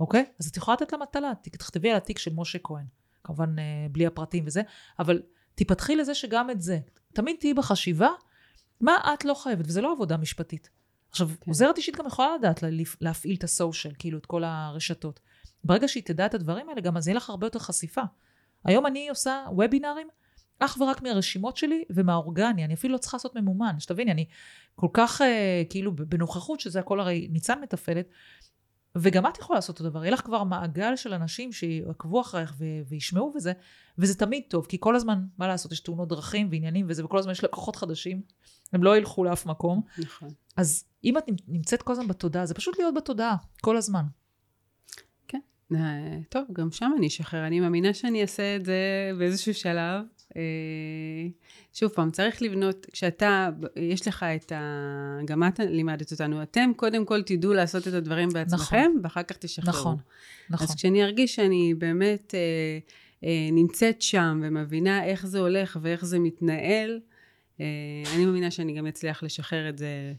אוקיי? 0.00 0.24
אז 0.40 0.48
את 0.48 0.56
יכולה 0.56 0.76
לתת 0.80 0.92
לה 0.92 0.98
מטלה, 0.98 1.32
תכתבי 1.42 1.90
על 1.90 1.96
התיק 1.96 2.18
של 2.18 2.30
משה 2.34 2.58
כהן. 2.64 2.86
כמובן 3.24 3.58
אה, 3.58 3.64
בלי 3.90 4.06
הפרטים 4.06 4.44
וזה, 4.46 4.62
אבל 4.98 5.22
תיפתחי 5.54 5.96
לזה 5.96 6.14
שגם 6.14 6.50
את 6.50 6.60
זה. 6.60 6.78
תמיד 7.12 7.36
תהיי 7.40 7.54
בחשיבה, 7.54 8.08
מה 8.80 8.96
את 9.14 9.24
לא 9.24 9.34
חייבת, 9.34 9.64
וזה 9.68 9.80
לא 9.80 9.92
עבודה 9.92 10.16
משפטית. 10.16 10.70
עכשיו, 11.10 11.28
כן. 11.28 11.50
עוזרת 11.50 11.76
אישית 11.76 11.96
גם 11.96 12.06
יכולה 12.06 12.36
לדעת 12.38 12.62
לה, 12.62 12.68
להפעיל 13.00 13.36
את 13.36 13.44
הסושיאל, 13.44 13.94
כאילו 13.98 14.18
את 14.18 14.26
כל 14.26 14.44
הרשתות. 14.44 15.20
ברגע 15.64 15.88
שהיא 15.88 16.02
תדע 16.02 16.26
את 16.26 16.34
הדברים 16.34 16.68
האלה, 16.68 16.80
גם 16.80 16.96
אז 16.96 17.08
יהיה 17.08 17.16
לך 17.16 17.30
הרבה 17.30 17.46
יותר 17.46 17.58
חשיפה. 17.58 18.02
היום 18.64 18.86
אני 18.86 19.08
עושה 19.08 19.44
וובינארים, 19.50 20.08
אך 20.58 20.78
ורק 20.80 21.02
מהרשימות 21.02 21.56
שלי 21.56 21.84
ומהאורגני, 21.90 22.64
אני 22.64 22.74
אפילו 22.74 22.92
לא 22.92 22.98
צריכה 22.98 23.16
לעשות 23.16 23.36
ממומן, 23.36 23.80
שתביני, 23.80 24.12
אני 24.12 24.26
כל 24.74 24.88
כך 24.92 25.22
אה, 25.22 25.62
כאילו 25.70 25.92
בנוכחות, 25.96 26.60
שזה 26.60 26.80
הכל 26.80 27.00
הרי 27.00 27.28
ניצן 27.30 27.60
מתפעלת, 27.62 28.06
וגם 28.98 29.26
את 29.26 29.38
יכולה 29.38 29.56
לעשות 29.56 29.78
אותו 29.78 29.90
דבר, 29.90 30.04
יהיה 30.04 30.12
לך 30.12 30.20
כבר 30.20 30.44
מעגל 30.44 30.96
של 30.96 31.14
אנשים 31.14 31.52
שיעקבו 31.52 32.20
אחריך 32.20 32.54
ו- 32.58 32.64
וישמעו 32.88 33.32
וזה, 33.36 33.52
וזה 33.98 34.14
תמיד 34.14 34.42
טוב, 34.48 34.66
כי 34.66 34.76
כל 34.80 34.96
הזמן, 34.96 35.24
מה 35.38 35.48
לעשות, 35.48 35.72
יש 35.72 35.80
תאונות 35.80 36.08
דרכים 36.08 36.48
ועניינים 36.50 36.86
וזה, 36.88 37.04
וכל 37.04 37.18
הזמן 37.18 37.32
יש 37.32 37.44
לקוחות 37.44 37.76
חדשים, 37.76 38.22
הם 38.72 38.82
לא 38.82 38.96
ילכו 38.96 39.24
לאף 39.24 39.46
מקום. 39.46 39.82
נכון. 39.98 40.28
אז 40.56 40.84
אם 41.04 41.18
את 41.18 41.24
נמצאת 41.48 41.82
כל 41.82 41.92
הזמן 41.92 42.08
בתודעה, 42.08 42.46
זה 42.46 42.54
פשוט 42.54 42.78
להיות 42.78 42.94
בתודעה, 42.94 43.36
כל 43.60 43.76
הזמן. 43.76 44.04
כן, 45.28 45.40
אה, 45.74 46.18
טוב, 46.28 46.44
גם 46.52 46.70
שם 46.70 46.92
אני 46.98 47.06
אשחרר, 47.06 47.46
אני 47.46 47.60
מאמינה 47.60 47.94
שאני 47.94 48.22
אעשה 48.22 48.56
את 48.56 48.64
זה 48.64 49.10
באיזשהו 49.18 49.54
שלב. 49.54 50.04
אה, 50.36 51.28
שוב 51.72 51.90
פעם, 51.90 52.10
צריך 52.10 52.42
לבנות, 52.42 52.86
כשאתה, 52.92 53.48
יש 53.76 54.08
לך 54.08 54.22
את 54.22 54.52
ה... 54.52 55.18
גם 55.24 55.44
את 55.44 55.60
לימדת 55.60 56.12
אותנו, 56.12 56.42
אתם 56.42 56.70
קודם 56.76 57.04
כל 57.04 57.22
תדעו 57.22 57.52
לעשות 57.52 57.88
את 57.88 57.92
הדברים 57.92 58.28
בעצמכם, 58.28 58.76
נכון. 58.76 59.00
ואחר 59.02 59.22
כך 59.22 59.36
תשחררו. 59.36 59.78
נכון, 59.78 59.96
נכון. 60.50 60.66
אז 60.66 60.74
כשאני 60.74 61.04
ארגיש 61.04 61.34
שאני 61.34 61.74
באמת 61.78 62.34
אה, 62.34 62.78
אה, 63.24 63.48
נמצאת 63.52 64.02
שם 64.02 64.40
ומבינה 64.44 65.04
איך 65.04 65.26
זה 65.26 65.38
הולך 65.38 65.78
ואיך 65.82 66.04
זה 66.04 66.18
מתנהל, 66.18 67.00
אה, 67.60 67.66
אני 68.14 68.24
מאמינה 68.26 68.50
שאני 68.50 68.78
גם 68.78 68.86
אצליח 68.86 69.22
לשחרר 69.22 69.68
את 69.68 69.78
זה 69.78 70.12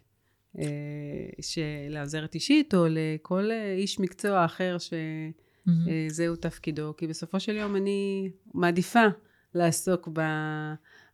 אה, 0.59 1.87
לעוזרת 1.89 2.35
אישית, 2.35 2.73
או 2.73 2.85
לכל 2.89 3.51
אה, 3.51 3.73
איש 3.73 3.99
מקצוע 3.99 4.45
אחר 4.45 4.77
שזהו 4.77 6.33
mm-hmm. 6.33 6.37
תפקידו, 6.41 6.93
כי 6.97 7.07
בסופו 7.07 7.39
של 7.39 7.55
יום 7.55 7.75
אני 7.75 8.29
מעדיפה 8.53 9.05
לעסוק 9.53 10.09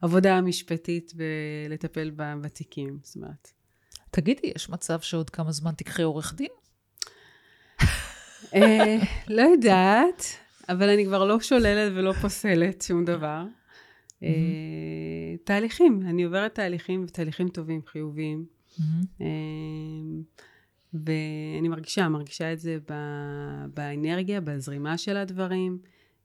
בעבודה 0.01 0.38
המשפטית 0.38 1.13
ולטפל 1.15 2.11
בתיקים, 2.15 2.99
זאת 3.03 3.15
אומרת. 3.15 3.51
תגידי, 4.11 4.51
יש 4.55 4.69
מצב 4.69 4.99
שעוד 4.99 5.29
כמה 5.29 5.51
זמן 5.51 5.71
תקחי 5.71 6.01
עורך 6.01 6.34
דין? 6.36 6.51
אה, 8.55 8.97
לא 9.27 9.41
יודעת, 9.41 10.23
אבל 10.69 10.89
אני 10.89 11.05
כבר 11.05 11.25
לא 11.25 11.39
שוללת 11.39 11.91
ולא 11.95 12.13
פוסלת 12.13 12.81
שום 12.81 13.05
דבר. 13.05 13.43
אה, 14.23 15.36
תהליכים, 15.43 16.01
אני 16.05 16.23
עוברת 16.23 16.55
תהליכים, 16.55 17.03
ותהליכים 17.03 17.49
טובים, 17.49 17.81
חיוביים. 17.86 18.45
אה, 19.21 19.27
ואני 20.93 21.67
מרגישה, 21.67 22.09
מרגישה 22.09 22.53
את 22.53 22.59
זה 22.59 22.77
באנרגיה, 23.73 24.41
בזרימה 24.41 24.97
של 24.97 25.17
הדברים, 25.17 25.77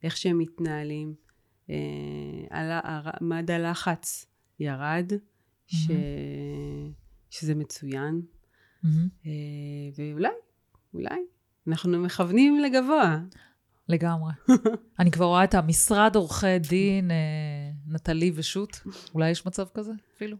איך 0.03 0.17
שהם 0.17 0.39
מתנהלים. 0.39 1.28
אה, 1.71 3.01
מד 3.21 3.51
הלחץ 3.51 4.27
ירד. 4.61 5.13
ש... 5.67 5.91
שזה 7.31 7.55
מצוין. 7.55 8.21
אה, 8.85 9.31
ואולי, 9.97 10.29
אולי, 10.95 11.21
אנחנו 11.69 11.99
מכוונים 11.99 12.61
לגבוה. 12.61 13.19
לגמרי. 13.89 14.33
אני 15.01 15.11
כבר 15.11 15.25
רואה 15.25 15.45
את 15.45 15.55
המשרד 15.55 16.17
עורכי 16.17 16.59
דין, 16.59 17.11
אה, 17.11 17.17
נטלי 17.87 18.33
ושות', 18.35 18.81
אולי 19.15 19.31
יש 19.31 19.47
מצב 19.47 19.67
כזה 19.75 19.93
אפילו? 20.17 20.37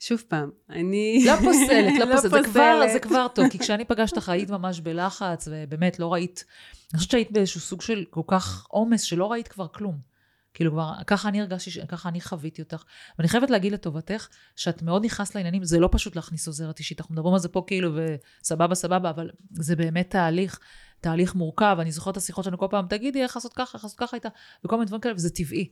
שוב 0.00 0.22
פעם, 0.28 0.50
אני... 0.70 1.24
לא 1.26 1.36
פוסלת, 1.36 1.92
לא, 1.98 2.04
לא 2.10 2.16
פוסלת. 2.16 2.30
זה 2.30 2.50
כבר, 2.52 2.80
זה 2.92 3.00
כבר 3.00 3.28
טוב, 3.28 3.48
כי 3.48 3.58
כשאני 3.58 3.84
פגשת 3.84 4.16
אותך 4.16 4.28
היית 4.28 4.50
ממש 4.50 4.80
בלחץ, 4.80 5.48
ובאמת 5.50 5.98
לא 5.98 6.12
ראית, 6.12 6.44
אני 6.92 6.98
חושבת 6.98 7.10
שהיית 7.10 7.32
באיזשהו 7.32 7.60
סוג 7.60 7.80
של 7.82 8.04
כל 8.10 8.22
כך 8.26 8.66
עומס, 8.68 9.02
שלא 9.02 9.32
ראית 9.32 9.48
כבר 9.48 9.68
כלום. 9.68 10.13
כאילו 10.54 10.72
כבר, 10.72 10.92
ככה 11.06 11.28
אני 11.28 11.40
הרגשתי, 11.40 11.86
ככה 11.88 12.08
אני 12.08 12.20
חוויתי 12.20 12.62
אותך. 12.62 12.84
ואני 13.18 13.28
חייבת 13.28 13.50
להגיד 13.50 13.72
לטובתך, 13.72 14.28
שאת 14.56 14.82
מאוד 14.82 15.04
נכנסת 15.04 15.34
לעניינים, 15.34 15.64
זה 15.64 15.78
לא 15.78 15.88
פשוט 15.92 16.16
להכניס 16.16 16.46
עוזרת 16.46 16.78
אישית, 16.78 17.00
אנחנו 17.00 17.14
מדברים 17.14 17.34
על 17.34 17.40
זה 17.40 17.48
פה 17.48 17.64
כאילו, 17.66 17.98
וסבבה 18.42 18.74
סבבה, 18.74 19.10
אבל 19.10 19.30
זה 19.50 19.76
באמת 19.76 20.10
תהליך, 20.10 20.58
תהליך 21.00 21.34
מורכב. 21.34 21.76
אני 21.80 21.92
זוכרת 21.92 22.12
את 22.12 22.16
השיחות 22.16 22.44
שלנו 22.44 22.58
כל 22.58 22.66
פעם, 22.70 22.86
תגידי 22.88 23.22
איך 23.22 23.36
לעשות 23.36 23.52
ככה, 23.52 23.76
איך 23.76 23.84
לעשות 23.84 23.98
ככה 23.98 24.16
איתה, 24.16 24.28
וכל 24.64 24.76
מיני 24.76 24.86
דברים 24.86 25.00
כאלה, 25.00 25.14
וזה 25.14 25.30
טבעי. 25.30 25.68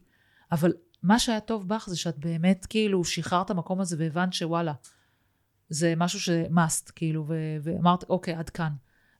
אבל 0.52 0.72
מה 1.02 1.18
שהיה 1.18 1.40
טוב 1.40 1.68
בך 1.68 1.84
זה 1.88 1.96
שאת 1.96 2.18
באמת 2.18 2.66
כאילו 2.66 3.04
שחררת 3.04 3.50
המקום 3.50 3.80
הזה 3.80 3.96
והבנת 3.98 4.32
שוואלה, 4.32 4.72
זה 5.68 5.94
משהו 5.96 6.20
ש-must, 6.20 6.92
כאילו, 6.94 7.24
ו- 7.28 7.56
ואמרת, 7.62 8.04
אוקיי, 8.04 8.34
עד 8.34 8.50
כאן. 8.50 8.72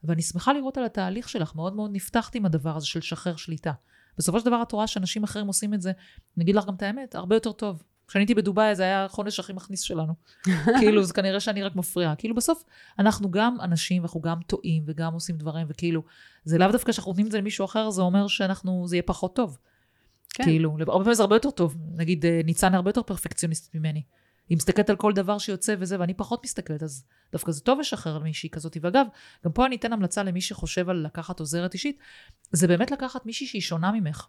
ואני 0.04 0.22
שמחה 0.22 0.52
לראות 0.52 0.78
על 0.78 0.84
התהליך 0.84 1.28
שלך, 1.28 1.54
מאוד 1.54 1.74
מאוד 1.76 1.90
נפתחת 1.92 2.34
עם 2.34 2.46
הדבר 2.46 2.76
הזה 2.76 2.86
של 2.86 2.98
לשחרר 2.98 3.36
שליטה. 3.36 3.72
בסופו 4.18 4.40
של 4.40 4.46
דבר 4.46 4.62
את 4.62 4.72
רואה 4.72 4.86
שאנשים 4.86 5.24
אחרים 5.24 5.46
עושים 5.46 5.74
את 5.74 5.82
זה, 5.82 5.92
אני 6.36 6.44
אגיד 6.44 6.54
לך 6.54 6.66
גם 6.66 6.74
את 6.74 6.82
האמת, 6.82 7.14
הרבה 7.14 7.36
יותר 7.36 7.52
טוב. 7.52 7.82
כשאני 8.08 8.22
הייתי 8.22 8.34
בדובאי 8.34 8.74
זה 8.74 8.82
היה 8.82 9.04
החונש 9.04 9.40
הכי 9.40 9.52
מכניס 9.52 9.80
שלנו. 9.80 10.14
כאילו, 10.80 11.04
זה 11.04 11.12
כנראה 11.12 11.40
שאני 11.40 11.62
רק 11.62 11.76
מפריעה. 11.76 12.16
כאילו, 12.16 12.34
בסוף 12.34 12.64
אנחנו 12.98 13.30
גם 13.30 13.56
אנשים, 13.60 14.02
ואנחנו 14.02 14.20
גם 14.20 14.38
טועים, 14.46 14.84
וגם 14.86 15.14
עושים 15.14 15.36
דברים, 15.36 15.66
וכאילו, 15.70 16.02
זה 16.44 16.58
לאו 16.58 16.72
דווקא 16.72 16.92
שאנחנו 16.92 17.10
נותנים 17.10 17.26
את 17.26 17.32
זה 17.32 17.38
למישהו 17.38 17.64
אחר, 17.64 17.90
זה 17.90 18.02
אומר 18.02 18.28
שאנחנו, 18.28 18.84
זה 18.88 18.96
יהיה 18.96 19.02
פחות 19.02 19.36
טוב. 19.36 19.58
כן. 20.34 20.44
כאילו, 20.44 20.70
הרבה 20.78 21.04
פעמים 21.04 21.14
זה 21.14 21.22
הרבה 21.22 21.36
יותר 21.36 21.50
טוב. 21.50 21.76
נגיד, 21.96 22.26
אה, 22.26 22.40
ניצן 22.44 22.74
הרבה 22.74 22.88
יותר 22.88 23.02
פרפקציוניסט 23.02 23.74
ממני. 23.74 24.02
היא 24.52 24.56
מסתכלת 24.56 24.90
על 24.90 24.96
כל 24.96 25.12
דבר 25.12 25.38
שיוצא 25.38 25.74
וזה, 25.78 26.00
ואני 26.00 26.14
פחות 26.14 26.44
מסתכלת, 26.44 26.82
אז 26.82 27.04
דווקא 27.32 27.52
זה 27.52 27.60
טוב 27.60 27.80
לשחרר 27.80 28.16
על 28.16 28.22
מישהי 28.22 28.50
כזאת. 28.50 28.76
ואגב, 28.80 29.06
גם 29.44 29.52
פה 29.52 29.66
אני 29.66 29.76
אתן 29.76 29.92
המלצה 29.92 30.22
למי 30.22 30.40
שחושב 30.40 30.88
על 30.88 30.96
לקחת 30.96 31.40
עוזרת 31.40 31.74
אישית, 31.74 31.98
זה 32.52 32.68
באמת 32.68 32.90
לקחת 32.90 33.26
מישהי 33.26 33.46
שהיא 33.46 33.62
שונה 33.62 33.92
ממך. 33.92 34.26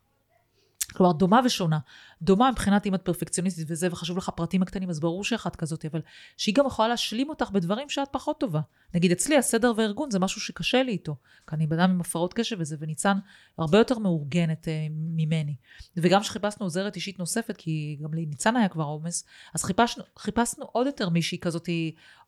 כלומר, 0.91 1.11
דומה 1.13 1.41
ושונה. 1.45 1.79
דומה 2.21 2.51
מבחינת 2.51 2.85
אם 2.85 2.95
את 2.95 3.01
פרפקציוניסטית 3.01 3.65
וזה, 3.69 3.87
וחשוב 3.91 4.17
לך 4.17 4.29
הפרטים 4.29 4.61
הקטנים, 4.61 4.89
אז 4.89 4.99
ברור 4.99 5.23
שאחת 5.23 5.55
כזאת, 5.55 5.85
אבל 5.85 6.01
שהיא 6.37 6.55
גם 6.55 6.65
יכולה 6.65 6.87
להשלים 6.87 7.29
אותך 7.29 7.51
בדברים 7.51 7.89
שאת 7.89 8.07
פחות 8.11 8.39
טובה. 8.39 8.59
נגיד, 8.93 9.11
אצלי 9.11 9.37
הסדר 9.37 9.73
והארגון 9.77 10.11
זה 10.11 10.19
משהו 10.19 10.41
שקשה 10.41 10.83
לי 10.83 10.91
איתו. 10.91 11.15
כי 11.47 11.55
אני 11.55 11.67
בן 11.67 11.79
אדם 11.79 11.91
עם 11.91 12.01
הפרעות 12.01 12.33
קשב 12.33 12.55
וזה, 12.59 12.75
וניצן 12.79 13.17
הרבה 13.57 13.77
יותר 13.77 13.99
מאורגנת 13.99 14.67
אה, 14.67 14.87
ממני. 14.89 15.55
וגם 15.97 16.21
כשחיפשנו 16.21 16.65
עוזרת 16.65 16.95
אישית 16.95 17.19
נוספת, 17.19 17.57
כי 17.57 17.97
גם 18.03 18.13
לניצן 18.13 18.55
היה 18.55 18.69
כבר 18.69 18.83
עומס, 18.83 19.25
אז 19.55 19.63
חיפשנו, 19.63 20.03
חיפשנו 20.17 20.65
עוד 20.71 20.87
יותר 20.87 21.09
מישהי 21.09 21.37
כזאת, 21.39 21.69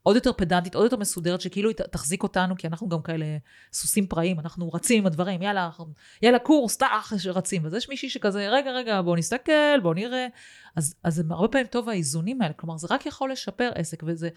עוד 0.05 0.15
יותר 0.15 0.33
פדנטית, 0.33 0.75
עוד 0.75 0.83
יותר 0.83 0.97
מסודרת, 0.97 1.41
שכאילו 1.41 1.69
תחזיק 1.73 2.23
אותנו, 2.23 2.55
כי 2.57 2.67
אנחנו 2.67 2.89
גם 2.89 3.01
כאלה 3.01 3.25
סוסים 3.73 4.07
פראיים, 4.07 4.39
אנחנו 4.39 4.69
רצים 4.73 4.99
עם 4.99 5.05
הדברים, 5.05 5.41
יאללה, 5.41 5.69
יאללה, 6.21 6.39
קורס, 6.39 6.77
טאח, 6.77 7.13
רצים. 7.25 7.65
אז 7.65 7.73
יש 7.73 7.89
מישהי 7.89 8.09
שכזה, 8.09 8.49
רגע, 8.49 8.71
רגע, 8.71 9.01
בוא 9.01 9.17
נסתכל, 9.17 9.79
בוא 9.83 9.93
נראה. 9.93 10.27
אז, 10.75 10.95
אז 11.03 11.23
הרבה 11.29 11.47
פעמים 11.47 11.67
טוב 11.67 11.89
האיזונים 11.89 12.41
האלה, 12.41 12.53
כלומר, 12.53 12.77
זה 12.77 12.87
רק 12.89 13.05
יכול 13.05 13.31
לשפר 13.31 13.71
עסק, 13.75 14.03
וזה 14.05 14.29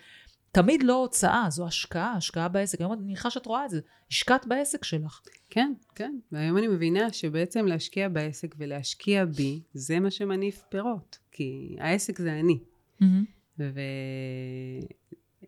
תמיד 0.52 0.82
לא 0.82 0.94
הוצאה, 0.94 1.46
זו 1.50 1.66
השקעה, 1.66 2.12
השקעה 2.12 2.48
בעסק. 2.48 2.80
היום 2.80 2.92
אני 2.92 3.02
מניחה 3.02 3.30
שאת 3.30 3.46
רואה 3.46 3.64
את 3.64 3.70
זה, 3.70 3.80
השקעת 4.10 4.46
בעסק 4.46 4.84
שלך. 4.84 5.20
כן, 5.50 5.72
כן. 5.94 6.14
והיום 6.32 6.58
אני 6.58 6.68
מבינה 6.68 7.12
שבעצם 7.12 7.66
להשקיע 7.66 8.08
בעסק 8.08 8.54
ולהשקיע 8.58 9.24
בי, 9.24 9.60
זה 9.74 10.00
מה 10.00 10.10
שמניף 10.10 10.62
פירות. 10.68 11.18
כי 11.32 11.76
העסק 11.80 12.18
זה 12.18 12.32
אני. 12.40 12.58
Mm-hmm. 13.02 13.62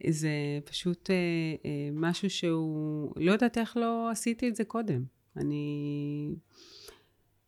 וזה 0.09 0.31
פשוט 0.65 1.11
אה, 1.11 1.15
אה, 1.65 1.89
משהו 1.93 2.31
שהוא, 2.31 3.13
לא 3.17 3.33
יודעת 3.33 3.59
איך 3.59 3.77
לא 3.77 4.11
עשיתי 4.11 4.49
את 4.49 4.57
זה 4.57 4.65
קודם. 4.65 5.05
אני... 5.37 6.35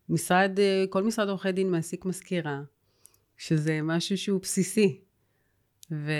משרד, 0.08 0.58
אה, 0.58 0.84
כל 0.90 1.02
משרד 1.02 1.28
עורכי 1.28 1.52
דין 1.52 1.70
מעסיק 1.70 2.04
מזכירה, 2.04 2.62
שזה 3.36 3.82
משהו 3.82 4.18
שהוא 4.18 4.40
בסיסי. 4.40 5.00
ו... 5.90 6.12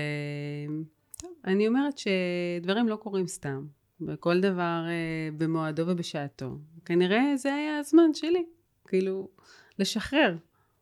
אני 1.45 1.69
אומרת 1.69 1.95
שדברים 1.99 2.89
לא 2.89 2.97
קורים 2.97 3.27
סתם, 3.27 3.67
וכל 4.01 4.41
דבר 4.41 4.85
אה, 4.89 5.29
במועדו 5.37 5.83
ובשעתו. 5.87 6.59
כנראה 6.85 7.37
זה 7.37 7.55
היה 7.55 7.79
הזמן 7.79 8.15
שלי, 8.15 8.45
כאילו, 8.89 9.29
לשחרר. 9.79 10.37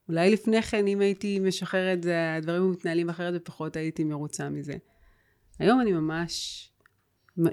אולי 0.08 0.30
לפני 0.30 0.62
כן, 0.62 0.86
אם 0.86 1.00
הייתי 1.00 1.38
משחררת, 1.38 2.02
זה, 2.02 2.34
הדברים 2.34 2.70
מתנהלים 2.70 3.10
אחרת 3.10 3.34
ופחות 3.36 3.76
הייתי 3.76 4.04
מרוצה 4.04 4.48
מזה. 4.48 4.76
היום 5.60 5.80
אני 5.80 5.92
ממש 5.92 6.66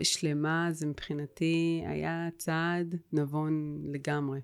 שלמה, 0.04 0.68
זה 0.72 0.88
מבחינתי 0.88 1.84
היה 1.88 2.30
צעד 2.38 2.96
נבון 3.14 3.82
לגמרי. 3.94 4.40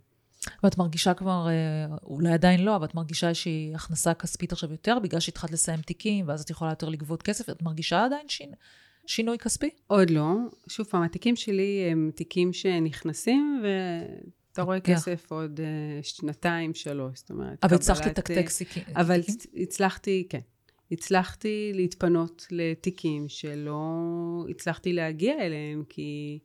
ואת 0.64 0.78
מרגישה 0.78 1.14
כבר, 1.14 1.48
אה, 1.50 1.96
אולי 2.04 2.34
עדיין 2.34 2.64
לא, 2.64 2.76
אבל 2.76 2.86
את 2.86 2.96
מרגישה 2.96 3.30
איזושהי 3.30 3.72
הכנסה 3.76 4.14
כספית 4.14 4.52
עכשיו 4.52 4.72
יותר, 4.72 5.00
בגלל 5.00 5.20
שהתחלת 5.20 5.52
לסיים 5.52 5.82
תיקים, 5.82 6.28
ואז 6.28 6.42
את 6.42 6.50
יכולה 6.50 6.72
יותר 6.72 6.90
לגבות 6.90 7.22
כסף, 7.22 7.50
את 7.50 7.62
מרגישה 7.62 8.06
עדיין 8.06 8.30
שינ... 8.30 8.52
שינוי 9.08 9.38
כספי? 9.38 9.70
עוד 9.88 10.10
לא. 10.10 10.36
שוב 10.68 10.86
פעם, 10.86 11.04
התיקים 11.04 11.36
שלי 11.36 11.88
הם 11.92 12.12
תיקים 12.16 12.54
שנכנסים, 12.54 13.64
ואתה 13.64 14.62
רואה 14.62 14.80
כן. 14.80 14.96
כסף 14.96 15.32
עוד 15.32 15.60
uh, 15.60 16.04
שנתיים, 16.04 16.74
שלוש, 16.74 17.20
זאת 17.20 17.30
אומרת. 17.30 17.64
אבל 17.64 17.76
הצלחת 17.76 18.06
לתקתק 18.06 18.50
סיקים? 18.50 18.84
אבל 18.96 19.20
הצלחתי, 19.56 20.28
כן. 20.30 20.40
הצלחתי 20.94 21.72
להתפנות 21.74 22.48
לתיקים 22.52 23.30
שלא 23.30 23.86
הצלחתי 24.50 24.94
להגיע 24.94 25.46
אליהם, 25.46 25.84
כי... 25.90 26.40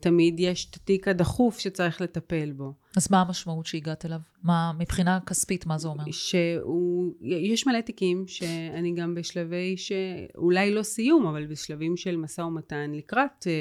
תמיד 0.00 0.40
יש 0.40 0.70
את 0.70 0.76
התיק 0.76 1.08
הדחוף 1.08 1.58
שצריך 1.58 2.00
לטפל 2.00 2.52
בו. 2.52 2.74
אז 2.96 3.10
מה 3.10 3.20
המשמעות 3.20 3.66
שהגעת 3.66 4.06
אליו? 4.06 4.18
מה, 4.42 4.72
מבחינה 4.78 5.18
כספית, 5.26 5.66
מה 5.66 5.78
זה 5.78 5.88
אומר? 5.88 6.04
שהוא, 6.10 7.14
יש 7.22 7.66
מלא 7.66 7.80
תיקים 7.80 8.24
שאני 8.26 8.94
גם 8.94 9.14
בשלבי 9.14 9.76
שאולי 9.76 10.74
לא 10.74 10.82
סיום, 10.82 11.26
אבל 11.26 11.46
בשלבים 11.46 11.96
של 11.96 12.16
משא 12.16 12.40
ומתן 12.40 12.90
לקראת 12.94 13.46
אה, 13.46 13.52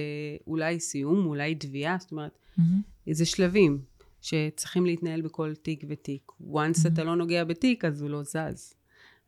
אולי 0.47 0.79
סיום, 0.79 1.25
אולי 1.25 1.55
תביעה, 1.55 1.97
זאת 1.99 2.11
אומרת, 2.11 2.37
mm-hmm. 2.59 2.61
זה 3.11 3.25
שלבים 3.25 3.81
שצריכים 4.21 4.85
להתנהל 4.85 5.21
בכל 5.21 5.53
תיק 5.55 5.83
ותיק. 5.89 6.31
once 6.41 6.45
mm-hmm. 6.45 6.87
אתה 6.87 7.03
לא 7.03 7.15
נוגע 7.15 7.43
בתיק, 7.43 7.85
אז 7.85 8.01
הוא 8.01 8.09
לא 8.09 8.23
זז. 8.23 8.73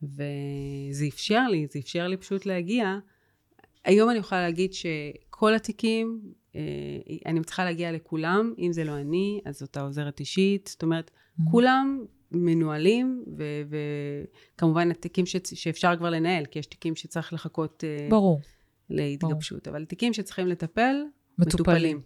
וזה 0.03 1.05
אפשר 1.09 1.47
לי, 1.47 1.67
זה 1.71 1.79
אפשר 1.79 2.07
לי 2.07 2.17
פשוט 2.17 2.45
להגיע. 2.45 2.97
היום 3.85 4.09
אני 4.09 4.19
יכולה 4.19 4.41
להגיד 4.41 4.73
שכל 4.73 5.53
התיקים 5.55 6.21
אה, 6.55 6.61
אני 7.25 7.39
מצליחה 7.39 7.65
להגיע 7.65 7.91
לכולם, 7.91 8.53
אם 8.59 8.73
זה 8.73 8.83
לא 8.83 8.97
אני, 8.97 9.41
אז 9.45 9.59
זאת 9.59 9.77
העוזרת 9.77 10.19
אישית, 10.19 10.67
זאת 10.67 10.83
אומרת, 10.83 11.11
mm-hmm. 11.11 11.51
כולם 11.51 12.05
מנוהלים, 12.31 13.23
וכמובן 14.57 14.91
התיקים 14.91 15.25
ש- 15.25 15.35
שאפשר 15.53 15.97
כבר 15.97 16.09
לנהל, 16.09 16.45
כי 16.45 16.59
יש 16.59 16.65
תיקים 16.65 16.95
שצריך 16.95 17.33
לחכות 17.33 17.83
אה, 17.83 18.07
ברור. 18.09 18.41
להתגבשות, 18.89 19.67
ברור. 19.67 19.77
אבל 19.77 19.85
תיקים 19.85 20.13
שצריכים 20.13 20.47
לטפל, 20.47 20.95
מטופלים. 21.37 21.97
מטופלים. 21.97 22.01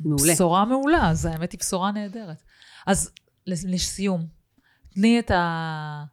מעולה. 0.00 0.32
בשורה 0.32 0.64
מעולה, 0.64 1.10
אז 1.10 1.26
האמת 1.26 1.52
היא 1.52 1.60
בשורה 1.60 1.92
נהדרת. 1.92 2.42
אז 2.86 3.10
לסיום, 3.46 4.26
תני 4.94 5.18
את 5.18 5.30
ה... 5.30 6.04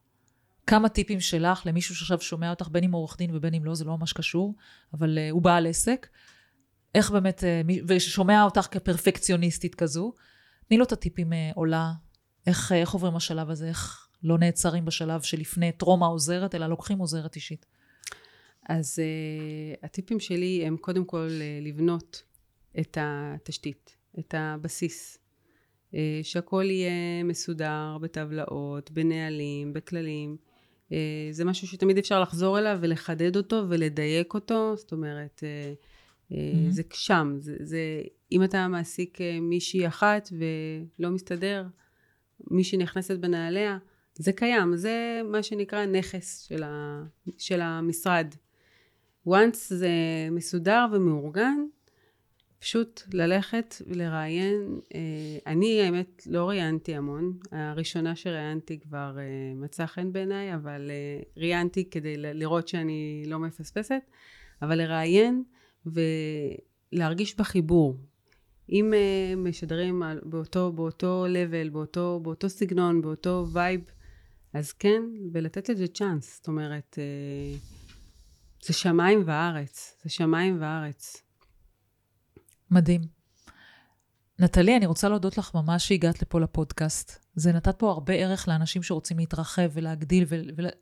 כמה 0.68 0.90
טיפים 0.90 1.20
שלך 1.20 1.62
למישהו 1.66 1.96
שעכשיו 1.96 2.22
שומע 2.22 2.50
אותך, 2.50 2.68
בין 2.72 2.84
אם 2.84 2.92
עורך 2.92 3.18
דין 3.18 3.36
ובין 3.36 3.54
אם 3.54 3.66
לא, 3.66 3.76
זה 3.76 3.86
לא 3.86 3.98
ממש 3.98 4.14
קשור, 4.14 4.56
אבל 4.94 5.18
uh, 5.18 5.32
הוא 5.32 5.42
בעל 5.42 5.68
עסק. 5.68 6.08
איך 6.96 7.12
באמת, 7.12 7.44
אה, 7.44 7.62
ושומע 7.88 8.44
אותך 8.44 8.68
כפרפקציוניסטית 8.72 9.76
כזו, 9.76 10.14
תני 10.68 10.78
לו 10.78 10.84
את 10.84 10.92
הטיפים 10.92 11.34
אה, 11.34 11.52
עולה, 11.56 11.92
איך, 12.48 12.72
איך 12.72 12.92
עוברים 12.92 13.16
השלב 13.16 13.50
הזה, 13.50 13.68
איך 13.68 14.10
לא 14.24 14.38
נעצרים 14.38 14.86
בשלב 14.86 15.22
שלפני 15.22 15.72
טרום 15.72 16.04
העוזרת, 16.04 16.56
אלא 16.56 16.68
לוקחים 16.68 17.00
עוזרת 17.00 17.36
אישית. 17.36 17.66
אז 18.70 19.00
uh, 19.00 19.86
הטיפים 19.86 20.20
שלי 20.20 20.64
הם 20.66 20.78
קודם 20.78 21.06
כל 21.06 21.28
uh, 21.30 21.68
לבנות 21.68 22.24
את 22.80 22.98
התשתית, 23.02 23.96
את 24.20 24.34
הבסיס. 24.38 25.18
Uh, 25.92 25.96
שהכל 26.24 26.66
יהיה 26.70 27.24
מסודר 27.24 27.98
בטבלאות, 28.02 28.92
בנהלים, 28.92 29.74
בכללים. 29.74 30.47
Uh, 30.90 30.94
זה 31.32 31.46
משהו 31.46 31.68
שתמיד 31.68 31.98
אפשר 31.98 32.22
לחזור 32.22 32.60
אליו 32.60 32.78
ולחדד 32.82 33.36
אותו 33.36 33.64
ולדייק 33.70 34.34
אותו, 34.34 34.74
זאת 34.78 34.92
אומרת, 34.92 35.44
Mm-hmm. 36.32 36.70
זה 36.70 36.84
שם, 36.94 37.38
זה, 37.40 37.56
זה, 37.60 38.02
אם 38.32 38.44
אתה 38.44 38.68
מעסיק 38.68 39.22
אה, 39.22 39.40
מישהי 39.40 39.88
אחת 39.88 40.30
ולא 40.32 41.10
מסתדר, 41.10 41.66
מישהי 42.52 42.78
נכנסת 42.78 43.20
בנעליה, 43.20 43.78
זה 44.16 44.34
קיים, 44.34 44.76
זה 44.76 45.22
מה 45.32 45.44
שנקרא 45.44 45.86
נכס 45.86 46.40
של, 46.48 46.64
ה, 46.64 47.04
של 47.38 47.62
המשרד. 47.62 48.28
once 49.28 49.58
זה 49.70 49.90
מסודר 50.32 50.86
ומאורגן, 50.92 51.58
פשוט 52.60 53.02
ללכת 53.14 53.76
ולראיין. 53.88 54.80
אה, 54.96 55.00
אני 55.48 55.82
האמת 55.82 56.28
לא 56.30 56.50
ראיינתי 56.50 56.96
המון, 56.96 57.38
הראשונה 57.52 58.16
שראיינתי 58.16 58.80
כבר 58.80 59.18
מצא 59.56 59.86
חן 59.86 60.12
בעיניי, 60.12 60.56
אבל 60.56 60.92
ראיינתי 61.38 61.90
כדי 61.90 62.18
לראות 62.18 62.68
שאני 62.68 63.24
לא 63.28 63.40
מפספסת, 63.40 64.02
אבל 64.62 64.76
לראיין 64.78 65.44
ולהרגיש 65.86 67.36
בחיבור 67.38 67.98
אם 68.70 68.94
משדרים 69.38 70.04
באותו, 70.24 70.72
באותו 70.72 71.26
level, 71.28 71.70
באותו, 71.72 72.20
באותו 72.24 72.50
סגנון, 72.50 73.02
באותו 73.02 73.46
vibe, 73.54 73.82
אז 74.54 74.74
כן, 74.74 75.04
ולתת 75.34 75.70
לזה 75.70 75.88
צ'אנס. 75.88 76.38
זאת 76.38 76.48
אומרת, 76.48 77.00
זה 78.64 78.74
שמיים 78.74 79.24
וארץ. 79.26 79.98
זה 80.04 80.10
שמיים 80.10 80.58
וארץ. 80.62 81.27
מדהים. 82.72 83.02
נטלי, 84.40 84.78
אני 84.78 84.86
רוצה 84.86 85.10
להודות 85.10 85.38
לך 85.38 85.56
ממש 85.56 85.88
שהגעת 85.88 86.22
לפה 86.22 86.40
לפודקאסט. 86.40 87.26
זה 87.36 87.54
נתת 87.54 87.76
פה 87.80 87.92
הרבה 87.92 88.14
ערך 88.14 88.48
לאנשים 88.48 88.84
שרוצים 88.84 89.18
להתרחב 89.18 89.70
ולהגדיל, 89.74 90.26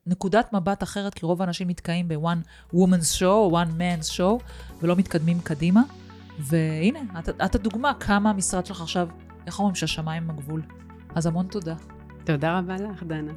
ונקודת 0.05 0.53
מבט 0.53 0.83
אחרת, 0.83 1.13
כי 1.13 1.25
רוב 1.25 1.41
האנשים 1.41 1.69
נתקעים 1.69 2.07
ב-one 2.07 2.73
woman's 2.73 3.19
show 3.19 3.51
one 3.51 3.71
man's 3.77 4.17
show, 4.17 4.43
ולא 4.81 4.95
מתקדמים 4.95 5.39
קדימה. 5.41 5.83
והנה, 6.39 6.99
את, 7.19 7.29
את 7.29 7.55
הדוגמה 7.55 7.93
כמה 7.99 8.29
המשרד 8.29 8.65
שלך 8.65 8.81
עכשיו, 8.81 9.09
איך 9.47 9.59
אומרים 9.59 9.75
שהשמיים 9.75 10.23
הם 10.23 10.29
הגבול. 10.29 10.61
אז 11.15 11.25
המון 11.25 11.47
תודה. 11.47 11.75
תודה 12.23 12.57
רבה 12.57 12.75
לך, 12.75 13.03
דנה. 13.03 13.31